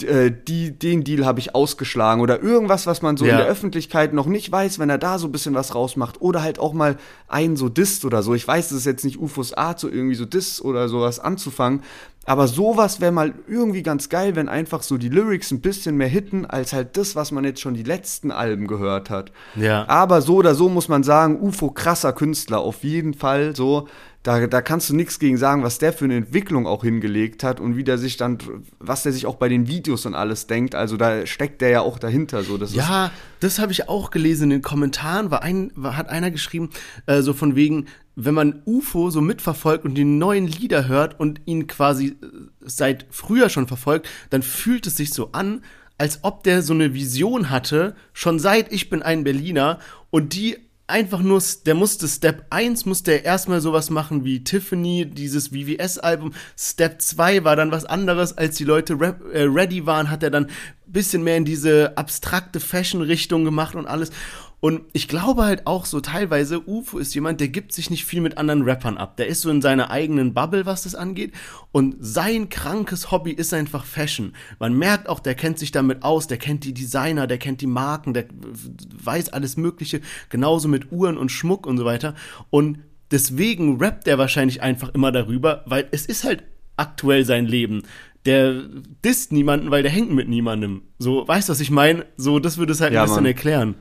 die, 0.00 0.72
den 0.72 1.04
Deal 1.04 1.24
habe 1.24 1.38
ich 1.38 1.54
ausgeschlagen 1.54 2.20
oder 2.20 2.42
irgendwas, 2.42 2.86
was 2.86 3.00
man 3.00 3.16
so 3.16 3.24
Ja. 3.26 3.32
in 3.32 3.36
der 3.38 3.46
Öffentlichkeit 3.46 4.12
noch 4.12 4.26
nicht 4.26 4.50
weiß, 4.50 4.78
wenn 4.80 4.90
er 4.90 4.98
da 4.98 5.18
so 5.18 5.28
ein 5.28 5.32
bisschen 5.32 5.54
was 5.54 5.74
rausmacht 5.74 6.20
oder 6.20 6.42
halt 6.42 6.58
auch 6.58 6.72
mal 6.72 6.96
einen 7.28 7.56
so 7.56 7.68
disst 7.68 8.04
oder 8.04 8.22
so. 8.24 8.34
Ich 8.34 8.46
weiß, 8.46 8.70
das 8.70 8.78
ist 8.78 8.86
jetzt 8.86 9.04
nicht 9.04 9.20
UFOs 9.20 9.52
Art, 9.52 9.78
so 9.78 9.88
irgendwie 9.88 10.16
so 10.16 10.24
diss 10.24 10.60
oder 10.60 10.88
sowas 10.88 11.20
anzufangen, 11.20 11.82
Aber 12.26 12.48
sowas 12.48 13.00
wäre 13.02 13.12
mal 13.12 13.34
irgendwie 13.46 13.82
ganz 13.82 14.08
geil, 14.08 14.34
wenn 14.34 14.48
einfach 14.48 14.82
so 14.82 14.96
die 14.96 15.10
Lyrics 15.10 15.50
ein 15.50 15.60
bisschen 15.60 15.96
mehr 15.98 16.08
hitten, 16.08 16.46
als 16.46 16.72
halt 16.72 16.96
das, 16.96 17.14
was 17.16 17.32
man 17.32 17.44
jetzt 17.44 17.60
schon 17.60 17.74
die 17.74 17.82
letzten 17.82 18.30
Alben 18.30 18.66
gehört 18.66 19.10
hat. 19.10 19.30
Ja. 19.56 19.86
Aber 19.88 20.22
so 20.22 20.36
oder 20.36 20.54
so 20.54 20.70
muss 20.70 20.88
man 20.88 21.02
sagen, 21.02 21.38
UFO 21.40 21.70
krasser 21.70 22.14
Künstler, 22.14 22.60
auf 22.60 22.82
jeden 22.82 23.12
Fall 23.14 23.54
so. 23.54 23.88
Da, 24.24 24.46
da 24.46 24.62
kannst 24.62 24.88
du 24.88 24.96
nichts 24.96 25.18
gegen 25.18 25.36
sagen, 25.36 25.62
was 25.62 25.76
der 25.78 25.92
für 25.92 26.06
eine 26.06 26.16
Entwicklung 26.16 26.66
auch 26.66 26.82
hingelegt 26.82 27.44
hat 27.44 27.60
und 27.60 27.76
wie 27.76 27.84
der 27.84 27.98
sich 27.98 28.16
dann, 28.16 28.38
was 28.78 29.02
der 29.02 29.12
sich 29.12 29.26
auch 29.26 29.36
bei 29.36 29.50
den 29.50 29.68
Videos 29.68 30.06
und 30.06 30.14
alles 30.14 30.46
denkt. 30.46 30.74
Also 30.74 30.96
da 30.96 31.26
steckt 31.26 31.60
der 31.60 31.68
ja 31.68 31.80
auch 31.82 31.98
dahinter. 31.98 32.42
So, 32.42 32.56
das 32.56 32.74
Ja, 32.74 33.12
das 33.40 33.58
habe 33.58 33.72
ich 33.72 33.86
auch 33.86 34.10
gelesen 34.10 34.44
in 34.44 34.50
den 34.50 34.62
Kommentaren. 34.62 35.30
War 35.30 35.42
ein, 35.42 35.72
war, 35.74 35.98
hat 35.98 36.08
einer 36.08 36.30
geschrieben, 36.30 36.70
äh, 37.04 37.20
so 37.20 37.34
von 37.34 37.54
wegen, 37.54 37.84
wenn 38.16 38.32
man 38.32 38.62
UFO 38.64 39.10
so 39.10 39.20
mitverfolgt 39.20 39.84
und 39.84 39.94
die 39.94 40.04
neuen 40.04 40.46
Lieder 40.46 40.88
hört 40.88 41.20
und 41.20 41.42
ihn 41.44 41.66
quasi 41.66 42.06
äh, 42.06 42.14
seit 42.60 43.04
früher 43.10 43.50
schon 43.50 43.66
verfolgt, 43.66 44.08
dann 44.30 44.40
fühlt 44.40 44.86
es 44.86 44.96
sich 44.96 45.12
so 45.12 45.32
an, 45.32 45.60
als 45.98 46.20
ob 46.22 46.44
der 46.44 46.62
so 46.62 46.72
eine 46.72 46.94
Vision 46.94 47.50
hatte, 47.50 47.94
schon 48.14 48.38
seit 48.38 48.72
ich 48.72 48.88
bin 48.88 49.02
ein 49.02 49.22
Berliner 49.22 49.80
und 50.08 50.32
die 50.32 50.56
einfach 50.86 51.20
nur, 51.20 51.42
der 51.64 51.74
musste 51.74 52.08
Step 52.08 52.46
1 52.50 52.84
musste 52.84 53.12
er 53.12 53.24
erstmal 53.24 53.60
sowas 53.60 53.90
machen 53.90 54.24
wie 54.24 54.44
Tiffany, 54.44 55.06
dieses 55.06 55.48
VVS-Album. 55.48 56.32
Step 56.58 57.00
2 57.00 57.44
war 57.44 57.56
dann 57.56 57.70
was 57.70 57.84
anderes, 57.84 58.36
als 58.36 58.56
die 58.56 58.64
Leute 58.64 59.00
rap, 59.00 59.22
äh, 59.32 59.42
ready 59.42 59.86
waren, 59.86 60.10
hat 60.10 60.22
er 60.22 60.30
dann 60.30 60.50
bisschen 60.86 61.24
mehr 61.24 61.36
in 61.36 61.44
diese 61.44 61.96
abstrakte 61.96 62.60
Fashion-Richtung 62.60 63.44
gemacht 63.44 63.74
und 63.74 63.86
alles. 63.86 64.10
Und 64.64 64.80
ich 64.94 65.08
glaube 65.08 65.44
halt 65.44 65.66
auch 65.66 65.84
so 65.84 66.00
teilweise, 66.00 66.66
UFO 66.66 66.96
ist 66.96 67.14
jemand, 67.14 67.38
der 67.38 67.48
gibt 67.48 67.74
sich 67.74 67.90
nicht 67.90 68.06
viel 68.06 68.22
mit 68.22 68.38
anderen 68.38 68.62
Rappern 68.62 68.96
ab. 68.96 69.18
Der 69.18 69.26
ist 69.26 69.42
so 69.42 69.50
in 69.50 69.60
seiner 69.60 69.90
eigenen 69.90 70.32
Bubble, 70.32 70.64
was 70.64 70.84
das 70.84 70.94
angeht. 70.94 71.34
Und 71.70 71.96
sein 72.00 72.48
krankes 72.48 73.10
Hobby 73.10 73.32
ist 73.32 73.52
einfach 73.52 73.84
Fashion. 73.84 74.32
Man 74.58 74.72
merkt 74.72 75.06
auch, 75.10 75.20
der 75.20 75.34
kennt 75.34 75.58
sich 75.58 75.70
damit 75.70 76.02
aus, 76.02 76.28
der 76.28 76.38
kennt 76.38 76.64
die 76.64 76.72
Designer, 76.72 77.26
der 77.26 77.36
kennt 77.36 77.60
die 77.60 77.66
Marken, 77.66 78.14
der 78.14 78.24
weiß 79.04 79.34
alles 79.34 79.58
Mögliche. 79.58 80.00
Genauso 80.30 80.66
mit 80.68 80.90
Uhren 80.90 81.18
und 81.18 81.30
Schmuck 81.30 81.66
und 81.66 81.76
so 81.76 81.84
weiter. 81.84 82.14
Und 82.48 82.78
deswegen 83.10 83.76
rappt 83.82 84.08
er 84.08 84.16
wahrscheinlich 84.16 84.62
einfach 84.62 84.94
immer 84.94 85.12
darüber, 85.12 85.62
weil 85.66 85.88
es 85.90 86.06
ist 86.06 86.24
halt 86.24 86.42
aktuell 86.78 87.26
sein 87.26 87.44
Leben 87.44 87.82
der 88.24 88.62
disst 89.04 89.32
niemanden, 89.32 89.70
weil 89.70 89.82
der 89.82 89.92
hängt 89.92 90.10
mit 90.10 90.30
niemandem. 90.30 90.80
So, 90.98 91.28
weißt 91.28 91.50
du, 91.50 91.52
was 91.52 91.60
ich 91.60 91.70
meine? 91.70 92.06
So, 92.16 92.38
das 92.38 92.56
würde 92.56 92.72
es 92.72 92.80
halt 92.80 92.94
Ja, 92.94 93.02
ein 93.02 93.04
bisschen 93.04 93.16
Mann. 93.16 93.26
erklären. 93.26 93.74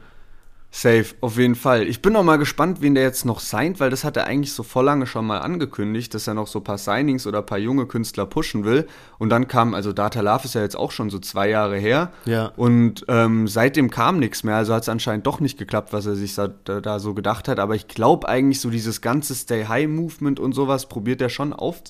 Safe, 0.76 1.06
auf 1.22 1.38
jeden 1.38 1.54
Fall. 1.54 1.84
Ich 1.84 2.02
bin 2.02 2.14
noch 2.14 2.24
mal 2.24 2.38
gespannt, 2.38 2.82
wen 2.82 2.96
der 2.96 3.04
jetzt 3.04 3.26
noch 3.26 3.40
signed, 3.40 3.80
weil 3.80 3.92
das 3.92 4.04
hat 4.04 4.18
er 4.18 4.26
eigentlich 4.26 4.54
so 4.54 4.64
voll 4.64 4.86
lange 4.86 5.06
schon 5.06 5.24
mal 5.24 5.38
angekündigt, 5.38 6.16
dass 6.16 6.26
er 6.26 6.34
noch 6.34 6.48
so 6.48 6.60
ein 6.60 6.64
paar 6.64 6.80
Signings 6.80 7.28
oder 7.28 7.40
ein 7.40 7.46
paar 7.46 7.60
junge 7.60 7.86
Künstler 7.86 8.26
pushen 8.26 8.66
will. 8.66 8.88
Und 9.20 9.30
dann 9.30 9.48
kam, 9.48 9.76
also 9.76 9.94
Data 9.94 10.22
Love 10.22 10.46
ist 10.46 10.56
ja 10.56 10.62
jetzt 10.62 10.76
auch 10.76 10.90
schon 10.90 11.12
so 11.12 11.20
zwei 11.20 11.48
Jahre 11.48 11.78
her. 11.78 12.12
Ja. 12.26 12.54
Und 12.58 13.06
ähm, 13.08 13.48
seitdem 13.48 13.92
kam 13.92 14.18
nichts 14.18 14.44
mehr. 14.44 14.56
Also 14.56 14.74
hat 14.74 14.82
es 14.82 14.90
anscheinend 14.90 15.28
doch 15.28 15.40
nicht 15.40 15.60
geklappt, 15.60 15.94
was 15.94 16.08
er 16.08 16.16
sich 16.16 16.34
da, 16.34 16.48
da, 16.48 16.82
da 16.82 16.98
so 16.98 17.14
gedacht 17.14 17.48
hat. 17.48 17.60
Aber 17.60 17.76
ich 17.76 17.88
glaube 17.88 18.28
eigentlich 18.28 18.60
so 18.60 18.72
dieses 18.72 19.02
ganze 19.02 19.36
Stay 19.36 19.66
High 19.68 19.88
Movement 19.88 20.40
und 20.40 20.54
sowas 20.54 20.90
probiert 20.90 21.22
er 21.22 21.30
schon 21.30 21.54
auf, 21.54 21.84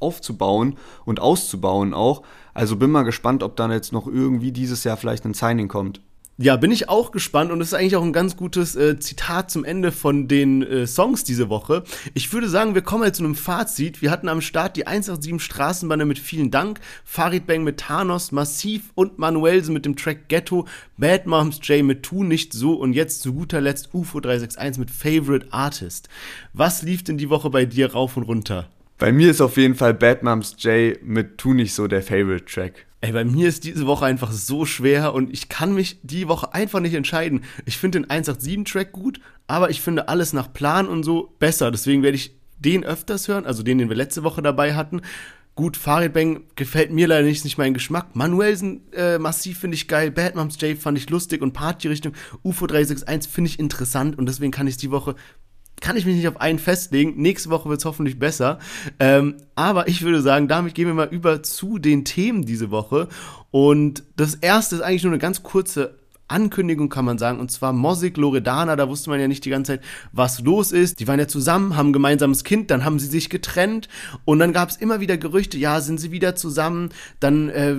aufzubauen 0.00 0.76
und 1.06 1.18
auszubauen 1.18 1.94
auch. 1.94 2.24
Also 2.52 2.76
bin 2.76 2.90
mal 2.90 3.04
gespannt, 3.04 3.42
ob 3.42 3.56
dann 3.56 3.70
jetzt 3.70 3.90
noch 3.90 4.06
irgendwie 4.06 4.52
dieses 4.52 4.84
Jahr 4.84 4.98
vielleicht 4.98 5.24
ein 5.24 5.32
Signing 5.32 5.68
kommt. 5.68 6.02
Ja, 6.38 6.56
bin 6.56 6.70
ich 6.70 6.88
auch 6.88 7.12
gespannt 7.12 7.52
und 7.52 7.58
das 7.58 7.68
ist 7.68 7.74
eigentlich 7.74 7.94
auch 7.94 8.02
ein 8.02 8.14
ganz 8.14 8.36
gutes 8.36 8.74
äh, 8.74 8.98
Zitat 8.98 9.50
zum 9.50 9.64
Ende 9.64 9.92
von 9.92 10.28
den 10.28 10.62
äh, 10.62 10.86
Songs 10.86 11.24
diese 11.24 11.50
Woche. 11.50 11.84
Ich 12.14 12.32
würde 12.32 12.48
sagen, 12.48 12.74
wir 12.74 12.80
kommen 12.80 13.04
jetzt 13.04 13.18
zu 13.18 13.24
einem 13.24 13.34
Fazit. 13.34 14.00
Wir 14.00 14.10
hatten 14.10 14.28
am 14.28 14.40
Start 14.40 14.76
die 14.76 14.86
187 14.86 15.44
Straßenbahn 15.44 16.08
mit 16.08 16.18
vielen 16.18 16.50
Dank, 16.50 16.80
Farid 17.04 17.46
Bang 17.46 17.64
mit 17.64 17.80
Thanos, 17.80 18.32
Massiv 18.32 18.90
und 18.94 19.18
Manuelsen 19.18 19.74
mit 19.74 19.84
dem 19.84 19.94
Track 19.94 20.28
Ghetto, 20.28 20.66
Bad 20.96 21.26
Moms 21.26 21.60
J 21.62 21.84
mit 21.84 22.02
Tu 22.02 22.24
nicht 22.24 22.54
so 22.54 22.74
und 22.74 22.94
jetzt 22.94 23.20
zu 23.20 23.34
guter 23.34 23.60
Letzt 23.60 23.90
UFO 23.92 24.18
361 24.18 24.78
mit 24.78 24.90
Favorite 24.90 25.48
Artist. 25.50 26.08
Was 26.54 26.82
lief 26.82 27.04
denn 27.04 27.18
die 27.18 27.28
Woche 27.28 27.50
bei 27.50 27.66
dir 27.66 27.92
rauf 27.92 28.16
und 28.16 28.22
runter? 28.22 28.68
Bei 28.96 29.12
mir 29.12 29.30
ist 29.30 29.42
auf 29.42 29.58
jeden 29.58 29.74
Fall 29.74 29.92
Bad 29.92 30.22
Moms 30.22 30.56
J 30.58 30.96
mit 31.02 31.36
Tu 31.36 31.52
nicht 31.52 31.74
so 31.74 31.88
der 31.88 32.02
Favorite 32.02 32.46
Track. 32.46 32.86
Ey, 33.04 33.10
bei 33.10 33.24
mir 33.24 33.48
ist 33.48 33.64
diese 33.64 33.88
Woche 33.88 34.06
einfach 34.06 34.30
so 34.30 34.64
schwer 34.64 35.12
und 35.12 35.32
ich 35.32 35.48
kann 35.48 35.74
mich 35.74 35.98
die 36.04 36.28
Woche 36.28 36.54
einfach 36.54 36.78
nicht 36.78 36.94
entscheiden. 36.94 37.42
Ich 37.66 37.76
finde 37.76 38.00
den 38.00 38.06
187-Track 38.06 38.92
gut, 38.92 39.20
aber 39.48 39.70
ich 39.70 39.80
finde 39.80 40.06
alles 40.06 40.32
nach 40.32 40.52
Plan 40.52 40.86
und 40.86 41.02
so 41.02 41.34
besser. 41.40 41.72
Deswegen 41.72 42.04
werde 42.04 42.16
ich 42.16 42.36
den 42.60 42.84
öfters 42.84 43.26
hören, 43.26 43.44
also 43.44 43.64
den, 43.64 43.78
den 43.78 43.88
wir 43.88 43.96
letzte 43.96 44.22
Woche 44.22 44.40
dabei 44.40 44.74
hatten. 44.74 45.00
Gut, 45.56 45.76
Farid 45.76 46.12
Bang 46.12 46.44
gefällt 46.54 46.92
mir 46.92 47.08
leider 47.08 47.26
nicht, 47.26 47.42
nicht 47.42 47.58
mein 47.58 47.74
Geschmack. 47.74 48.14
Manuelsen 48.14 48.92
äh, 48.92 49.18
massiv 49.18 49.58
finde 49.58 49.74
ich 49.74 49.88
geil. 49.88 50.12
Bad 50.12 50.36
Moms 50.36 50.60
J 50.60 50.78
fand 50.78 50.96
ich 50.96 51.10
lustig 51.10 51.42
und 51.42 51.54
Party-Richtung. 51.54 52.12
UFO 52.44 52.68
361 52.68 53.32
finde 53.32 53.50
ich 53.50 53.58
interessant 53.58 54.16
und 54.16 54.26
deswegen 54.26 54.52
kann 54.52 54.68
ich 54.68 54.76
die 54.76 54.92
Woche 54.92 55.16
kann 55.82 55.96
ich 55.96 56.06
mich 56.06 56.16
nicht 56.16 56.28
auf 56.28 56.40
einen 56.40 56.58
festlegen. 56.58 57.20
Nächste 57.20 57.50
Woche 57.50 57.68
wird 57.68 57.80
es 57.80 57.84
hoffentlich 57.84 58.18
besser. 58.18 58.58
Ähm, 58.98 59.36
aber 59.56 59.88
ich 59.88 60.02
würde 60.02 60.22
sagen, 60.22 60.48
damit 60.48 60.74
gehen 60.74 60.86
wir 60.86 60.94
mal 60.94 61.08
über 61.08 61.42
zu 61.42 61.78
den 61.78 62.04
Themen 62.04 62.46
diese 62.46 62.70
Woche. 62.70 63.08
Und 63.50 64.04
das 64.16 64.36
erste 64.36 64.76
ist 64.76 64.82
eigentlich 64.82 65.02
nur 65.02 65.12
eine 65.12 65.18
ganz 65.18 65.42
kurze 65.42 65.98
Ankündigung, 66.32 66.88
kann 66.88 67.04
man 67.04 67.18
sagen, 67.18 67.38
und 67.38 67.50
zwar 67.50 67.72
Mosik 67.72 68.16
Loredana, 68.16 68.74
da 68.76 68.88
wusste 68.88 69.10
man 69.10 69.20
ja 69.20 69.28
nicht 69.28 69.44
die 69.44 69.50
ganze 69.50 69.72
Zeit, 69.72 69.82
was 70.12 70.40
los 70.40 70.72
ist. 70.72 70.98
Die 70.98 71.06
waren 71.06 71.18
ja 71.18 71.28
zusammen, 71.28 71.76
haben 71.76 71.90
ein 71.90 71.92
gemeinsames 71.92 72.42
Kind, 72.42 72.70
dann 72.70 72.84
haben 72.84 72.98
sie 72.98 73.06
sich 73.06 73.30
getrennt 73.30 73.88
und 74.24 74.38
dann 74.38 74.52
gab 74.52 74.70
es 74.70 74.76
immer 74.76 75.00
wieder 75.00 75.16
Gerüchte, 75.16 75.58
ja, 75.58 75.80
sind 75.80 76.00
sie 76.00 76.10
wieder 76.10 76.34
zusammen. 76.34 76.88
Dann 77.20 77.48
äh, 77.50 77.76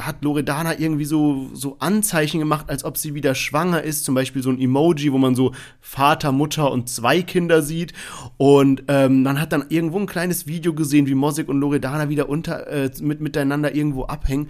hat 0.00 0.22
Loredana 0.22 0.78
irgendwie 0.78 1.04
so, 1.04 1.50
so 1.52 1.76
Anzeichen 1.80 2.38
gemacht, 2.38 2.66
als 2.68 2.84
ob 2.84 2.96
sie 2.96 3.14
wieder 3.14 3.34
schwanger 3.34 3.82
ist, 3.82 4.04
zum 4.04 4.14
Beispiel 4.14 4.42
so 4.42 4.50
ein 4.50 4.60
Emoji, 4.60 5.12
wo 5.12 5.18
man 5.18 5.34
so 5.34 5.52
Vater, 5.80 6.32
Mutter 6.32 6.70
und 6.70 6.88
zwei 6.88 7.22
Kinder 7.22 7.62
sieht. 7.62 7.92
Und 8.36 8.84
ähm, 8.88 9.22
man 9.22 9.40
hat 9.40 9.52
dann 9.52 9.66
irgendwo 9.68 9.98
ein 9.98 10.06
kleines 10.06 10.46
Video 10.46 10.72
gesehen, 10.74 11.06
wie 11.06 11.14
Mosik 11.14 11.48
und 11.48 11.60
Loredana 11.60 12.08
wieder 12.08 12.28
unter, 12.28 12.66
äh, 12.68 12.90
mit, 13.00 13.20
miteinander 13.20 13.74
irgendwo 13.74 14.04
abhängen. 14.04 14.48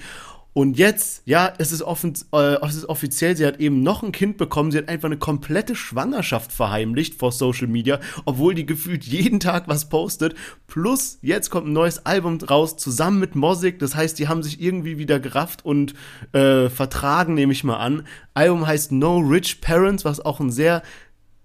Und 0.57 0.79
jetzt, 0.79 1.21
ja, 1.27 1.53
es 1.59 1.71
ist, 1.71 1.83
offen, 1.83 2.15
äh, 2.33 2.57
es 2.67 2.77
ist 2.77 2.89
offiziell, 2.89 3.37
sie 3.37 3.45
hat 3.45 3.61
eben 3.61 3.83
noch 3.83 4.03
ein 4.03 4.11
Kind 4.11 4.39
bekommen. 4.39 4.71
Sie 4.71 4.79
hat 4.79 4.89
einfach 4.89 5.05
eine 5.05 5.19
komplette 5.19 5.77
Schwangerschaft 5.77 6.51
verheimlicht 6.51 7.17
vor 7.17 7.31
Social 7.31 7.67
Media, 7.67 8.01
obwohl 8.25 8.55
die 8.55 8.65
gefühlt 8.65 9.05
jeden 9.05 9.39
Tag 9.39 9.69
was 9.69 9.91
postet. 9.91 10.35
Plus, 10.67 11.19
jetzt 11.21 11.51
kommt 11.51 11.67
ein 11.67 11.75
neues 11.75 12.07
Album 12.07 12.39
raus, 12.39 12.79
zusammen 12.79 13.21
mit 13.21 13.35
Mosik. 13.35 13.81
Das 13.81 13.95
heißt, 13.95 14.19
die 14.19 14.29
haben 14.29 14.43
sich 14.43 14.59
irgendwie 14.59 14.97
wieder 14.97 15.21
gerafft 15.21 15.63
und 15.63 15.93
äh, 16.33 16.71
vertragen, 16.71 17.35
nehme 17.35 17.53
ich 17.53 17.63
mal 17.63 17.77
an. 17.77 18.07
Album 18.33 18.67
heißt 18.67 18.93
No 18.93 19.19
Rich 19.19 19.61
Parents, 19.61 20.07
was 20.07 20.25
auch 20.25 20.41
ein 20.41 20.51
sehr 20.51 20.83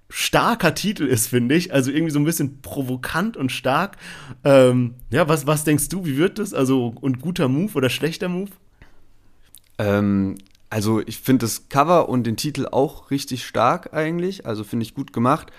starker 0.07 0.73
Titel 0.73 1.03
ist, 1.03 1.27
finde 1.27 1.55
ich. 1.55 1.73
Also 1.73 1.91
irgendwie 1.91 2.13
so 2.13 2.19
ein 2.19 2.23
bisschen 2.23 2.61
provokant 2.61 3.35
und 3.35 3.51
stark. 3.51 3.97
Ähm, 4.45 4.93
ja, 5.09 5.27
was, 5.27 5.47
was 5.47 5.65
denkst 5.65 5.89
du, 5.89 6.05
wie 6.05 6.15
wird 6.15 6.39
das? 6.39 6.53
Also, 6.53 6.93
und 7.01 7.19
guter 7.19 7.49
Move 7.49 7.73
oder 7.73 7.89
schlechter 7.89 8.29
Move? 8.29 8.51
Ähm, 9.81 10.35
also 10.69 11.01
ich 11.05 11.17
finde 11.17 11.45
das 11.45 11.67
Cover 11.67 12.07
und 12.07 12.25
den 12.25 12.37
Titel 12.37 12.67
auch 12.71 13.11
richtig 13.11 13.45
stark 13.45 13.93
eigentlich. 13.93 14.45
Also 14.45 14.63
finde 14.63 14.83
ich 14.83 14.95
gut 14.95 15.11
gemacht. 15.11 15.51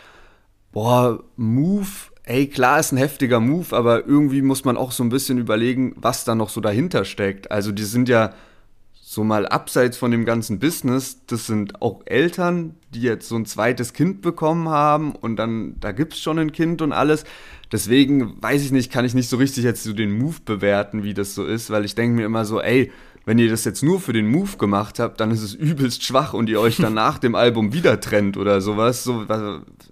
Boah, 0.70 1.22
Move, 1.36 1.88
ey, 2.22 2.46
klar 2.46 2.80
ist 2.80 2.92
ein 2.92 2.98
heftiger 2.98 3.40
Move, 3.40 3.76
aber 3.76 4.06
irgendwie 4.06 4.40
muss 4.40 4.64
man 4.64 4.76
auch 4.78 4.92
so 4.92 5.02
ein 5.02 5.10
bisschen 5.10 5.36
überlegen, 5.38 5.94
was 5.96 6.24
da 6.24 6.34
noch 6.34 6.48
so 6.48 6.60
dahinter 6.60 7.04
steckt. 7.04 7.50
Also 7.50 7.72
die 7.72 7.82
sind 7.82 8.08
ja 8.08 8.32
so 8.92 9.22
mal 9.22 9.46
abseits 9.46 9.98
von 9.98 10.10
dem 10.10 10.24
ganzen 10.24 10.58
Business, 10.58 11.26
das 11.26 11.46
sind 11.46 11.82
auch 11.82 12.00
Eltern, 12.06 12.76
die 12.94 13.02
jetzt 13.02 13.28
so 13.28 13.36
ein 13.36 13.44
zweites 13.44 13.92
Kind 13.92 14.22
bekommen 14.22 14.70
haben 14.70 15.14
und 15.14 15.36
dann, 15.36 15.76
da 15.80 15.92
gibt's 15.92 16.20
schon 16.20 16.38
ein 16.38 16.52
Kind 16.52 16.80
und 16.80 16.92
alles. 16.92 17.24
Deswegen 17.70 18.40
weiß 18.40 18.62
ich 18.62 18.72
nicht, 18.72 18.90
kann 18.90 19.04
ich 19.04 19.12
nicht 19.12 19.28
so 19.28 19.36
richtig 19.36 19.64
jetzt 19.64 19.82
so 19.82 19.92
den 19.92 20.16
Move 20.16 20.36
bewerten, 20.46 21.02
wie 21.02 21.12
das 21.12 21.34
so 21.34 21.44
ist, 21.44 21.68
weil 21.68 21.84
ich 21.84 21.94
denke 21.94 22.16
mir 22.16 22.24
immer 22.24 22.46
so, 22.46 22.62
ey, 22.62 22.90
wenn 23.24 23.38
ihr 23.38 23.48
das 23.50 23.64
jetzt 23.64 23.82
nur 23.82 24.00
für 24.00 24.12
den 24.12 24.26
Move 24.28 24.56
gemacht 24.56 24.98
habt, 24.98 25.20
dann 25.20 25.30
ist 25.30 25.42
es 25.42 25.54
übelst 25.54 26.02
schwach 26.04 26.32
und 26.34 26.48
ihr 26.48 26.60
euch 26.60 26.76
dann 26.76 26.94
nach 27.06 27.18
dem 27.18 27.34
Album 27.34 27.72
wieder 27.72 28.00
trennt 28.00 28.36
oder 28.36 28.60
sowas. 28.60 29.04
So, 29.04 29.26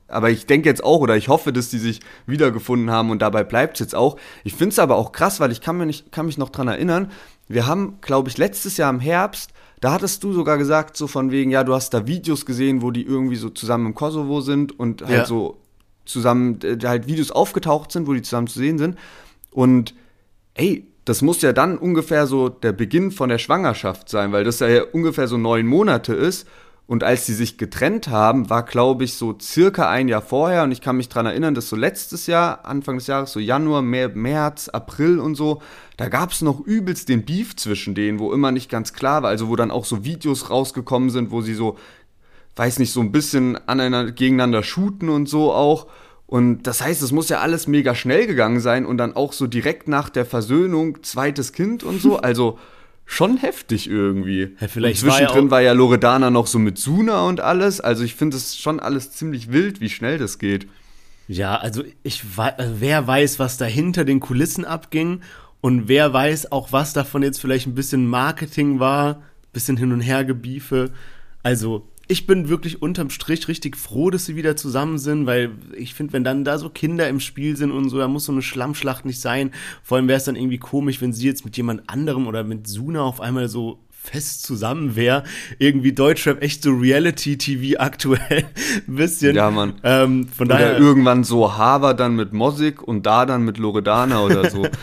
aber 0.08 0.30
ich 0.30 0.46
denke 0.46 0.68
jetzt 0.68 0.82
auch 0.82 1.00
oder 1.00 1.16
ich 1.16 1.28
hoffe, 1.28 1.52
dass 1.52 1.70
die 1.70 1.78
sich 1.78 2.00
wiedergefunden 2.26 2.90
haben 2.90 3.10
und 3.10 3.22
dabei 3.22 3.44
bleibt 3.44 3.74
es 3.74 3.80
jetzt 3.80 3.94
auch. 3.94 4.16
Ich 4.44 4.54
finde 4.54 4.72
es 4.72 4.78
aber 4.78 4.96
auch 4.96 5.12
krass, 5.12 5.38
weil 5.40 5.52
ich 5.52 5.60
kann, 5.60 5.76
mir 5.78 5.86
nicht, 5.86 6.10
kann 6.12 6.26
mich 6.26 6.38
noch 6.38 6.50
dran 6.50 6.68
erinnern, 6.68 7.10
wir 7.48 7.66
haben, 7.66 7.98
glaube 8.00 8.28
ich, 8.28 8.38
letztes 8.38 8.76
Jahr 8.76 8.90
im 8.90 9.00
Herbst, 9.00 9.50
da 9.80 9.92
hattest 9.92 10.22
du 10.22 10.32
sogar 10.32 10.58
gesagt, 10.58 10.96
so 10.96 11.06
von 11.06 11.30
wegen, 11.30 11.50
ja, 11.50 11.64
du 11.64 11.74
hast 11.74 11.94
da 11.94 12.06
Videos 12.06 12.46
gesehen, 12.46 12.82
wo 12.82 12.90
die 12.90 13.02
irgendwie 13.02 13.36
so 13.36 13.48
zusammen 13.48 13.86
im 13.86 13.94
Kosovo 13.94 14.40
sind 14.40 14.78
und 14.78 15.02
halt 15.02 15.10
Ja. 15.10 15.24
so 15.24 15.58
zusammen, 16.04 16.58
äh, 16.62 16.78
halt 16.84 17.06
Videos 17.06 17.30
aufgetaucht 17.30 17.90
sind, 17.92 18.06
wo 18.06 18.12
die 18.12 18.22
zusammen 18.22 18.46
zu 18.46 18.58
sehen 18.58 18.78
sind. 18.78 18.96
Und 19.50 19.94
ey, 20.54 20.86
das 21.04 21.22
muss 21.22 21.42
ja 21.42 21.52
dann 21.52 21.78
ungefähr 21.78 22.26
so 22.26 22.48
der 22.48 22.72
Beginn 22.72 23.10
von 23.10 23.28
der 23.28 23.38
Schwangerschaft 23.38 24.08
sein, 24.08 24.32
weil 24.32 24.44
das 24.44 24.60
ja 24.60 24.82
ungefähr 24.92 25.28
so 25.28 25.36
neun 25.36 25.66
Monate 25.66 26.14
ist. 26.14 26.46
Und 26.86 27.04
als 27.04 27.24
sie 27.24 27.34
sich 27.34 27.56
getrennt 27.56 28.08
haben, 28.08 28.50
war, 28.50 28.64
glaube 28.64 29.04
ich, 29.04 29.14
so 29.14 29.38
circa 29.40 29.88
ein 29.88 30.08
Jahr 30.08 30.22
vorher. 30.22 30.64
Und 30.64 30.72
ich 30.72 30.80
kann 30.80 30.96
mich 30.96 31.08
dran 31.08 31.24
erinnern, 31.24 31.54
dass 31.54 31.68
so 31.68 31.76
letztes 31.76 32.26
Jahr, 32.26 32.64
Anfang 32.66 32.96
des 32.96 33.06
Jahres, 33.06 33.30
so 33.30 33.38
Januar, 33.38 33.80
März, 33.80 34.68
April 34.68 35.20
und 35.20 35.36
so, 35.36 35.62
da 35.96 36.08
gab 36.08 36.32
es 36.32 36.42
noch 36.42 36.58
übelst 36.58 37.08
den 37.08 37.24
Beef 37.24 37.54
zwischen 37.54 37.94
denen, 37.94 38.18
wo 38.18 38.32
immer 38.32 38.50
nicht 38.50 38.68
ganz 38.68 38.92
klar 38.92 39.22
war. 39.22 39.30
Also 39.30 39.48
wo 39.48 39.54
dann 39.54 39.70
auch 39.70 39.84
so 39.84 40.04
Videos 40.04 40.50
rausgekommen 40.50 41.10
sind, 41.10 41.30
wo 41.30 41.42
sie 41.42 41.54
so, 41.54 41.78
weiß 42.56 42.80
nicht, 42.80 42.92
so 42.92 43.00
ein 43.00 43.12
bisschen 43.12 43.56
aneinander, 43.68 44.10
gegeneinander 44.10 44.64
shooten 44.64 45.10
und 45.10 45.28
so 45.28 45.52
auch. 45.52 45.86
Und 46.30 46.62
das 46.62 46.80
heißt, 46.80 47.02
es 47.02 47.10
muss 47.10 47.28
ja 47.28 47.40
alles 47.40 47.66
mega 47.66 47.92
schnell 47.96 48.28
gegangen 48.28 48.60
sein 48.60 48.86
und 48.86 48.98
dann 48.98 49.16
auch 49.16 49.32
so 49.32 49.48
direkt 49.48 49.88
nach 49.88 50.08
der 50.08 50.24
Versöhnung 50.24 51.02
zweites 51.02 51.52
Kind 51.52 51.82
und 51.82 52.00
so. 52.00 52.20
Also 52.30 52.56
schon 53.04 53.38
heftig 53.38 53.90
irgendwie. 53.90 54.54
Ja, 54.60 54.68
vielleicht 54.68 55.02
und 55.02 55.10
zwischendrin 55.10 55.50
war 55.50 55.60
ja, 55.60 55.70
war 55.70 55.72
ja 55.74 55.78
Loredana 55.78 56.30
noch 56.30 56.46
so 56.46 56.60
mit 56.60 56.78
Suna 56.78 57.26
und 57.26 57.40
alles. 57.40 57.80
Also 57.80 58.04
ich 58.04 58.14
finde 58.14 58.36
es 58.36 58.56
schon 58.56 58.78
alles 58.78 59.10
ziemlich 59.10 59.50
wild, 59.50 59.80
wie 59.80 59.88
schnell 59.88 60.18
das 60.18 60.38
geht. 60.38 60.68
Ja, 61.26 61.56
also 61.56 61.82
ich 62.04 62.22
also 62.36 62.74
wer 62.78 63.04
weiß, 63.08 63.40
was 63.40 63.56
da 63.56 63.64
hinter 63.64 64.04
den 64.04 64.20
Kulissen 64.20 64.64
abging 64.64 65.22
und 65.60 65.88
wer 65.88 66.12
weiß 66.12 66.52
auch, 66.52 66.70
was 66.70 66.92
davon 66.92 67.24
jetzt 67.24 67.40
vielleicht 67.40 67.66
ein 67.66 67.74
bisschen 67.74 68.06
Marketing 68.06 68.78
war, 68.78 69.22
bisschen 69.52 69.76
hin 69.76 69.90
und 69.92 70.00
her 70.00 70.24
gebiefe. 70.24 70.92
Also 71.42 71.88
ich 72.10 72.26
bin 72.26 72.48
wirklich 72.48 72.82
unterm 72.82 73.08
Strich 73.08 73.46
richtig 73.46 73.76
froh, 73.76 74.10
dass 74.10 74.26
sie 74.26 74.34
wieder 74.34 74.56
zusammen 74.56 74.98
sind, 74.98 75.26
weil 75.26 75.52
ich 75.76 75.94
finde, 75.94 76.12
wenn 76.12 76.24
dann 76.24 76.44
da 76.44 76.58
so 76.58 76.68
Kinder 76.68 77.08
im 77.08 77.20
Spiel 77.20 77.56
sind 77.56 77.70
und 77.70 77.88
so, 77.88 77.98
da 77.98 78.08
muss 78.08 78.24
so 78.24 78.32
eine 78.32 78.42
Schlammschlacht 78.42 79.04
nicht 79.04 79.20
sein. 79.20 79.52
Vor 79.84 79.96
allem 79.96 80.08
wäre 80.08 80.16
es 80.16 80.24
dann 80.24 80.34
irgendwie 80.34 80.58
komisch, 80.58 81.00
wenn 81.00 81.12
sie 81.12 81.26
jetzt 81.26 81.44
mit 81.44 81.56
jemand 81.56 81.88
anderem 81.88 82.26
oder 82.26 82.42
mit 82.42 82.66
Suna 82.66 83.02
auf 83.02 83.20
einmal 83.20 83.48
so 83.48 83.78
fest 83.90 84.42
zusammen 84.42 84.96
wäre. 84.96 85.22
Irgendwie 85.60 85.92
Deutschrap 85.92 86.42
echt 86.42 86.64
so 86.64 86.72
Reality-TV 86.72 87.78
aktuell. 87.78 88.44
Ein 88.88 88.94
bisschen. 88.96 89.36
Ja, 89.36 89.52
Mann. 89.52 89.74
Ähm, 89.84 90.26
von 90.26 90.48
Oder 90.48 90.58
daher. 90.58 90.78
irgendwann 90.78 91.22
so 91.22 91.56
Haver 91.56 91.94
dann 91.94 92.16
mit 92.16 92.32
Mosik 92.32 92.82
und 92.82 93.06
da 93.06 93.24
dann 93.24 93.44
mit 93.44 93.56
Loredana 93.58 94.20
oder 94.22 94.50
so. 94.50 94.66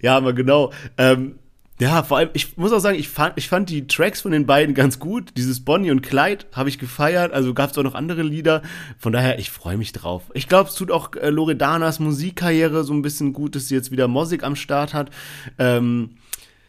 Ja, 0.00 0.16
aber 0.16 0.32
genau. 0.32 0.72
Ähm, 0.98 1.36
ja, 1.82 2.04
vor 2.04 2.18
allem, 2.18 2.30
ich 2.32 2.56
muss 2.56 2.70
auch 2.70 2.78
sagen, 2.78 2.96
ich 2.96 3.08
fand, 3.08 3.32
ich 3.36 3.48
fand 3.48 3.68
die 3.68 3.88
Tracks 3.88 4.20
von 4.20 4.30
den 4.30 4.46
beiden 4.46 4.72
ganz 4.72 5.00
gut. 5.00 5.30
Dieses 5.36 5.64
Bonnie 5.64 5.90
und 5.90 6.00
Clyde 6.00 6.44
habe 6.52 6.68
ich 6.68 6.78
gefeiert. 6.78 7.32
Also 7.32 7.54
gab 7.54 7.72
es 7.72 7.76
auch 7.78 7.82
noch 7.82 7.96
andere 7.96 8.22
Lieder. 8.22 8.62
Von 8.98 9.12
daher, 9.12 9.40
ich 9.40 9.50
freue 9.50 9.76
mich 9.76 9.90
drauf. 9.90 10.22
Ich 10.32 10.48
glaube, 10.48 10.70
es 10.70 10.76
tut 10.76 10.92
auch 10.92 11.16
äh, 11.16 11.30
Loredanas 11.30 11.98
Musikkarriere 11.98 12.84
so 12.84 12.92
ein 12.92 13.02
bisschen 13.02 13.32
gut, 13.32 13.56
dass 13.56 13.66
sie 13.66 13.74
jetzt 13.74 13.90
wieder 13.90 14.06
Musik 14.06 14.44
am 14.44 14.54
Start 14.54 14.94
hat. 14.94 15.10
Ähm, 15.58 16.10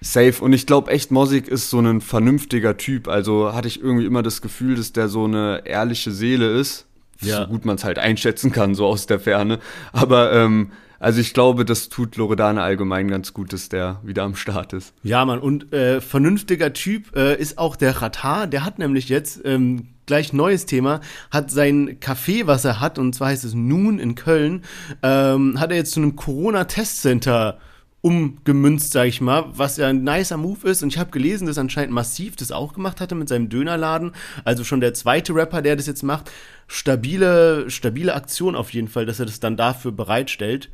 Safe. 0.01 0.33
Und 0.43 0.51
ich 0.51 0.65
glaube 0.65 0.89
echt, 0.89 1.11
Mosik 1.11 1.47
ist 1.47 1.69
so 1.69 1.79
ein 1.79 2.01
vernünftiger 2.01 2.75
Typ. 2.77 3.07
Also 3.07 3.53
hatte 3.53 3.67
ich 3.67 3.79
irgendwie 3.79 4.07
immer 4.07 4.23
das 4.23 4.41
Gefühl, 4.41 4.77
dass 4.77 4.93
der 4.93 5.09
so 5.09 5.25
eine 5.25 5.61
ehrliche 5.65 6.09
Seele 6.09 6.59
ist. 6.59 6.87
Ja. 7.21 7.41
So 7.41 7.47
gut 7.49 7.65
man 7.65 7.75
es 7.75 7.83
halt 7.83 7.99
einschätzen 7.99 8.51
kann, 8.51 8.73
so 8.73 8.87
aus 8.87 9.05
der 9.05 9.19
Ferne. 9.19 9.59
Aber 9.91 10.33
ähm, 10.33 10.71
also 11.03 11.19
ich 11.19 11.33
glaube, 11.33 11.65
das 11.65 11.89
tut 11.89 12.15
Loredana 12.15 12.63
allgemein 12.63 13.09
ganz 13.09 13.33
gut, 13.33 13.51
dass 13.51 13.67
der 13.67 13.99
wieder 14.03 14.23
am 14.23 14.37
Start 14.37 14.71
ist. 14.71 14.93
Ja, 15.03 15.25
Mann, 15.25 15.39
und 15.39 15.73
äh, 15.73 15.99
vernünftiger 15.99 16.71
Typ 16.71 17.13
äh, 17.15 17.35
ist 17.35 17.57
auch 17.57 17.75
der 17.75 18.01
Ratar. 18.01 18.47
Der 18.47 18.63
hat 18.63 18.79
nämlich 18.79 19.09
jetzt, 19.09 19.41
ähm, 19.43 19.89
gleich 20.05 20.31
neues 20.31 20.65
Thema, 20.65 21.01
hat 21.29 21.51
sein 21.51 21.99
Café, 21.99 22.47
was 22.47 22.63
er 22.63 22.79
hat, 22.79 22.99
und 22.99 23.13
zwar 23.13 23.27
heißt 23.29 23.43
es 23.43 23.53
Nun 23.53 23.99
in 23.99 24.15
Köln, 24.15 24.63
ähm, 25.01 25.59
hat 25.59 25.71
er 25.71 25.77
jetzt 25.77 25.91
zu 25.91 25.99
einem 25.99 26.15
Corona-Testcenter 26.15 27.57
umgemünzt, 28.03 28.91
sag 28.91 29.07
ich 29.07 29.21
mal, 29.21 29.45
was 29.55 29.77
ja 29.77 29.87
ein 29.87 30.03
nicer 30.03 30.35
Move 30.35 30.67
ist. 30.67 30.83
Und 30.83 30.89
ich 30.89 30.99
habe 30.99 31.09
gelesen, 31.09 31.47
dass 31.47 31.57
anscheinend 31.57 31.93
Massiv 31.93 32.35
das 32.35 32.51
auch 32.51 32.73
gemacht 32.73 32.99
hatte 32.99 33.15
mit 33.15 33.29
seinem 33.29 33.47
Dönerladen. 33.47 34.11
Also 34.43 34.65
schon 34.65 34.81
der 34.81 34.93
zweite 34.93 35.33
Rapper, 35.33 35.61
der 35.61 35.77
das 35.77 35.87
jetzt 35.87 36.03
macht. 36.03 36.29
Stabile, 36.67 37.69
stabile 37.69 38.13
Aktion 38.13 38.55
auf 38.55 38.73
jeden 38.73 38.89
Fall, 38.89 39.05
dass 39.05 39.19
er 39.19 39.25
das 39.25 39.39
dann 39.39 39.55
dafür 39.55 39.93
bereitstellt. 39.93 40.69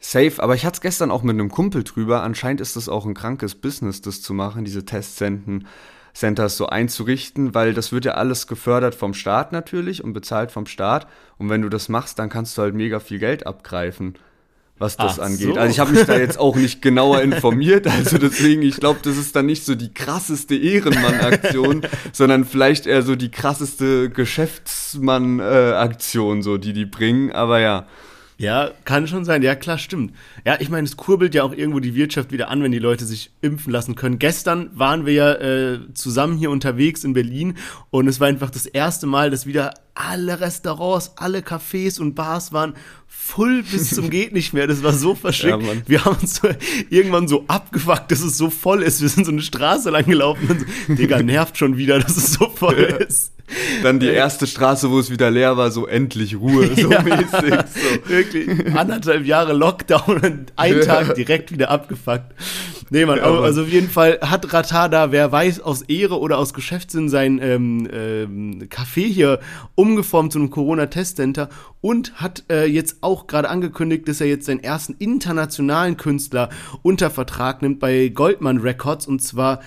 Safe, 0.00 0.42
aber 0.42 0.54
ich 0.54 0.64
hatte 0.64 0.76
es 0.76 0.80
gestern 0.80 1.10
auch 1.10 1.22
mit 1.22 1.34
einem 1.34 1.50
Kumpel 1.50 1.84
drüber. 1.84 2.22
Anscheinend 2.22 2.62
ist 2.62 2.76
das 2.76 2.88
auch 2.88 3.04
ein 3.04 3.14
krankes 3.14 3.54
Business, 3.54 4.00
das 4.00 4.22
zu 4.22 4.32
machen, 4.32 4.64
diese 4.64 4.86
Testzenten. 4.86 5.66
Centers 6.14 6.56
so 6.56 6.66
einzurichten, 6.66 7.54
weil 7.54 7.74
das 7.74 7.92
wird 7.92 8.06
ja 8.06 8.12
alles 8.12 8.46
gefördert 8.46 8.94
vom 8.94 9.14
Staat 9.14 9.52
natürlich 9.52 10.02
und 10.02 10.12
bezahlt 10.14 10.50
vom 10.50 10.66
Staat. 10.66 11.06
Und 11.36 11.50
wenn 11.50 11.62
du 11.62 11.68
das 11.68 11.88
machst, 11.88 12.18
dann 12.18 12.30
kannst 12.30 12.56
du 12.56 12.62
halt 12.62 12.74
mega 12.74 13.00
viel 13.00 13.18
Geld 13.18 13.46
abgreifen, 13.46 14.14
was 14.82 14.98
das 14.98 15.18
Ach 15.18 15.24
angeht. 15.24 15.54
so. 15.54 15.56
Also 15.60 15.72
ich 15.72 15.80
habe 15.80 15.92
mich 15.92 16.04
da 16.04 16.18
jetzt 16.18 16.38
auch 16.38 16.56
nicht 16.56 16.82
genauer 16.82 17.22
informiert, 17.22 17.86
also 17.86 18.18
deswegen, 18.18 18.60
ich 18.60 18.76
glaube, 18.76 19.00
das 19.02 19.16
ist 19.16 19.34
dann 19.34 19.46
nicht 19.46 19.64
so 19.64 19.74
die 19.74 19.94
krasseste 19.94 20.54
Ehrenmann-Aktion, 20.54 21.86
sondern 22.12 22.44
vielleicht 22.44 22.86
eher 22.86 23.02
so 23.02 23.16
die 23.16 23.30
krasseste 23.30 24.10
Geschäftsmann-Aktion, 24.10 26.42
so 26.42 26.58
die 26.58 26.74
die 26.74 26.84
bringen. 26.84 27.32
Aber 27.32 27.60
ja, 27.60 27.86
Ja, 28.42 28.72
kann 28.84 29.06
schon 29.06 29.24
sein. 29.24 29.40
Ja, 29.44 29.54
klar, 29.54 29.78
stimmt. 29.78 30.14
Ja, 30.44 30.56
ich 30.58 30.68
meine, 30.68 30.84
es 30.84 30.96
kurbelt 30.96 31.32
ja 31.32 31.44
auch 31.44 31.52
irgendwo 31.52 31.78
die 31.78 31.94
Wirtschaft 31.94 32.32
wieder 32.32 32.50
an, 32.50 32.60
wenn 32.60 32.72
die 32.72 32.80
Leute 32.80 33.04
sich 33.04 33.30
impfen 33.40 33.72
lassen 33.72 33.94
können. 33.94 34.18
Gestern 34.18 34.68
waren 34.74 35.06
wir 35.06 35.12
ja 35.12 35.32
äh, 35.34 35.78
zusammen 35.94 36.36
hier 36.36 36.50
unterwegs 36.50 37.04
in 37.04 37.12
Berlin 37.12 37.54
und 37.90 38.08
es 38.08 38.18
war 38.18 38.26
einfach 38.26 38.50
das 38.50 38.66
erste 38.66 39.06
Mal, 39.06 39.30
dass 39.30 39.46
wieder 39.46 39.74
alle 39.94 40.40
Restaurants, 40.40 41.12
alle 41.18 41.38
Cafés 41.38 42.00
und 42.00 42.16
Bars 42.16 42.52
waren 42.52 42.74
voll 43.06 43.62
bis 43.62 43.90
zum 43.90 44.10
geht 44.10 44.32
nicht 44.32 44.52
mehr. 44.52 44.66
Das 44.66 44.82
war 44.82 44.92
so 44.92 45.14
verschickt. 45.14 45.62
Ja, 45.62 45.76
wir 45.86 46.04
haben 46.04 46.16
uns 46.20 46.34
so 46.34 46.48
irgendwann 46.90 47.28
so 47.28 47.44
abgefuckt, 47.46 48.10
dass 48.10 48.22
es 48.22 48.36
so 48.36 48.50
voll 48.50 48.82
ist. 48.82 49.00
Wir 49.02 49.08
sind 49.08 49.24
so 49.24 49.30
eine 49.30 49.42
Straße 49.42 49.88
lang 49.90 50.04
gelaufen 50.04 50.50
und 50.50 50.60
so, 50.60 50.94
Digga, 50.94 51.22
nervt 51.22 51.58
schon 51.58 51.76
wieder, 51.76 52.00
dass 52.00 52.16
es 52.16 52.32
so 52.32 52.48
voll 52.48 52.74
ist. 52.74 53.34
Dann 53.82 54.00
die 54.00 54.08
erste 54.08 54.46
Straße, 54.46 54.90
wo 54.90 54.98
es 54.98 55.10
wieder 55.10 55.30
leer 55.30 55.56
war, 55.56 55.70
so 55.70 55.86
endlich 55.86 56.36
Ruhe, 56.36 56.70
so 56.76 56.90
Ja. 56.90 57.02
mäßig. 57.02 57.24
So. 57.32 58.08
Wirklich. 58.10 58.48
Anderthalb 58.76 59.24
Jahre 59.26 59.52
Lockdown 59.52 60.18
und 60.22 60.52
ein 60.56 60.80
Tag 60.84 61.14
direkt 61.14 61.52
wieder 61.52 61.70
abgefuckt. 61.70 62.34
Nee, 62.90 63.06
Mann, 63.06 63.16
Ja, 63.18 63.40
also 63.40 63.62
auf 63.62 63.68
jeden 63.68 63.88
Fall 63.88 64.18
hat 64.20 64.52
Ratada, 64.52 65.12
wer 65.12 65.32
weiß, 65.32 65.60
aus 65.60 65.80
Ehre 65.80 66.20
oder 66.20 66.36
aus 66.36 66.52
Geschäftssinn 66.52 67.08
sein 67.08 67.40
ähm, 67.42 67.88
ähm, 67.90 68.68
Café 68.68 69.06
hier 69.06 69.40
umgeformt 69.74 70.32
zu 70.32 70.38
einem 70.38 70.50
Corona-Testcenter 70.50 71.48
und 71.80 72.12
hat 72.16 72.44
äh, 72.50 72.66
jetzt 72.66 72.98
auch 73.00 73.26
gerade 73.28 73.48
angekündigt, 73.48 74.06
dass 74.08 74.20
er 74.20 74.26
jetzt 74.26 74.44
seinen 74.44 74.60
ersten 74.62 74.92
internationalen 74.98 75.96
Künstler 75.96 76.50
unter 76.82 77.08
Vertrag 77.10 77.62
nimmt 77.62 77.80
bei 77.80 78.08
Goldman 78.08 78.58
Records 78.58 79.06
und 79.06 79.22
zwar 79.22 79.60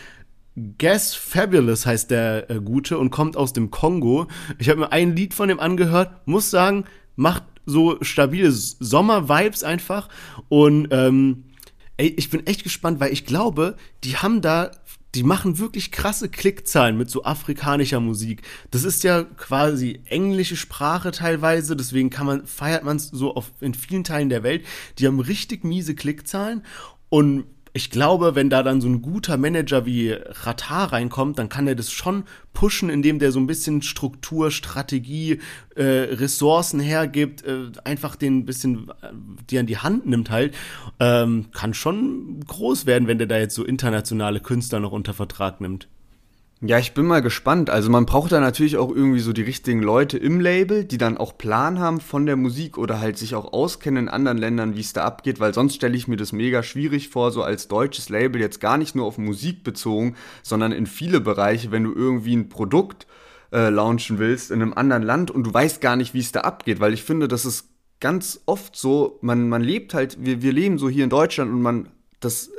Guess 0.77 1.15
Fabulous 1.15 1.85
heißt 1.85 2.11
der 2.11 2.49
äh, 2.49 2.61
Gute 2.61 2.97
und 2.97 3.09
kommt 3.09 3.35
aus 3.35 3.51
dem 3.51 3.71
Kongo. 3.71 4.27
Ich 4.57 4.69
habe 4.69 4.79
mir 4.79 4.91
ein 4.91 5.15
Lied 5.15 5.33
von 5.33 5.49
ihm 5.49 5.59
angehört, 5.59 6.25
muss 6.25 6.49
sagen, 6.49 6.85
macht 7.17 7.43
so 7.65 7.97
stabile 8.01 8.51
Sommer-Vibes 8.51 9.63
einfach. 9.63 10.07
Und 10.47 10.87
ähm, 10.91 11.43
ey, 11.97 12.07
ich 12.17 12.29
bin 12.29 12.45
echt 12.47 12.63
gespannt, 12.63 12.99
weil 13.01 13.11
ich 13.11 13.25
glaube, 13.25 13.75
die 14.05 14.15
haben 14.15 14.41
da, 14.41 14.71
die 15.13 15.23
machen 15.23 15.59
wirklich 15.59 15.91
krasse 15.91 16.29
Klickzahlen 16.29 16.97
mit 16.97 17.09
so 17.09 17.25
afrikanischer 17.25 17.99
Musik. 17.99 18.43
Das 18.71 18.85
ist 18.85 19.03
ja 19.03 19.23
quasi 19.23 20.01
englische 20.05 20.55
Sprache 20.55 21.11
teilweise, 21.11 21.75
deswegen 21.75 22.09
kann 22.09 22.27
man, 22.27 22.45
feiert 22.45 22.83
man 22.85 22.97
es 22.97 23.07
so 23.09 23.35
auf, 23.35 23.51
in 23.59 23.73
vielen 23.73 24.05
Teilen 24.05 24.29
der 24.29 24.43
Welt. 24.43 24.65
Die 24.99 25.07
haben 25.07 25.19
richtig 25.19 25.65
miese 25.65 25.95
Klickzahlen 25.95 26.63
und 27.09 27.45
ich 27.75 27.89
glaube, 27.89 28.35
wenn 28.35 28.49
da 28.49 28.63
dann 28.63 28.79
so 28.79 28.87
ein 28.87 29.01
guter 29.01 29.35
Manager 29.35 29.85
wie 29.85 30.11
Ratar 30.13 30.93
reinkommt, 30.93 31.37
dann 31.37 31.49
kann 31.49 31.67
er 31.67 31.75
das 31.75 31.91
schon 31.91 32.23
pushen, 32.53 32.89
indem 32.89 33.19
der 33.19 33.33
so 33.33 33.39
ein 33.41 33.47
bisschen 33.47 33.81
Struktur, 33.81 34.49
Strategie, 34.49 35.41
äh, 35.75 35.83
Ressourcen 35.83 36.79
hergibt, 36.79 37.43
äh, 37.43 37.71
einfach 37.83 38.15
den 38.15 38.37
ein 38.37 38.45
bisschen 38.45 38.87
äh, 39.01 39.09
die 39.49 39.59
an 39.59 39.65
die 39.65 39.77
Hand 39.77 40.05
nimmt 40.05 40.29
halt. 40.29 40.55
Ähm, 41.01 41.47
kann 41.51 41.73
schon 41.73 42.39
groß 42.47 42.85
werden, 42.85 43.09
wenn 43.09 43.17
der 43.17 43.27
da 43.27 43.37
jetzt 43.37 43.55
so 43.55 43.65
internationale 43.65 44.39
Künstler 44.39 44.79
noch 44.79 44.93
unter 44.93 45.13
Vertrag 45.13 45.59
nimmt. 45.59 45.89
Ja, 46.61 46.79
ich 46.79 46.93
bin 46.93 47.05
mal 47.05 47.21
gespannt. 47.21 47.69
Also 47.69 47.89
man 47.89 48.05
braucht 48.05 48.31
da 48.31 48.39
natürlich 48.39 48.77
auch 48.77 48.89
irgendwie 48.89 49.19
so 49.19 49.33
die 49.33 49.41
richtigen 49.41 49.81
Leute 49.83 50.17
im 50.17 50.39
Label, 50.39 50.85
die 50.85 50.97
dann 50.97 51.17
auch 51.17 51.37
Plan 51.37 51.79
haben 51.79 51.99
von 51.99 52.25
der 52.25 52.37
Musik 52.37 52.77
oder 52.77 52.99
halt 53.01 53.17
sich 53.17 53.35
auch 53.35 53.51
auskennen 53.51 54.05
in 54.05 54.09
anderen 54.09 54.37
Ländern, 54.37 54.75
wie 54.75 54.81
es 54.81 54.93
da 54.93 55.03
abgeht, 55.03 55.39
weil 55.41 55.53
sonst 55.53 55.75
stelle 55.75 55.97
ich 55.97 56.07
mir 56.07 56.15
das 56.15 56.31
mega 56.31 56.63
schwierig 56.63 57.09
vor, 57.09 57.31
so 57.31 57.43
als 57.43 57.67
deutsches 57.67 58.07
Label 58.07 58.39
jetzt 58.39 58.61
gar 58.61 58.77
nicht 58.77 58.95
nur 58.95 59.05
auf 59.05 59.17
Musik 59.17 59.63
bezogen, 59.63 60.15
sondern 60.43 60.71
in 60.71 60.85
viele 60.87 61.19
Bereiche, 61.19 61.71
wenn 61.71 61.83
du 61.83 61.93
irgendwie 61.93 62.35
ein 62.35 62.47
Produkt 62.47 63.05
äh, 63.51 63.69
launchen 63.69 64.17
willst 64.17 64.49
in 64.49 64.61
einem 64.61 64.73
anderen 64.73 65.03
Land 65.03 65.31
und 65.31 65.43
du 65.43 65.53
weißt 65.53 65.81
gar 65.81 65.97
nicht, 65.97 66.13
wie 66.13 66.19
es 66.19 66.31
da 66.31 66.41
abgeht, 66.41 66.79
weil 66.79 66.93
ich 66.93 67.03
finde, 67.03 67.27
das 67.27 67.45
ist 67.45 67.67
ganz 67.99 68.41
oft 68.45 68.77
so, 68.77 69.19
man, 69.21 69.49
man 69.49 69.61
lebt 69.61 69.93
halt, 69.93 70.23
wir, 70.23 70.41
wir 70.41 70.53
leben 70.53 70.77
so 70.77 70.89
hier 70.89 71.03
in 71.03 71.09
Deutschland 71.09 71.51
und 71.51 71.61
man, 71.61 71.89
das 72.21 72.49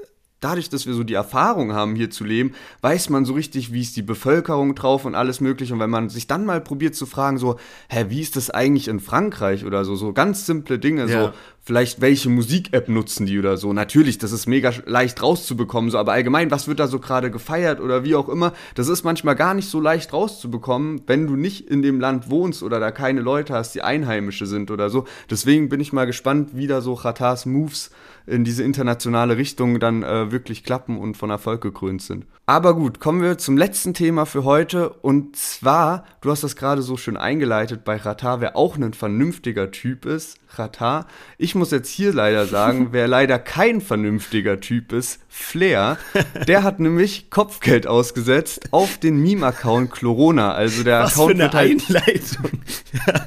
dadurch, 0.41 0.69
dass 0.69 0.87
wir 0.87 0.95
so 0.95 1.03
die 1.03 1.15
Erfahrung 1.15 1.73
haben, 1.73 1.95
hier 1.97 2.11
zu 2.11 2.25
leben, 2.25 2.53
weiß 2.83 3.11
man 3.11 3.25
so 3.25 3.33
richtig, 3.35 3.73
wie 3.73 3.81
ist 3.81 3.97
die 3.97 4.03
Bevölkerung 4.03 4.75
drauf 4.75 5.05
und 5.05 5.15
alles 5.15 5.41
mögliche. 5.41 5.73
Und 5.75 5.81
wenn 5.81 5.91
man 5.91 6.09
sich 6.09 6.27
dann 6.27 6.45
mal 6.45 6.61
probiert 6.61 6.95
zu 6.95 7.07
fragen, 7.07 7.39
so, 7.39 7.57
hä, 7.89 8.07
wie 8.09 8.21
ist 8.21 8.37
das 8.37 8.51
eigentlich 8.51 8.89
in 8.89 9.01
Frankreich 9.01 9.65
oder 9.65 9.85
so, 9.85 9.97
so 9.97 10.13
ganz 10.13 10.47
simple 10.47 10.79
Dinge, 10.79 11.07
Ja. 11.07 11.23
so, 11.29 11.33
vielleicht 11.67 12.01
welche 12.01 12.31
Musik-App 12.31 12.89
nutzen 12.89 13.27
die 13.27 13.41
oder 13.41 13.57
so. 13.57 13.73
Natürlich, 13.73 14.19
das 14.19 14.31
ist 14.31 14.47
mega 14.47 14.73
leicht 14.87 15.21
rauszubekommen, 15.21 15.91
so, 15.91 15.99
aber 15.99 16.13
allgemein, 16.13 16.53
was 16.53 16.69
wird 16.69 16.79
da 16.79 16.87
so 16.87 17.01
gerade 17.01 17.29
gefeiert 17.31 17.81
oder 17.81 18.05
wie 18.05 18.15
auch 18.15 18.29
immer, 18.29 18.53
das 18.77 18.87
ist 18.89 19.03
manchmal 19.03 19.35
gar 19.35 19.53
nicht 19.53 19.69
so 19.69 19.81
leicht 19.81 20.13
rauszubekommen, 20.13 21.03
wenn 21.09 21.27
du 21.27 21.35
nicht 21.35 21.69
in 21.69 21.83
dem 21.83 21.99
Land 21.99 22.31
wohnst 22.31 22.63
oder 22.63 22.79
da 22.79 22.93
keine 22.93 23.21
Leute 23.21 23.53
hast, 23.53 23.75
die 23.75 23.83
Einheimische 23.83 24.47
sind 24.47 24.71
oder 24.71 24.91
so. 24.91 25.07
Deswegen 25.29 25.69
bin 25.69 25.81
ich 25.81 25.93
mal 25.93 26.07
gespannt, 26.07 26.51
wie 26.53 26.69
da 26.69 26.81
so 26.81 26.95
Chatars 26.95 27.47
Moves 27.47 27.91
in 28.29 28.45
diese 28.45 28.63
internationale 28.63 29.37
Richtung 29.37 29.81
dann 29.81 30.05
äh, 30.05 30.31
wirklich 30.31 30.63
klappen 30.63 30.97
und 30.97 31.17
von 31.17 31.31
Erfolg 31.31 31.63
gekrönt 31.63 32.01
sind. 32.01 32.27
Aber 32.49 32.77
gut, 32.77 33.01
kommen 33.01 33.23
wir 33.23 33.39
zum 33.39 33.57
letzten 33.57 33.93
Thema 33.93 34.25
für 34.25 34.45
heute 34.45 34.91
und 34.91 35.35
zwar, 35.35 36.05
du 36.21 36.31
hast 36.31 36.45
das 36.45 36.55
gerade 36.55 36.81
so 36.81 36.97
schön 36.97 37.17
eingeleitet 37.17 37.85
bei 37.85 37.97
Ratar, 37.97 38.41
wer 38.41 38.55
auch 38.55 38.77
ein 38.77 38.95
vernünftiger 38.95 39.73
Typ 39.73 40.07
ist, 40.07 40.39
Ratar. 40.55 41.09
Ich 41.39 41.57
muss 41.57 41.73
jetzt 41.73 41.91
hier 41.91 42.13
leider 42.13 42.47
sagen, 42.47 42.89
wer 42.93 43.09
leider 43.09 43.41
kein 43.41 43.81
vernünftiger 43.81 44.61
Typ 44.61 44.93
ist, 44.93 45.19
Flair, 45.29 45.99
der 46.47 46.63
hat 46.63 46.79
nämlich 46.79 47.31
Kopfgeld 47.31 47.89
ausgesetzt 47.89 48.69
auf 48.71 48.97
den 48.99 49.21
Meme-Account 49.21 49.91
Chlorona. 49.91 50.53
Also 50.53 50.85
der 50.85 51.01
Was 51.01 51.15
Account 51.15 51.27
für 51.27 51.35
eine 51.35 51.43
wird 51.43 51.55
halt 51.55 51.71
Einleitung. 51.89 52.61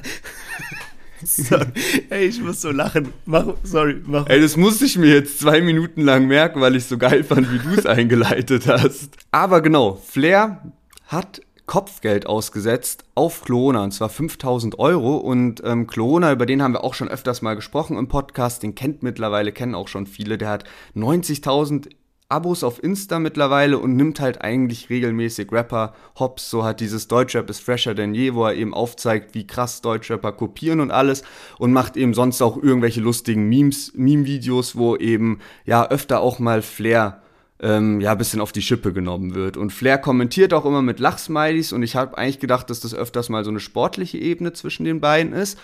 sorry. 1.24 1.66
Ey, 2.10 2.26
ich 2.26 2.40
muss 2.40 2.60
so 2.60 2.70
lachen. 2.70 3.12
Mach, 3.26 3.54
sorry, 3.62 4.02
mach. 4.04 4.26
Ey, 4.28 4.40
das 4.40 4.56
musste 4.56 4.84
ich 4.84 4.98
mir 4.98 5.14
jetzt 5.14 5.38
zwei 5.40 5.60
Minuten 5.60 6.02
lang 6.02 6.26
merken, 6.26 6.60
weil 6.60 6.76
ich 6.76 6.84
so 6.84 6.98
geil 6.98 7.24
fand, 7.24 7.52
wie 7.52 7.58
du 7.58 7.70
es 7.78 7.86
eingeleitet 7.86 8.66
hast. 8.66 9.16
Aber 9.30 9.60
genau, 9.60 9.94
Flair 9.94 10.72
hat 11.06 11.42
Kopfgeld 11.70 12.26
ausgesetzt 12.26 13.04
auf 13.14 13.42
Chlorona 13.42 13.84
und 13.84 13.92
zwar 13.92 14.08
5000 14.08 14.80
Euro 14.80 15.18
und 15.18 15.62
ähm, 15.64 15.86
Chlorona, 15.86 16.32
über 16.32 16.44
den 16.44 16.62
haben 16.62 16.74
wir 16.74 16.82
auch 16.82 16.94
schon 16.94 17.08
öfters 17.08 17.42
mal 17.42 17.54
gesprochen 17.54 17.96
im 17.96 18.08
Podcast, 18.08 18.64
den 18.64 18.74
kennt 18.74 19.04
mittlerweile, 19.04 19.52
kennen 19.52 19.76
auch 19.76 19.86
schon 19.86 20.08
viele, 20.08 20.36
der 20.36 20.48
hat 20.48 20.64
90.000 20.96 21.90
Abos 22.30 22.62
auf 22.62 22.82
Insta 22.82 23.18
mittlerweile 23.18 23.78
und 23.78 23.96
nimmt 23.96 24.20
halt 24.20 24.40
eigentlich 24.40 24.88
regelmäßig 24.88 25.50
Rapper 25.50 25.94
Hops. 26.18 26.48
So 26.48 26.64
hat 26.64 26.80
dieses 26.80 27.08
Deutschrap 27.08 27.50
ist 27.50 27.60
fresher 27.60 27.94
denn 27.94 28.14
je, 28.14 28.34
wo 28.34 28.44
er 28.44 28.54
eben 28.54 28.72
aufzeigt, 28.72 29.34
wie 29.34 29.46
krass 29.46 29.82
Deutschrapper 29.82 30.32
kopieren 30.32 30.80
und 30.80 30.90
alles 30.90 31.22
und 31.58 31.72
macht 31.72 31.96
eben 31.96 32.14
sonst 32.14 32.40
auch 32.40 32.56
irgendwelche 32.56 33.00
lustigen 33.00 33.48
Memes, 33.48 33.92
Meme-Videos, 33.94 34.76
wo 34.76 34.96
eben 34.96 35.40
ja 35.64 35.88
öfter 35.88 36.20
auch 36.20 36.38
mal 36.38 36.62
Flair 36.62 37.20
ähm, 37.62 38.00
ja, 38.00 38.14
bisschen 38.14 38.40
auf 38.40 38.52
die 38.52 38.62
Schippe 38.62 38.92
genommen 38.92 39.34
wird. 39.34 39.56
Und 39.56 39.72
Flair 39.72 39.98
kommentiert 39.98 40.54
auch 40.54 40.64
immer 40.64 40.82
mit 40.82 41.00
Lachsmilies 41.00 41.72
und 41.72 41.82
ich 41.82 41.96
habe 41.96 42.16
eigentlich 42.16 42.38
gedacht, 42.38 42.70
dass 42.70 42.80
das 42.80 42.94
öfters 42.94 43.28
mal 43.28 43.44
so 43.44 43.50
eine 43.50 43.60
sportliche 43.60 44.18
Ebene 44.18 44.52
zwischen 44.52 44.84
den 44.84 45.00
beiden 45.00 45.32
ist. 45.32 45.58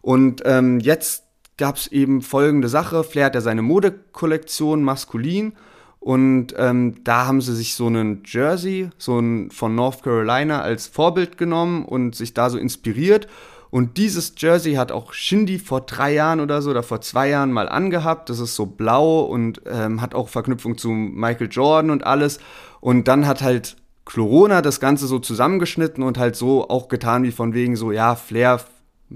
Und 0.00 0.42
ähm, 0.44 0.80
jetzt 0.80 1.24
gab 1.58 1.76
es 1.76 1.86
eben 1.88 2.22
folgende 2.22 2.68
Sache. 2.68 3.04
Flair 3.04 3.26
hat 3.26 3.34
ja 3.34 3.40
seine 3.40 3.62
Modekollektion 3.62 4.82
maskulin 4.82 5.54
und 6.02 6.48
ähm, 6.58 6.96
da 7.04 7.26
haben 7.28 7.40
sie 7.40 7.54
sich 7.54 7.76
so 7.76 7.86
einen 7.86 8.24
Jersey, 8.26 8.90
so 8.98 9.20
ein 9.20 9.52
von 9.52 9.76
North 9.76 10.02
Carolina 10.02 10.60
als 10.60 10.88
Vorbild 10.88 11.38
genommen 11.38 11.84
und 11.84 12.16
sich 12.16 12.34
da 12.34 12.50
so 12.50 12.58
inspiriert. 12.58 13.28
Und 13.70 13.98
dieses 13.98 14.34
Jersey 14.36 14.72
hat 14.72 14.90
auch 14.90 15.12
Shindy 15.12 15.60
vor 15.60 15.82
drei 15.82 16.12
Jahren 16.14 16.40
oder 16.40 16.60
so 16.60 16.70
oder 16.70 16.82
vor 16.82 17.02
zwei 17.02 17.28
Jahren 17.28 17.52
mal 17.52 17.68
angehabt. 17.68 18.30
Das 18.30 18.40
ist 18.40 18.56
so 18.56 18.66
blau 18.66 19.20
und 19.20 19.62
ähm, 19.64 20.00
hat 20.00 20.16
auch 20.16 20.28
Verknüpfung 20.28 20.76
zu 20.76 20.88
Michael 20.88 21.48
Jordan 21.48 21.92
und 21.92 22.04
alles. 22.04 22.40
Und 22.80 23.06
dann 23.06 23.28
hat 23.28 23.40
halt 23.40 23.76
Chlorona 24.04 24.60
das 24.60 24.80
Ganze 24.80 25.06
so 25.06 25.20
zusammengeschnitten 25.20 26.02
und 26.02 26.18
halt 26.18 26.34
so 26.34 26.68
auch 26.68 26.88
getan 26.88 27.22
wie 27.22 27.30
von 27.30 27.54
wegen 27.54 27.76
so, 27.76 27.92
ja, 27.92 28.16
Flair 28.16 28.58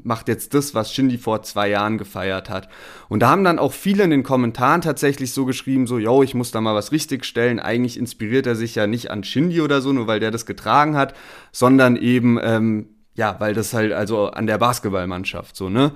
macht 0.04 0.28
jetzt 0.28 0.54
das, 0.54 0.74
was 0.74 0.92
Shindy 0.92 1.18
vor 1.18 1.42
zwei 1.42 1.68
Jahren 1.68 1.98
gefeiert 1.98 2.50
hat. 2.50 2.68
Und 3.08 3.20
da 3.20 3.30
haben 3.30 3.44
dann 3.44 3.58
auch 3.58 3.72
viele 3.72 4.04
in 4.04 4.10
den 4.10 4.22
Kommentaren 4.22 4.80
tatsächlich 4.80 5.32
so 5.32 5.44
geschrieben, 5.44 5.86
so, 5.86 5.98
yo, 5.98 6.22
ich 6.22 6.34
muss 6.34 6.50
da 6.50 6.60
mal 6.60 6.74
was 6.74 6.92
richtigstellen. 6.92 7.60
Eigentlich 7.60 7.98
inspiriert 7.98 8.46
er 8.46 8.56
sich 8.56 8.74
ja 8.74 8.86
nicht 8.86 9.10
an 9.10 9.24
Shindy 9.24 9.60
oder 9.60 9.80
so, 9.80 9.92
nur 9.92 10.06
weil 10.06 10.20
der 10.20 10.30
das 10.30 10.46
getragen 10.46 10.96
hat, 10.96 11.14
sondern 11.52 11.96
eben, 11.96 12.38
ähm, 12.42 12.88
ja, 13.14 13.36
weil 13.38 13.54
das 13.54 13.74
halt 13.74 13.92
also 13.92 14.28
an 14.28 14.46
der 14.46 14.58
Basketballmannschaft 14.58 15.56
so, 15.56 15.68
ne? 15.68 15.92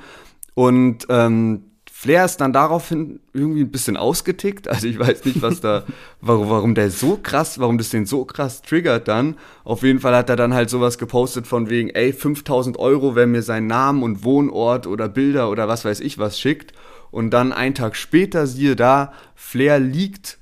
Und 0.54 1.06
ähm, 1.08 1.69
Flair 2.00 2.24
ist 2.24 2.38
dann 2.38 2.54
daraufhin 2.54 3.20
irgendwie 3.34 3.60
ein 3.60 3.70
bisschen 3.70 3.98
ausgetickt. 3.98 4.68
Also 4.68 4.86
ich 4.86 4.98
weiß 4.98 5.22
nicht, 5.26 5.42
was 5.42 5.60
da, 5.60 5.84
warum, 6.22 6.48
warum 6.48 6.74
der 6.74 6.90
so 6.90 7.18
krass, 7.22 7.58
warum 7.58 7.76
das 7.76 7.90
den 7.90 8.06
so 8.06 8.24
krass 8.24 8.62
triggert 8.62 9.06
dann. 9.06 9.36
Auf 9.64 9.82
jeden 9.82 10.00
Fall 10.00 10.16
hat 10.16 10.30
er 10.30 10.36
dann 10.36 10.54
halt 10.54 10.70
sowas 10.70 10.96
gepostet 10.96 11.46
von 11.46 11.68
wegen, 11.68 11.90
ey, 11.90 12.14
5000 12.14 12.78
Euro, 12.78 13.16
wer 13.16 13.26
mir 13.26 13.42
seinen 13.42 13.66
Namen 13.66 14.02
und 14.02 14.24
Wohnort 14.24 14.86
oder 14.86 15.10
Bilder 15.10 15.50
oder 15.50 15.68
was 15.68 15.84
weiß 15.84 16.00
ich 16.00 16.16
was 16.16 16.40
schickt. 16.40 16.72
Und 17.10 17.32
dann 17.32 17.52
einen 17.52 17.74
Tag 17.74 17.96
später, 17.96 18.46
siehe 18.46 18.76
da, 18.76 19.12
Flair 19.34 19.78
liegt 19.78 20.39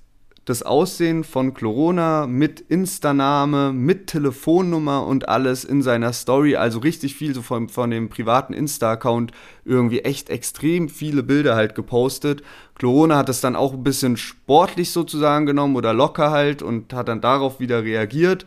das 0.48 0.62
Aussehen 0.62 1.24
von 1.24 1.52
Corona 1.52 2.26
mit 2.26 2.60
Insta-Name, 2.60 3.74
mit 3.74 4.06
Telefonnummer 4.06 5.06
und 5.06 5.28
alles 5.28 5.62
in 5.64 5.82
seiner 5.82 6.14
Story. 6.14 6.56
Also 6.56 6.78
richtig 6.78 7.16
viel 7.16 7.34
so 7.34 7.42
von, 7.42 7.68
von 7.68 7.90
dem 7.90 8.08
privaten 8.08 8.54
Insta-Account 8.54 9.32
irgendwie 9.66 10.00
echt 10.00 10.30
extrem 10.30 10.88
viele 10.88 11.22
Bilder 11.22 11.54
halt 11.54 11.74
gepostet. 11.74 12.42
Corona 12.80 13.16
hat 13.18 13.28
es 13.28 13.42
dann 13.42 13.56
auch 13.56 13.74
ein 13.74 13.82
bisschen 13.82 14.16
sportlich 14.16 14.90
sozusagen 14.90 15.44
genommen 15.44 15.76
oder 15.76 15.92
locker 15.92 16.30
halt 16.30 16.62
und 16.62 16.94
hat 16.94 17.08
dann 17.08 17.20
darauf 17.20 17.60
wieder 17.60 17.82
reagiert 17.84 18.46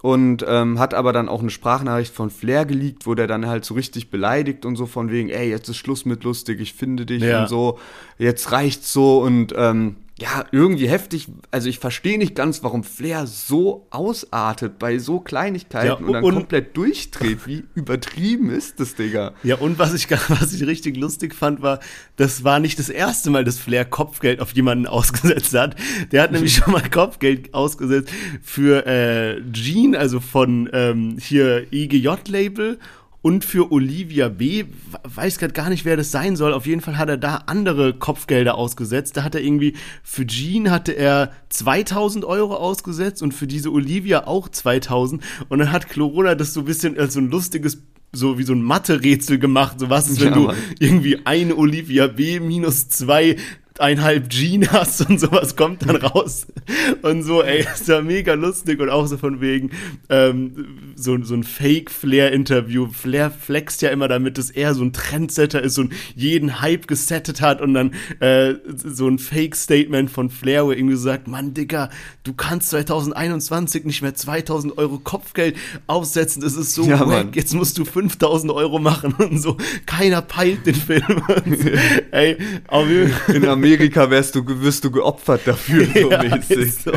und 0.00 0.44
ähm, 0.48 0.78
hat 0.78 0.94
aber 0.94 1.12
dann 1.12 1.28
auch 1.28 1.40
eine 1.40 1.50
Sprachnachricht 1.50 2.14
von 2.14 2.30
Flair 2.30 2.64
geleakt, 2.64 3.06
wo 3.06 3.14
der 3.14 3.26
dann 3.26 3.46
halt 3.46 3.66
so 3.66 3.74
richtig 3.74 4.10
beleidigt 4.10 4.64
und 4.64 4.76
so 4.76 4.86
von 4.86 5.10
wegen, 5.10 5.28
ey, 5.28 5.50
jetzt 5.50 5.68
ist 5.68 5.76
Schluss 5.76 6.06
mit 6.06 6.24
lustig, 6.24 6.60
ich 6.60 6.72
finde 6.72 7.04
dich 7.04 7.22
Ja. 7.22 7.42
und 7.42 7.48
so, 7.48 7.78
jetzt 8.16 8.50
reicht's 8.52 8.92
so 8.92 9.20
und 9.20 9.52
ähm, 9.56 9.96
ja, 10.20 10.44
irgendwie 10.52 10.88
heftig. 10.88 11.26
Also 11.50 11.68
ich 11.68 11.80
verstehe 11.80 12.18
nicht 12.18 12.36
ganz, 12.36 12.62
warum 12.62 12.84
Flair 12.84 13.26
so 13.26 13.88
ausartet 13.90 14.78
bei 14.78 14.98
so 14.98 15.18
Kleinigkeiten 15.18 15.86
Ja, 15.88 15.94
und 15.94 16.12
dann 16.12 16.22
und- 16.22 16.34
komplett 16.34 16.76
durchdreht. 16.76 17.46
Wie 17.46 17.64
übertrieben 17.74 18.48
ist 18.50 18.78
das, 18.78 18.94
Digga? 18.94 19.32
Ja, 19.42 19.56
und 19.56 19.78
was 19.80 19.92
ich, 19.92 20.08
was 20.28 20.52
ich 20.52 20.64
richtig 20.66 20.96
lustig 20.96 21.34
fand, 21.34 21.62
war, 21.62 21.80
das 22.14 22.44
war 22.44 22.60
nicht 22.60 22.78
das 22.78 22.90
erste 22.90 23.30
Mal, 23.30 23.42
dass 23.42 23.58
Flair 23.58 23.84
Kopfgeld 23.84 24.38
auf 24.40 24.52
jemanden 24.54 24.86
ausgesetzt 24.88 25.52
hat. 25.54 25.74
Der 26.12 26.22
hat 26.22 26.30
nämlich 26.30 26.54
schon 26.54 26.72
mal 26.72 26.88
Kopfgeld 26.88 27.52
ausgesetzt 27.52 28.10
für 28.40 28.86
äh, 28.86 29.42
Jean, 29.52 29.96
also 29.96 30.20
von 30.20 30.70
ähm, 30.72 31.16
hier 31.20 31.66
EGJ-Label 31.72 32.78
und 33.24 33.42
für 33.42 33.72
Olivia 33.72 34.28
B. 34.28 34.64
Weiß 35.02 35.38
gerade 35.38 35.54
gar 35.54 35.70
nicht, 35.70 35.86
wer 35.86 35.96
das 35.96 36.10
sein 36.10 36.36
soll. 36.36 36.52
Auf 36.52 36.66
jeden 36.66 36.82
Fall 36.82 36.98
hat 36.98 37.08
er 37.08 37.16
da 37.16 37.36
andere 37.46 37.94
Kopfgelder 37.94 38.54
ausgesetzt. 38.54 39.16
Da 39.16 39.22
hat 39.22 39.34
er 39.34 39.40
irgendwie, 39.40 39.72
für 40.02 40.26
Jean 40.26 40.70
hatte 40.70 40.92
er 40.92 41.32
2000 41.48 42.26
Euro 42.26 42.54
ausgesetzt 42.54 43.22
und 43.22 43.32
für 43.32 43.46
diese 43.46 43.72
Olivia 43.72 44.26
auch 44.26 44.50
2000. 44.50 45.22
Und 45.48 45.58
dann 45.58 45.72
hat 45.72 45.88
Corona 45.88 46.34
das 46.34 46.52
so 46.52 46.60
ein 46.60 46.66
bisschen 46.66 46.98
als 46.98 47.14
so 47.14 47.20
ein 47.20 47.30
lustiges 47.30 47.82
so 48.12 48.38
wie 48.38 48.44
so 48.44 48.52
ein 48.52 48.62
Mathe-Rätsel 48.62 49.38
gemacht. 49.38 49.80
So 49.80 49.88
was 49.88 50.08
ist, 50.08 50.20
wenn 50.20 50.34
Ja, 50.34 50.34
du 50.34 50.52
irgendwie 50.78 51.24
eine 51.24 51.56
Olivia 51.56 52.06
B 52.06 52.40
minus 52.40 52.90
zwei 52.90 53.36
einhalb 53.80 54.28
Jean 54.30 54.70
hast 54.70 55.08
und 55.08 55.18
sowas 55.18 55.56
kommt 55.56 55.88
dann 55.88 55.96
raus. 55.96 56.46
Und 57.02 57.22
so, 57.22 57.42
ey, 57.42 57.66
ist 57.74 57.88
ja 57.88 58.00
mega 58.02 58.34
lustig 58.34 58.80
und 58.80 58.88
auch 58.88 59.06
so 59.06 59.16
von 59.16 59.40
wegen 59.40 59.70
ähm, 60.08 60.92
so, 60.94 61.20
so 61.22 61.34
ein 61.34 61.42
Fake-Flair-Interview. 61.42 62.88
Flair 62.88 63.30
flext 63.30 63.82
ja 63.82 63.90
immer 63.90 64.06
damit, 64.06 64.38
dass 64.38 64.50
er 64.50 64.74
so 64.74 64.84
ein 64.84 64.92
Trendsetter 64.92 65.60
ist 65.60 65.78
und 65.78 65.92
jeden 66.14 66.60
Hype 66.60 66.86
gesettet 66.86 67.40
hat 67.40 67.60
und 67.60 67.74
dann 67.74 67.94
äh, 68.20 68.54
so 68.66 69.08
ein 69.08 69.18
Fake-Statement 69.18 70.10
von 70.10 70.30
Flair, 70.30 70.66
wo 70.66 70.70
er 70.70 70.78
irgendwie 70.78 70.96
sagt, 70.96 71.26
Mann, 71.26 71.52
Digga, 71.54 71.90
du 72.22 72.32
kannst 72.32 72.70
2021 72.70 73.84
nicht 73.84 74.02
mehr 74.02 74.14
2000 74.14 74.78
Euro 74.78 74.98
Kopfgeld 74.98 75.56
aufsetzen, 75.86 76.42
das 76.42 76.54
ist 76.54 76.74
so 76.74 76.84
Ja, 76.84 77.06
wack, 77.06 77.34
jetzt 77.34 77.54
musst 77.54 77.76
du 77.78 77.84
5000 77.84 78.52
Euro 78.52 78.78
machen 78.78 79.14
und 79.18 79.40
so. 79.40 79.56
Keiner 79.86 80.22
peilt 80.22 80.64
den 80.66 80.74
Film. 80.74 81.02
Ey, 82.12 82.38
auf 82.68 82.88
jeden 82.88 83.10
Fall. 83.10 83.63
Amerika 83.64 84.10
wärst 84.10 84.34
du, 84.34 84.42
wirst 84.62 84.84
du 84.84 84.90
geopfert 84.90 85.42
dafür, 85.46 85.86
so 85.94 86.10
Ja, 86.10 86.22
mäßig. 86.22 86.74
so. 86.74 86.92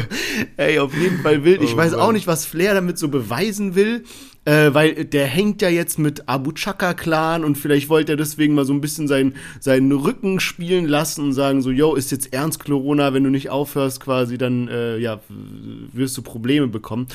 Ey, 0.58 0.80
auf 0.80 0.94
jeden 0.96 1.20
Fall 1.22 1.44
wild. 1.44 1.62
Ich 1.62 1.74
Oh 1.74 1.78
weiß 1.78 1.94
auch 1.94 2.06
Mann. 2.08 2.16
nicht, 2.16 2.28
was 2.28 2.46
Flair 2.46 2.74
damit 2.74 2.98
so 2.98 3.08
beweisen 3.08 3.76
will. 3.76 4.04
Äh, 4.46 4.74
weil 4.74 5.04
der 5.04 5.26
hängt 5.26 5.62
ja 5.62 5.68
jetzt 5.68 6.00
mit 6.00 6.30
Abu 6.30 6.54
Chaka-Clan 6.54 7.44
und 7.44 7.58
vielleicht 7.58 7.90
wollte 7.90 8.14
er 8.14 8.16
deswegen 8.16 8.54
mal 8.56 8.64
so 8.64 8.72
ein 8.72 8.80
bisschen 8.80 9.10
seinen, 9.10 9.36
seinen 9.60 9.92
Rücken 9.92 10.40
spielen 10.40 10.86
lassen 10.86 11.26
und 11.26 11.34
sagen 11.34 11.62
so, 11.62 11.70
yo, 11.70 11.96
ist 11.96 12.12
jetzt 12.14 12.32
ernst 12.32 12.64
Corona, 12.64 13.14
wenn 13.14 13.26
du 13.26 13.30
nicht 13.30 13.50
aufhörst 13.50 14.00
quasi, 14.00 14.38
dann 14.38 14.70
äh, 14.70 15.00
ja, 15.00 15.20
wirst 15.92 16.16
du 16.18 16.22
Probleme 16.22 16.68
bekommen. 16.70 17.08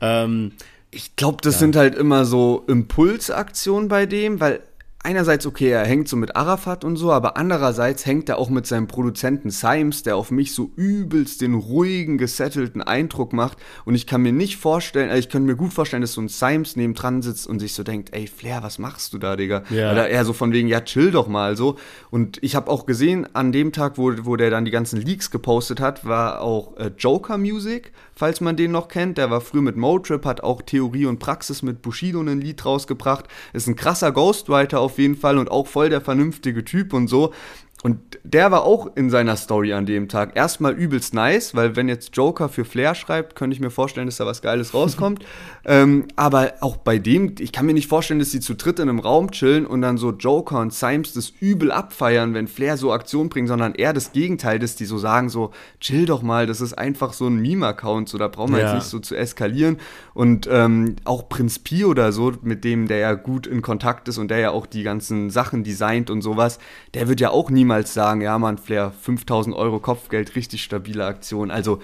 Ähm, 0.00 0.50
Ich 0.90 1.14
glaube, 1.14 1.38
das 1.40 1.60
sind 1.60 1.76
halt 1.76 1.94
immer 1.94 2.24
so 2.24 2.64
Impulsaktionen 2.66 3.88
bei 3.88 4.04
dem, 4.06 4.40
weil 4.40 4.58
einerseits, 5.02 5.46
okay, 5.46 5.70
er 5.70 5.84
hängt 5.84 6.08
so 6.08 6.16
mit 6.16 6.36
Arafat 6.36 6.84
und 6.84 6.96
so, 6.96 7.12
aber 7.12 7.36
andererseits 7.36 8.06
hängt 8.06 8.28
er 8.28 8.38
auch 8.38 8.50
mit 8.50 8.66
seinem 8.66 8.86
Produzenten 8.86 9.50
Symes, 9.50 10.02
der 10.02 10.16
auf 10.16 10.30
mich 10.30 10.54
so 10.54 10.70
übelst 10.76 11.40
den 11.40 11.54
ruhigen, 11.54 12.18
gesettelten 12.18 12.82
Eindruck 12.82 13.32
macht. 13.32 13.58
Und 13.84 13.94
ich 13.94 14.06
kann 14.06 14.22
mir 14.22 14.32
nicht 14.32 14.56
vorstellen, 14.56 15.10
also 15.10 15.18
ich 15.18 15.28
könnte 15.28 15.46
mir 15.46 15.56
gut 15.56 15.72
vorstellen, 15.72 16.02
dass 16.02 16.12
so 16.12 16.20
ein 16.20 16.28
Symes 16.28 16.76
neben 16.76 16.94
dran 16.94 17.22
sitzt 17.22 17.46
und 17.46 17.58
sich 17.58 17.74
so 17.74 17.82
denkt, 17.82 18.14
ey 18.14 18.26
Flair, 18.26 18.62
was 18.62 18.78
machst 18.78 19.12
du 19.12 19.18
da, 19.18 19.36
Digga? 19.36 19.64
Ja. 19.70 19.92
Oder 19.92 20.08
eher 20.08 20.24
so 20.24 20.32
von 20.32 20.52
wegen, 20.52 20.68
ja, 20.68 20.80
chill 20.80 21.10
doch 21.10 21.28
mal 21.28 21.56
so. 21.56 21.76
Und 22.10 22.38
ich 22.42 22.54
habe 22.54 22.70
auch 22.70 22.86
gesehen, 22.86 23.26
an 23.34 23.52
dem 23.52 23.72
Tag, 23.72 23.98
wo, 23.98 24.12
wo 24.22 24.36
der 24.36 24.50
dann 24.50 24.64
die 24.64 24.70
ganzen 24.70 25.00
Leaks 25.00 25.30
gepostet 25.30 25.80
hat, 25.80 26.04
war 26.04 26.40
auch 26.40 26.76
äh, 26.76 26.90
Joker 26.96 27.38
Music, 27.38 27.92
falls 28.14 28.40
man 28.40 28.56
den 28.56 28.72
noch 28.72 28.88
kennt. 28.88 29.18
Der 29.18 29.30
war 29.30 29.40
früher 29.40 29.62
mit 29.62 29.76
Motrip, 29.76 30.24
hat 30.24 30.42
auch 30.42 30.62
Theorie 30.62 31.06
und 31.06 31.18
Praxis 31.18 31.62
mit 31.62 31.82
Bushido 31.82 32.20
ein 32.20 32.40
Lied 32.40 32.64
rausgebracht. 32.64 33.26
Ist 33.52 33.66
ein 33.66 33.76
krasser 33.76 34.12
Ghostwriter 34.12 34.80
auf 34.80 34.98
jeden 34.98 35.16
Fall 35.16 35.38
und 35.38 35.50
auch 35.50 35.66
voll 35.66 35.88
der 35.88 36.00
vernünftige 36.00 36.64
Typ 36.64 36.92
und 36.92 37.08
so. 37.08 37.32
Und 37.82 37.98
der 38.22 38.50
war 38.52 38.62
auch 38.62 38.94
in 38.96 39.10
seiner 39.10 39.36
Story 39.36 39.72
an 39.72 39.86
dem 39.86 40.08
Tag. 40.08 40.36
Erstmal 40.36 40.72
übelst 40.72 41.14
nice, 41.14 41.54
weil 41.56 41.74
wenn 41.74 41.88
jetzt 41.88 42.16
Joker 42.16 42.48
für 42.48 42.64
Flair 42.64 42.94
schreibt, 42.94 43.34
könnte 43.34 43.54
ich 43.54 43.60
mir 43.60 43.70
vorstellen, 43.70 44.06
dass 44.06 44.18
da 44.18 44.26
was 44.26 44.40
Geiles 44.40 44.72
rauskommt. 44.74 45.24
ähm, 45.64 46.06
aber 46.14 46.52
auch 46.60 46.76
bei 46.76 46.98
dem, 46.98 47.34
ich 47.40 47.50
kann 47.50 47.66
mir 47.66 47.74
nicht 47.74 47.88
vorstellen, 47.88 48.20
dass 48.20 48.30
die 48.30 48.38
zu 48.38 48.54
dritt 48.54 48.78
in 48.78 48.88
einem 48.88 49.00
Raum 49.00 49.32
chillen 49.32 49.66
und 49.66 49.82
dann 49.82 49.98
so 49.98 50.12
Joker 50.12 50.60
und 50.60 50.72
Symes 50.72 51.12
das 51.12 51.32
übel 51.40 51.72
abfeiern, 51.72 52.34
wenn 52.34 52.46
Flair 52.46 52.76
so 52.76 52.92
Aktion 52.92 53.28
bringt, 53.28 53.48
sondern 53.48 53.74
eher 53.74 53.92
das 53.92 54.12
Gegenteil, 54.12 54.60
dass 54.60 54.76
die 54.76 54.84
so 54.84 54.98
sagen 54.98 55.28
so, 55.28 55.50
chill 55.80 56.06
doch 56.06 56.22
mal, 56.22 56.46
das 56.46 56.60
ist 56.60 56.74
einfach 56.74 57.12
so 57.12 57.26
ein 57.26 57.36
Meme-Account, 57.42 58.08
so 58.08 58.16
da 58.16 58.28
brauchen 58.28 58.52
wir 58.52 58.60
Ja. 58.60 58.66
jetzt 58.66 58.74
nicht 58.74 58.86
so 58.90 59.00
zu 59.00 59.16
eskalieren. 59.16 59.78
Und 60.14 60.48
ähm, 60.50 60.94
auch 61.04 61.28
Prinz 61.28 61.58
Pi 61.58 61.84
oder 61.84 62.12
so, 62.12 62.32
mit 62.42 62.62
dem 62.64 62.86
der 62.86 62.98
ja 62.98 63.14
gut 63.14 63.48
in 63.48 63.60
Kontakt 63.60 64.06
ist 64.06 64.18
und 64.18 64.30
der 64.30 64.38
ja 64.38 64.50
auch 64.52 64.66
die 64.66 64.84
ganzen 64.84 65.30
Sachen 65.30 65.64
designt 65.64 66.10
und 66.10 66.22
sowas, 66.22 66.58
der 66.94 67.08
wird 67.08 67.20
ja 67.20 67.30
auch 67.30 67.50
niemals 67.72 67.94
sagen, 67.94 68.20
ja 68.20 68.38
Mann, 68.38 68.58
Flair, 68.58 68.92
5000 69.00 69.56
Euro 69.56 69.78
Kopfgeld, 69.80 70.36
richtig 70.36 70.62
stabile 70.62 71.06
Aktion. 71.06 71.50
Also, 71.50 71.80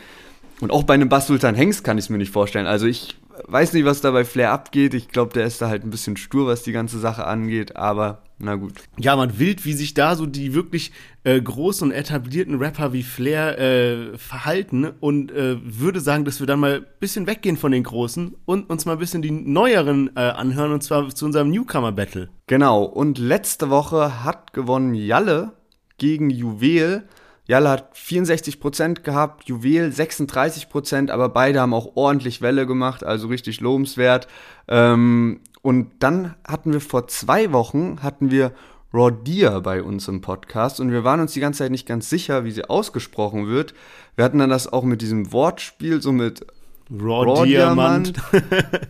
und 0.60 0.70
auch 0.70 0.82
bei 0.82 0.94
einem 0.94 1.08
Bass 1.08 1.28
Sultan 1.28 1.54
Hengst 1.54 1.82
kann 1.82 1.96
ich 1.96 2.04
es 2.04 2.10
mir 2.10 2.18
nicht 2.18 2.32
vorstellen. 2.32 2.66
Also 2.66 2.86
ich 2.86 3.16
weiß 3.46 3.72
nicht, 3.72 3.86
was 3.86 4.02
da 4.02 4.10
bei 4.10 4.24
Flair 4.24 4.50
abgeht. 4.50 4.92
Ich 4.92 5.08
glaube, 5.08 5.32
der 5.32 5.46
ist 5.46 5.62
da 5.62 5.68
halt 5.68 5.84
ein 5.84 5.90
bisschen 5.90 6.16
stur, 6.16 6.46
was 6.46 6.62
die 6.62 6.72
ganze 6.72 6.98
Sache 6.98 7.26
angeht, 7.26 7.76
aber 7.76 8.22
na 8.38 8.56
gut. 8.56 8.74
Ja, 8.98 9.16
man 9.16 9.38
wild, 9.38 9.64
wie 9.64 9.72
sich 9.72 9.94
da 9.94 10.14
so 10.14 10.26
die 10.26 10.52
wirklich 10.52 10.92
äh, 11.24 11.40
großen 11.40 11.88
und 11.88 11.94
etablierten 11.94 12.56
Rapper 12.56 12.92
wie 12.92 13.02
Flair 13.02 13.58
äh, 13.58 14.18
verhalten 14.18 14.90
und 15.00 15.32
äh, 15.32 15.56
würde 15.62 16.00
sagen, 16.00 16.24
dass 16.24 16.40
wir 16.40 16.46
dann 16.46 16.60
mal 16.60 16.74
ein 16.74 16.86
bisschen 17.00 17.26
weggehen 17.26 17.56
von 17.56 17.72
den 17.72 17.84
Großen 17.84 18.34
und 18.44 18.68
uns 18.68 18.84
mal 18.84 18.92
ein 18.92 18.98
bisschen 18.98 19.22
die 19.22 19.30
neueren 19.30 20.10
äh, 20.16 20.20
anhören 20.20 20.72
und 20.72 20.82
zwar 20.82 21.08
zu 21.08 21.24
unserem 21.24 21.50
Newcomer-Battle. 21.50 22.28
Genau, 22.46 22.82
und 22.82 23.18
letzte 23.18 23.70
Woche 23.70 24.24
hat 24.24 24.52
gewonnen 24.52 24.94
Jalle 24.94 25.52
gegen 25.98 26.30
Juwel. 26.30 27.08
Jalle 27.46 27.70
hat 27.70 27.94
64% 27.96 29.02
gehabt, 29.02 29.48
Juwel 29.48 29.90
36%, 29.90 31.10
aber 31.10 31.30
beide 31.30 31.60
haben 31.60 31.72
auch 31.72 31.92
ordentlich 31.94 32.42
Welle 32.42 32.66
gemacht, 32.66 33.04
also 33.04 33.28
richtig 33.28 33.60
lobenswert. 33.60 34.28
Ähm, 34.68 35.40
und 35.62 35.90
dann 35.98 36.34
hatten 36.46 36.72
wir 36.72 36.80
vor 36.80 37.08
zwei 37.08 37.52
Wochen, 37.52 38.02
hatten 38.02 38.30
wir 38.30 38.52
Rodia 38.92 39.60
bei 39.60 39.82
uns 39.82 40.08
im 40.08 40.20
Podcast 40.20 40.80
und 40.80 40.90
wir 40.92 41.04
waren 41.04 41.20
uns 41.20 41.32
die 41.32 41.40
ganze 41.40 41.58
Zeit 41.58 41.70
nicht 41.70 41.86
ganz 41.86 42.08
sicher, 42.08 42.44
wie 42.44 42.50
sie 42.50 42.64
ausgesprochen 42.64 43.46
wird. 43.46 43.74
Wir 44.16 44.24
hatten 44.24 44.38
dann 44.38 44.50
das 44.50 44.72
auch 44.72 44.84
mit 44.84 45.02
diesem 45.02 45.32
Wortspiel, 45.32 46.00
so 46.00 46.12
mit 46.12 46.46
Raw, 46.90 47.26
Raw 47.26 47.46
Diamant. 47.46 48.14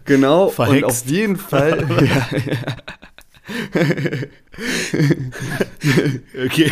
Genau, 0.05 0.49
Verhext. 0.49 0.83
und 0.83 0.91
auf 0.91 1.07
jeden 1.07 1.37
Fall, 1.37 1.87
ja, 2.07 2.29
Okay. 6.44 6.70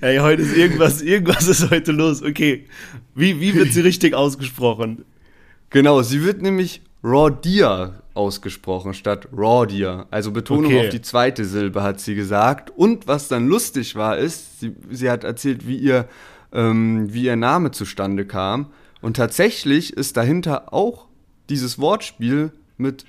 Ey, 0.00 0.18
heute 0.18 0.42
ist 0.42 0.56
irgendwas, 0.56 1.02
irgendwas 1.02 1.46
ist 1.48 1.70
heute 1.70 1.92
los. 1.92 2.22
Okay. 2.22 2.66
Wie, 3.14 3.40
wie 3.40 3.54
wird 3.54 3.72
sie 3.72 3.80
richtig 3.80 4.14
ausgesprochen? 4.14 5.04
Genau, 5.70 6.02
sie 6.02 6.22
wird 6.22 6.42
nämlich 6.42 6.82
Rawdia 7.02 8.02
ausgesprochen 8.14 8.94
statt 8.94 9.28
Rawdia. 9.36 10.06
Also 10.10 10.30
Betonung 10.32 10.66
Okay. 10.66 10.86
auf 10.86 10.88
die 10.88 11.02
zweite 11.02 11.44
Silbe 11.44 11.82
hat 11.82 12.00
sie 12.00 12.14
gesagt. 12.14 12.70
Und 12.70 13.06
was 13.06 13.28
dann 13.28 13.46
lustig 13.46 13.94
war, 13.94 14.16
ist, 14.18 14.60
sie, 14.60 14.72
sie 14.90 15.10
hat 15.10 15.24
erzählt, 15.24 15.66
wie 15.66 15.76
ihr, 15.76 16.08
ähm, 16.52 17.12
wie 17.12 17.24
ihr 17.24 17.36
Name 17.36 17.70
zustande 17.70 18.24
kam. 18.26 18.66
Und 19.02 19.16
tatsächlich 19.16 19.92
ist 19.92 20.16
dahinter 20.16 20.72
auch 20.72 21.06
dieses 21.50 21.78
Wortspiel 21.78 22.52
mit 22.78 23.04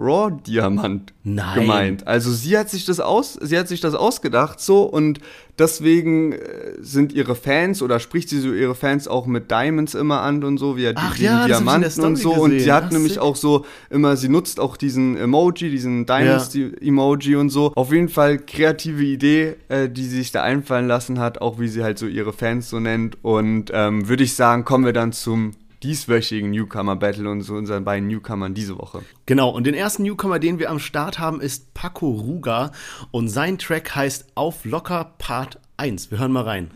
Raw 0.00 0.30
Diamant 0.46 1.12
Nein. 1.24 1.60
gemeint. 1.60 2.06
Also 2.06 2.32
sie 2.32 2.56
hat 2.56 2.70
sich 2.70 2.86
das 2.86 3.00
aus, 3.00 3.34
sie 3.34 3.58
hat 3.58 3.68
sich 3.68 3.80
das 3.80 3.94
ausgedacht 3.94 4.58
so 4.60 4.84
und 4.84 5.20
deswegen 5.58 6.32
äh, 6.32 6.38
sind 6.80 7.12
ihre 7.12 7.34
Fans 7.34 7.82
oder 7.82 8.00
spricht 8.00 8.30
sie 8.30 8.40
so 8.40 8.52
ihre 8.52 8.74
Fans 8.74 9.06
auch 9.06 9.26
mit 9.26 9.50
Diamonds 9.50 9.94
immer 9.94 10.22
an 10.22 10.42
und 10.42 10.56
so, 10.56 10.78
wie 10.78 10.84
ja 10.84 10.92
die, 10.92 11.02
Ach 11.02 11.18
ja, 11.18 11.46
Diamanten 11.46 12.02
und 12.02 12.16
so 12.16 12.32
und 12.32 12.50
sie 12.52 12.56
gesehen. 12.58 12.72
hat 12.72 12.84
Ach, 12.86 12.92
nämlich 12.92 13.14
sick. 13.14 13.22
auch 13.22 13.36
so 13.36 13.66
immer, 13.90 14.16
sie 14.16 14.30
nutzt 14.30 14.58
auch 14.58 14.78
diesen 14.78 15.16
Emoji, 15.18 15.70
diesen 15.70 16.06
Diamonds 16.06 16.54
Emoji 16.54 17.36
und 17.36 17.50
so. 17.50 17.72
Auf 17.74 17.92
jeden 17.92 18.08
Fall 18.08 18.38
kreative 18.38 19.02
Idee, 19.04 19.56
äh, 19.68 19.90
die 19.90 20.04
sie 20.04 20.16
sich 20.16 20.32
da 20.32 20.42
einfallen 20.42 20.88
lassen 20.88 21.18
hat, 21.18 21.42
auch 21.42 21.60
wie 21.60 21.68
sie 21.68 21.82
halt 21.82 21.98
so 21.98 22.06
ihre 22.06 22.32
Fans 22.32 22.70
so 22.70 22.80
nennt 22.80 23.18
und 23.22 23.70
ähm, 23.74 24.08
würde 24.08 24.24
ich 24.24 24.34
sagen, 24.34 24.64
kommen 24.64 24.86
wir 24.86 24.94
dann 24.94 25.12
zum 25.12 25.52
dieswöchigen 25.82 26.50
Newcomer 26.50 26.96
Battle 26.96 27.30
und 27.30 27.42
so 27.42 27.54
unseren 27.54 27.84
beiden 27.84 28.08
Newcomern 28.08 28.54
diese 28.54 28.78
Woche. 28.78 29.02
Genau, 29.26 29.50
und 29.50 29.64
den 29.64 29.74
ersten 29.74 30.02
Newcomer, 30.02 30.38
den 30.38 30.58
wir 30.58 30.70
am 30.70 30.78
Start 30.78 31.18
haben, 31.18 31.40
ist 31.40 31.74
Paco 31.74 32.08
Ruga 32.10 32.72
und 33.10 33.28
sein 33.28 33.58
Track 33.58 33.94
heißt 33.94 34.32
Auf 34.34 34.64
Locker 34.64 35.14
Part 35.18 35.58
1. 35.76 36.10
Wir 36.10 36.18
hören 36.18 36.32
mal 36.32 36.44
rein. 36.44 36.70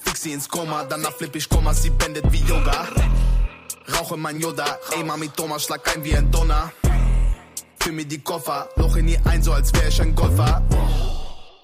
Fix 0.00 0.22
sie 0.22 0.32
ins 0.32 0.48
Koma, 0.48 0.84
danach 0.84 1.12
flipp 1.12 1.36
ich 1.36 1.48
Koma, 1.48 1.72
sie 1.72 1.90
bändet 1.90 2.24
wie 2.32 2.40
Yoga. 2.40 2.88
Rauche 3.96 4.16
mein 4.16 4.40
Yoda, 4.40 4.78
ey 4.96 5.04
Mami 5.04 5.28
Thomas, 5.28 5.64
schlag 5.64 5.96
ein 5.96 6.04
wie 6.04 6.16
ein 6.16 6.30
Donner. 6.30 6.72
Füll 7.80 7.92
mir 7.92 8.04
die 8.04 8.20
Koffer, 8.20 8.68
loch 8.76 8.96
in 8.96 9.08
ihr 9.08 9.20
ein, 9.26 9.42
so 9.42 9.52
als 9.52 9.72
wär 9.72 9.88
ich 9.88 10.00
ein 10.00 10.14
Golfer. 10.14 10.62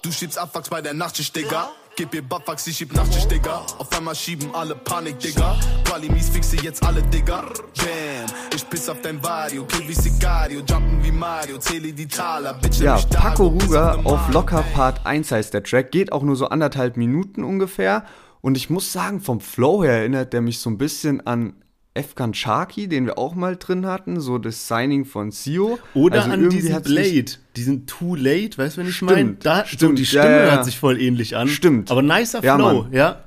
Du 0.01 0.11
schiebst 0.11 0.37
Abwachs 0.37 0.69
bei 0.69 0.81
der 0.81 0.93
Nachtschicht, 0.93 1.35
Digga. 1.35 1.69
Gib 1.99 2.13
ihr 2.13 2.21
Buttwachs, 2.21 2.67
ich 2.67 2.77
schieb 2.77 2.93
Nachtschicht, 2.93 3.31
Digga. 3.31 3.65
Auf 3.79 3.91
einmal 3.97 4.13
schieben 4.13 4.53
alle 4.53 4.75
Panik, 4.75 5.17
Digga. 5.17 5.59
Quali 5.83 6.07
mies 6.11 6.29
fixe 6.29 6.55
jetzt 6.57 6.83
alle, 6.83 7.01
Digga. 7.01 7.41
Bam, 7.41 8.29
ich 8.55 8.69
piss 8.69 8.87
auf 8.87 9.01
dein 9.01 9.23
Vario, 9.23 9.65
kill 9.65 9.87
wie 9.87 9.95
Sicario, 9.95 10.59
jumpen 10.59 11.03
wie 11.03 11.11
Mario, 11.11 11.57
zähle 11.57 11.91
die 11.91 12.07
Taler, 12.07 12.53
bitch. 12.53 12.81
Ja, 12.81 12.97
Paco 12.97 13.47
Ruger 13.47 13.99
auf. 14.03 14.31
Locker 14.31 14.63
Part 14.75 15.07
1 15.07 15.31
heißt 15.31 15.55
der 15.55 15.63
Track, 15.63 15.89
geht 15.89 16.11
auch 16.11 16.21
nur 16.21 16.35
so 16.35 16.49
anderthalb 16.49 16.97
Minuten 16.97 17.43
ungefähr. 17.43 18.05
Und 18.41 18.57
ich 18.57 18.69
muss 18.69 18.93
sagen, 18.93 19.19
vom 19.19 19.39
Flow 19.41 19.83
her 19.83 19.93
erinnert 19.93 20.33
der 20.33 20.41
mich 20.41 20.59
so 20.59 20.69
ein 20.69 20.77
bisschen 20.77 21.25
an 21.25 21.55
Efkan 21.97 22.33
Sharky, 22.33 22.87
den 22.87 23.05
wir 23.05 23.17
auch 23.17 23.35
mal 23.35 23.57
drin 23.57 23.85
hatten, 23.85 24.21
so 24.21 24.37
das 24.37 24.67
Signing 24.67 25.03
von 25.05 25.31
Sio. 25.31 25.79
Oder 25.93 26.21
Also 26.21 26.31
an 26.31 26.49
diesen 26.49 26.81
Blade, 26.83 27.25
diesen 27.55 27.85
Too 27.87 28.15
Late, 28.15 28.57
weißt 28.57 28.77
du, 28.77 28.81
wenn 28.81 28.87
ich 28.89 29.01
meine? 29.01 29.33
Da, 29.33 29.61
so, 29.61 29.67
stimmt, 29.75 29.99
die 29.99 30.03
ja, 30.03 30.07
Stimme 30.21 30.37
ja, 30.37 30.45
ja. 30.45 30.51
hört 30.53 30.65
sich 30.65 30.77
voll 30.77 31.01
ähnlich 31.01 31.35
an. 31.35 31.47
Stimmt. 31.47 31.91
Aber 31.91 32.01
nicer 32.01 32.43
Ja, 32.43 32.55
Flow, 32.55 32.83
Mann. 32.83 32.93
ja. 32.93 33.23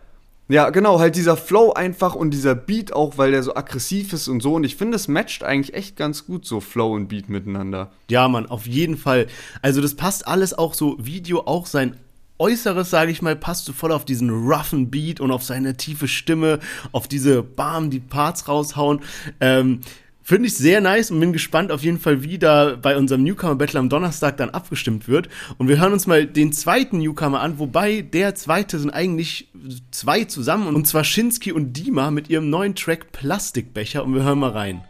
Ja, 0.49 0.71
genau, 0.71 0.99
halt 0.99 1.15
dieser 1.15 1.37
Flow 1.37 1.73
einfach 1.75 2.17
und 2.17 2.33
dieser 2.33 2.57
Beat 2.57 2.93
auch, 2.93 3.19
weil 3.19 3.31
der 3.31 3.45
so 3.45 3.55
aggressiv 3.55 4.13
ist 4.13 4.27
und 4.27 4.43
so. 4.43 4.55
Und 4.55 4.65
ich 4.65 4.75
finde, 4.75 4.97
es 4.97 5.07
matcht 5.07 5.45
eigentlich 5.45 5.75
echt 5.77 5.95
ganz 5.97 6.27
gut, 6.27 6.45
so 6.45 6.59
Flow 6.59 6.93
und 6.93 7.07
Beat 7.07 7.29
miteinander. 7.29 7.93
Ja, 8.11 8.27
Mann, 8.27 8.47
auf 8.47 8.67
jeden 8.67 8.97
Fall. 8.97 9.29
Also 9.63 9.81
das 9.81 9.95
passt 9.95 10.27
alles 10.27 10.53
auch 10.53 10.75
so, 10.75 10.97
Video 10.99 11.43
auch 11.47 11.67
sein 11.67 11.97
Äußeres, 12.41 12.89
sage 12.89 13.13
ich 13.13 13.21
mal, 13.21 13.37
passt 13.37 13.67
so 13.67 13.75
voll 13.75 13.93
auf 13.93 14.07
diesen 14.07 14.31
roughen 14.31 14.91
Beat 14.91 15.21
und 15.21 15.31
auf 15.31 15.45
seine 15.45 15.77
tiefe 15.77 16.09
Stimme, 16.09 16.59
auf 16.91 17.07
diese 17.07 17.43
Bam, 17.43 17.91
die 17.91 18.01
Parts 18.01 18.49
raushauen. 18.49 19.01
Ähm, 19.41 19.81
Finde 20.23 20.47
ich 20.47 20.57
sehr 20.57 20.81
nice 20.81 21.11
und 21.11 21.19
bin 21.19 21.33
gespannt 21.33 21.73
auf 21.73 21.83
jeden 21.83 21.99
Fall, 21.99 22.23
wie 22.23 22.39
da 22.39 22.77
bei 22.81 22.97
unserem 22.97 23.25
Newcomer 23.25 23.57
Battle 23.57 23.81
am 23.81 23.89
Donnerstag 23.89 24.37
dann 24.37 24.51
abgestimmt 24.51 25.09
wird. 25.09 25.29
Und 25.59 25.69
wir 25.69 25.81
hören 25.81 25.93
uns 25.93 26.07
mal 26.07 26.25
den 26.25 26.53
zweiten 26.53 26.99
Newcomer 26.99 27.41
an, 27.41 27.59
wobei 27.59 28.03
der 28.03 28.35
zweite 28.37 28.79
sind 28.79 28.91
eigentlich 28.91 29.49
zwei 29.91 30.25
zusammen 30.25 30.75
und 30.75 30.87
zwar 30.87 31.05
Shinsky 31.05 31.53
und 31.53 31.73
Dima 31.73 32.11
mit 32.11 32.31
ihrem 32.31 32.49
neuen 32.49 32.75
Track 32.75 33.13
Plastikbecher 33.13 34.05
und 34.05 34.15
wir 34.15 34.23
hören 34.23 34.39
mal 34.39 34.51
rein. 34.51 34.85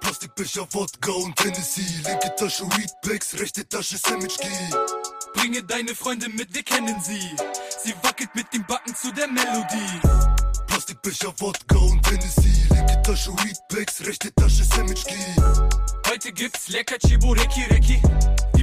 Plastikbecher, 0.00 0.66
Wodka 0.72 1.12
und 1.12 1.36
Tennessee 1.36 1.82
Linke 2.04 2.34
Tasche 2.36 2.64
Weedbags, 2.64 3.38
rechte 3.38 3.66
Tasche 3.68 3.96
Sandwich 3.96 4.36
Bringe 5.34 5.62
deine 5.62 5.94
Freunde 5.94 6.28
mit, 6.28 6.54
wir 6.54 6.62
kennen 6.62 6.96
sie. 7.02 7.36
Sie 7.82 7.94
wackelt 8.02 8.34
mit 8.34 8.52
den 8.52 8.64
Backen 8.66 8.94
zu 8.94 9.12
der 9.12 9.28
Melodie. 9.28 10.00
Plastikbecher, 10.66 11.32
Wodka 11.38 11.76
und 11.76 12.02
Tennessee 12.02 12.66
Linke 12.74 13.00
Tasche 13.02 13.30
Weedbags, 13.30 14.04
rechte 14.06 14.34
Tasche 14.34 14.64
Sandwich 14.64 15.04
Heute 16.08 16.32
gibt's 16.32 16.68
lecker 16.68 16.96
Chiboreki 16.98 17.62
Reki. 17.70 18.00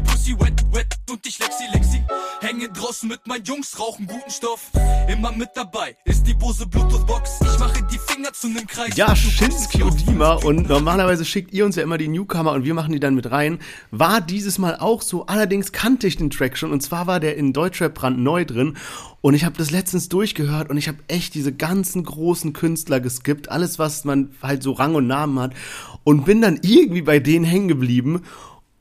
Die 0.02 0.10
Pussy 0.10 0.40
wet, 0.40 0.64
wet 0.72 0.88
und 1.12 1.26
ich 1.28 1.38
lexi, 1.38 1.64
lexi. 1.74 2.04
Hänge 2.40 2.70
draußen 2.70 3.08
mit 3.08 3.28
meinen 3.28 3.44
Jungs, 3.44 3.80
rauchen 3.80 4.08
guten 4.08 4.32
Stoff. 4.32 4.72
Immer 5.08 5.32
mit 5.32 5.50
dabei 5.54 5.96
ist 6.06 6.26
die 6.26 6.34
Bose 6.34 6.66
Bluetooth-Box. 6.66 7.40
Ich 7.42 7.60
mache 7.60 7.84
die 7.92 8.00
Finger 8.00 8.34
zu 8.34 8.48
nem 8.48 8.66
Kreis. 8.66 8.96
Ja, 8.98 9.16
Shinsuke 9.16 9.86
Odima 9.86 10.34
und 10.34 10.68
normalerweise 10.68 11.24
schickt 11.24 11.54
ihr 11.54 11.66
uns 11.66 11.76
ja 11.76 11.84
immer 11.84 12.00
die 12.00 12.08
Newcomer 12.08 12.54
und 12.54 12.66
wir 12.66 12.74
machen 12.74 12.94
die 12.94 13.00
dann 13.00 13.14
mit 13.14 13.30
rein. 13.30 13.60
War 13.92 14.22
dieses 14.22 14.58
Mal 14.58 14.78
auch 14.78 15.04
so, 15.04 15.28
allerdings 15.28 15.72
kannte 15.72 16.08
ich 16.08 16.18
den 16.18 16.32
Track 16.32 16.58
schon 16.58 16.72
und 16.72 16.82
zwar 16.82 17.06
war 17.06 17.20
der 17.20 17.38
in 17.38 17.54
Deutschrap 17.54 17.94
brandneu 17.94 18.46
drin 18.46 18.78
und 19.22 19.36
ich 19.36 19.46
habe 19.46 19.58
das 19.58 19.70
letztens 19.70 20.10
durchgehört 20.10 20.72
und 20.72 20.78
ich 20.78 20.88
habe 20.88 20.98
echt 21.08 21.36
diese 21.36 21.54
ganzen 21.54 22.04
großen 22.04 22.54
Künstler 22.54 23.00
geskippt, 23.00 23.50
alles 23.50 23.78
was 23.78 24.04
man 24.04 24.32
halt 24.42 24.64
so 24.64 24.72
Rang 24.72 24.96
und 24.96 25.06
Namen 25.06 25.40
hat 25.40 25.54
und 26.04 26.26
bin 26.26 26.42
dann 26.42 26.60
irgendwie 26.64 27.04
bei 27.04 27.20
denen 27.20 27.46
hängen 27.46 27.68
geblieben 27.68 28.24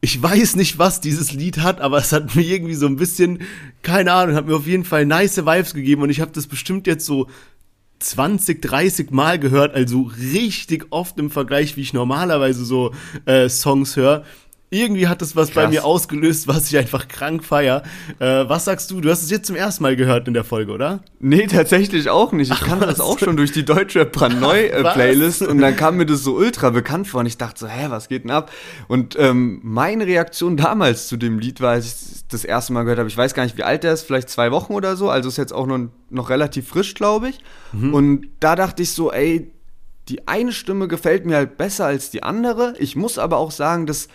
ich 0.01 0.23
weiß 0.23 0.57
nicht, 0.57 0.79
was 0.79 1.01
dieses 1.01 1.33
Lied 1.33 1.59
hat, 1.59 1.81
aber 1.81 1.99
es 1.99 2.13
hat 2.13 2.35
mir 2.35 2.43
irgendwie 2.43 2.75
so 2.75 2.87
ein 2.87 2.97
bisschen, 2.97 3.41
keine 3.83 4.13
Ahnung, 4.13 4.35
hat 4.35 4.47
mir 4.47 4.57
auf 4.57 4.67
jeden 4.67 4.85
Fall 4.85 5.05
nice 5.05 5.37
Vibes 5.37 5.75
gegeben 5.75 6.03
und 6.03 6.11
ich 6.11 6.21
habe 6.21 6.33
das 6.33 6.47
bestimmt 6.47 6.87
jetzt 6.87 7.05
so 7.05 7.29
20, 7.99 8.63
30 8.63 9.11
Mal 9.11 9.39
gehört, 9.39 9.75
also 9.75 10.11
richtig 10.19 10.87
oft 10.91 11.19
im 11.19 11.31
Vergleich, 11.31 11.77
wie 11.77 11.83
ich 11.83 11.93
normalerweise 11.93 12.65
so 12.65 12.95
äh, 13.27 13.49
Songs 13.51 13.97
höre. 13.97 14.25
Irgendwie 14.73 15.09
hat 15.09 15.21
das 15.21 15.35
was 15.35 15.51
bei 15.51 15.63
Krass. 15.63 15.73
mir 15.73 15.85
ausgelöst, 15.85 16.47
was 16.47 16.69
ich 16.69 16.79
einfach 16.79 17.09
krank 17.09 17.43
feier. 17.43 17.83
Äh, 18.21 18.49
was 18.49 18.67
sagst 18.67 18.89
du? 18.93 19.01
Du 19.01 19.11
hast 19.11 19.23
es 19.25 19.31
jetzt 19.31 19.47
zum 19.47 19.57
ersten 19.57 19.83
Mal 19.83 19.97
gehört 19.97 20.29
in 20.29 20.35
der 20.35 20.45
Folge, 20.45 20.71
oder? 20.71 21.01
Nee, 21.19 21.49
tatsächlich 21.49 22.09
auch 22.09 22.31
nicht. 22.31 22.53
Ich 22.53 22.61
kannte 22.61 22.87
das 22.87 23.01
auch 23.01 23.19
schon 23.19 23.37
durch 23.37 23.51
die 23.51 23.65
Deutsche 23.65 24.07
Brandneu 24.07 24.67
äh, 24.67 24.85
Was? 24.85 24.95
Playlist 24.95 25.43
und 25.43 25.59
dann 25.59 25.75
kam 25.75 25.97
mir 25.97 26.07
das 26.07 26.23
so 26.23 26.35
ultra 26.37 26.71
bekannt 26.71 27.09
vor 27.09 27.21
und 27.21 27.27
ich 27.27 27.37
dachte 27.37 27.59
so, 27.59 27.67
hä, 27.67 27.87
was 27.89 28.09
geht 28.09 28.23
denn 28.23 28.31
ab? 28.31 28.53
Und 28.87 29.17
ähm, 29.19 29.59
meine 29.65 30.07
Reaktion 30.07 30.57
damals 30.57 31.09
zu 31.09 31.17
dem 31.17 31.41
Lied 31.41 31.61
war, 31.61 31.73
als 31.73 31.87
ich 31.87 31.93
es 31.93 32.25
das 32.29 32.45
erste 32.45 32.73
Mal 32.73 32.83
gehört 32.85 33.01
habe, 33.01 33.09
ich 33.09 33.17
weiß 33.17 33.35
gar 33.35 33.43
nicht, 33.43 33.59
wie 33.59 33.65
alt 33.65 33.83
der 33.83 33.93
ist, 33.93 34.03
vielleicht 34.03 34.29
zwei 34.29 34.53
Wochen 34.53 34.73
oder 34.75 34.95
so, 34.95 35.11
also 35.11 35.29
ist 35.29 35.37
jetzt 35.37 35.53
auch 35.53 35.67
noch, 35.67 35.81
noch 36.11 36.31
relativ 36.31 36.69
frisch, 36.69 36.95
glaube 36.95 37.31
ich. 37.31 37.41
Und 37.73 38.29
da 38.39 38.55
dachte 38.57 38.83
ich 38.83 38.93
so, 38.93 39.13
ey, 39.13 39.51
die 40.09 40.27
eine 40.29 40.53
Stimme 40.53 40.89
gefällt 40.89 41.27
mir 41.27 41.37
halt 41.37 41.57
besser 41.57 41.87
als 41.87 42.11
die 42.11 42.23
andere. 42.23 42.75
Ich 42.79 42.97
muss 42.97 43.19
aber 43.19 43.37
auch 43.39 43.51
sagen, 43.51 43.87
dass 43.87 44.09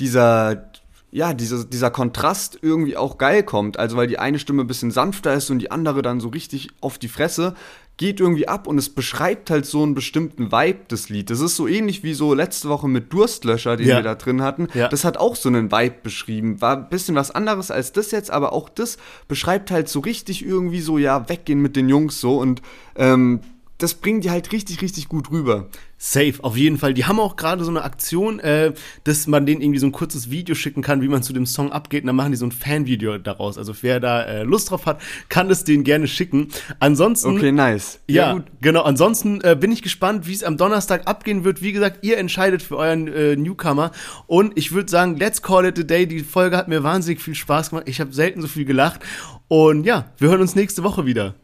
dieser, 0.00 0.70
ja, 1.10 1.32
dieser, 1.34 1.64
dieser 1.64 1.90
Kontrast 1.90 2.58
irgendwie 2.62 2.96
auch 2.96 3.18
geil 3.18 3.42
kommt. 3.42 3.78
Also 3.78 3.96
weil 3.96 4.06
die 4.06 4.18
eine 4.18 4.38
Stimme 4.38 4.62
ein 4.64 4.66
bisschen 4.66 4.90
sanfter 4.90 5.34
ist 5.34 5.50
und 5.50 5.58
die 5.58 5.70
andere 5.70 6.02
dann 6.02 6.20
so 6.20 6.28
richtig 6.28 6.68
auf 6.80 6.98
die 6.98 7.08
Fresse. 7.08 7.54
Geht 8.00 8.20
irgendwie 8.20 8.46
ab 8.46 8.68
und 8.68 8.78
es 8.78 8.90
beschreibt 8.90 9.50
halt 9.50 9.66
so 9.66 9.82
einen 9.82 9.96
bestimmten 9.96 10.52
Vibe 10.52 10.84
des 10.88 11.08
Lied. 11.08 11.30
Das 11.30 11.40
ist 11.40 11.56
so 11.56 11.66
ähnlich 11.66 12.04
wie 12.04 12.14
so 12.14 12.32
letzte 12.32 12.68
Woche 12.68 12.86
mit 12.86 13.12
Durstlöscher, 13.12 13.76
den 13.76 13.88
Ja. 13.88 13.96
wir 13.96 14.02
da 14.04 14.14
drin 14.14 14.40
hatten. 14.40 14.68
Ja. 14.72 14.86
Das 14.86 15.04
hat 15.04 15.16
auch 15.16 15.34
so 15.34 15.48
einen 15.48 15.72
Vibe 15.72 15.96
beschrieben. 16.04 16.60
War 16.60 16.76
ein 16.76 16.88
bisschen 16.90 17.16
was 17.16 17.32
anderes 17.32 17.72
als 17.72 17.90
das 17.92 18.12
jetzt, 18.12 18.30
aber 18.30 18.52
auch 18.52 18.68
das 18.68 18.98
beschreibt 19.26 19.72
halt 19.72 19.88
so 19.88 19.98
richtig 19.98 20.46
irgendwie 20.46 20.80
so, 20.80 20.96
ja, 20.96 21.28
weggehen 21.28 21.60
mit 21.60 21.74
den 21.74 21.88
Jungs 21.88 22.20
so 22.20 22.38
und 22.38 22.62
ähm, 22.94 23.40
das 23.78 23.94
bringt 23.94 24.24
die 24.24 24.30
halt 24.30 24.50
richtig, 24.50 24.82
richtig 24.82 25.08
gut 25.08 25.30
rüber. 25.30 25.68
Safe, 25.96 26.34
auf 26.42 26.56
jeden 26.56 26.78
Fall. 26.78 26.94
Die 26.94 27.06
haben 27.06 27.18
auch 27.20 27.36
gerade 27.36 27.62
so 27.64 27.70
eine 27.70 27.82
Aktion, 27.82 28.40
äh, 28.40 28.72
dass 29.04 29.28
man 29.28 29.46
denen 29.46 29.60
irgendwie 29.60 29.78
so 29.78 29.86
ein 29.86 29.92
kurzes 29.92 30.30
Video 30.30 30.56
schicken 30.56 30.82
kann, 30.82 31.00
wie 31.00 31.08
man 31.08 31.22
zu 31.22 31.32
dem 31.32 31.46
Song 31.46 31.72
abgeht. 31.72 32.02
Und 32.02 32.08
dann 32.08 32.16
machen 32.16 32.32
die 32.32 32.36
so 32.36 32.46
ein 32.46 32.52
Fanvideo 32.52 33.18
daraus. 33.18 33.56
Also 33.56 33.72
wer 33.80 34.00
da 34.00 34.22
äh, 34.22 34.42
Lust 34.42 34.70
drauf 34.70 34.86
hat, 34.86 35.00
kann 35.28 35.48
es 35.50 35.62
denen 35.62 35.84
gerne 35.84 36.08
schicken. 36.08 36.48
Ansonsten. 36.80 37.36
Okay, 37.36 37.52
nice. 37.52 38.00
Ja, 38.08 38.44
genau. 38.60 38.82
Ansonsten 38.82 39.40
äh, 39.42 39.56
bin 39.58 39.70
ich 39.70 39.82
gespannt, 39.82 40.26
wie 40.26 40.34
es 40.34 40.42
am 40.42 40.56
Donnerstag 40.56 41.06
abgehen 41.06 41.44
wird. 41.44 41.62
Wie 41.62 41.72
gesagt, 41.72 42.04
ihr 42.04 42.18
entscheidet 42.18 42.62
für 42.62 42.76
euren 42.76 43.06
äh, 43.06 43.36
Newcomer. 43.36 43.92
Und 44.26 44.58
ich 44.58 44.72
würde 44.72 44.90
sagen, 44.90 45.16
let's 45.16 45.40
call 45.40 45.64
it 45.64 45.78
a 45.78 45.84
day. 45.84 46.06
Die 46.06 46.20
Folge 46.20 46.56
hat 46.56 46.66
mir 46.66 46.82
wahnsinnig 46.82 47.20
viel 47.20 47.36
Spaß 47.36 47.70
gemacht. 47.70 47.88
Ich 47.88 48.00
habe 48.00 48.12
selten 48.12 48.40
so 48.40 48.48
viel 48.48 48.64
gelacht. 48.64 49.00
Und 49.46 49.84
ja, 49.84 50.12
wir 50.18 50.30
hören 50.30 50.40
uns 50.40 50.56
nächste 50.56 50.82
Woche 50.82 51.06
wieder. 51.06 51.34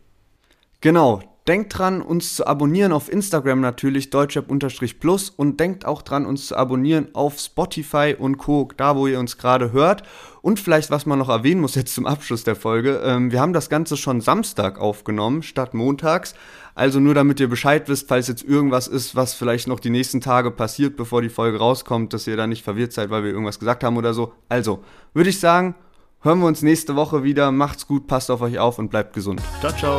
Genau. 0.81 1.23
Denkt 1.47 1.79
dran, 1.79 2.01
uns 2.01 2.37
zu 2.37 2.47
abonnieren 2.47 2.91
auf 2.93 3.13
Instagram 3.13 3.61
natürlich, 3.61 4.09
deutschrap-plus 4.09 5.29
und 5.29 5.61
denkt 5.61 5.85
auch 5.85 6.01
dran, 6.01 6.25
uns 6.25 6.47
zu 6.47 6.57
abonnieren 6.57 7.09
auf 7.13 7.39
Spotify 7.39 8.17
und 8.19 8.39
Co., 8.39 8.71
da 8.79 8.97
wo 8.97 9.07
ihr 9.07 9.19
uns 9.19 9.37
gerade 9.37 9.71
hört. 9.73 10.05
Und 10.41 10.59
vielleicht, 10.59 10.91
was 10.91 11.05
man 11.05 11.19
noch 11.19 11.29
erwähnen 11.29 11.61
muss 11.61 11.75
jetzt 11.75 11.95
zum 11.95 12.07
Abschluss 12.07 12.45
der 12.45 12.57
Folge, 12.57 13.03
ähm, 13.05 13.31
wir 13.31 13.43
haben 13.43 13.53
das 13.53 13.69
Ganze 13.69 13.99
schon 13.99 14.23
Samstag 14.23 14.79
aufgenommen, 14.79 15.43
statt 15.43 15.75
montags. 15.75 16.35
Also 16.75 16.99
nur 16.99 17.13
damit 17.13 17.41
ihr 17.41 17.49
Bescheid 17.49 17.91
wisst, 17.91 18.09
falls 18.09 18.27
jetzt 18.29 18.43
irgendwas 18.43 18.89
ist, 18.89 19.15
was 19.15 19.35
vielleicht 19.35 19.69
noch 19.69 19.81
die 19.81 19.91
nächsten 19.91 20.23
Tage 20.23 20.51
passiert, 20.51 20.97
bevor 20.97 21.21
die 21.21 21.29
Folge 21.29 21.59
rauskommt, 21.59 22.15
dass 22.15 22.27
ihr 22.27 22.39
da 22.39 22.47
nicht 22.47 22.65
verwirrt 22.65 22.95
seid, 22.95 23.11
weil 23.11 23.23
wir 23.23 23.31
irgendwas 23.31 23.59
gesagt 23.59 23.85
haben 23.85 23.99
oder 23.99 24.15
so. 24.15 24.33
Also, 24.49 24.83
würde 25.13 25.29
ich 25.29 25.41
sagen, 25.41 25.75
hören 26.23 26.41
wir 26.41 26.47
uns 26.47 26.63
nächste 26.63 26.97
Woche 26.97 27.23
wieder. 27.23 27.53
Macht's 27.53 27.87
gut, 27.87 28.07
passt 28.07 28.31
auf 28.31 28.41
euch 28.41 28.59
auf 28.59 28.79
und 28.79 28.89
bleibt 28.89 29.13
gesund. 29.13 29.43
Ciao, 29.61 29.73
ciao. 29.77 29.99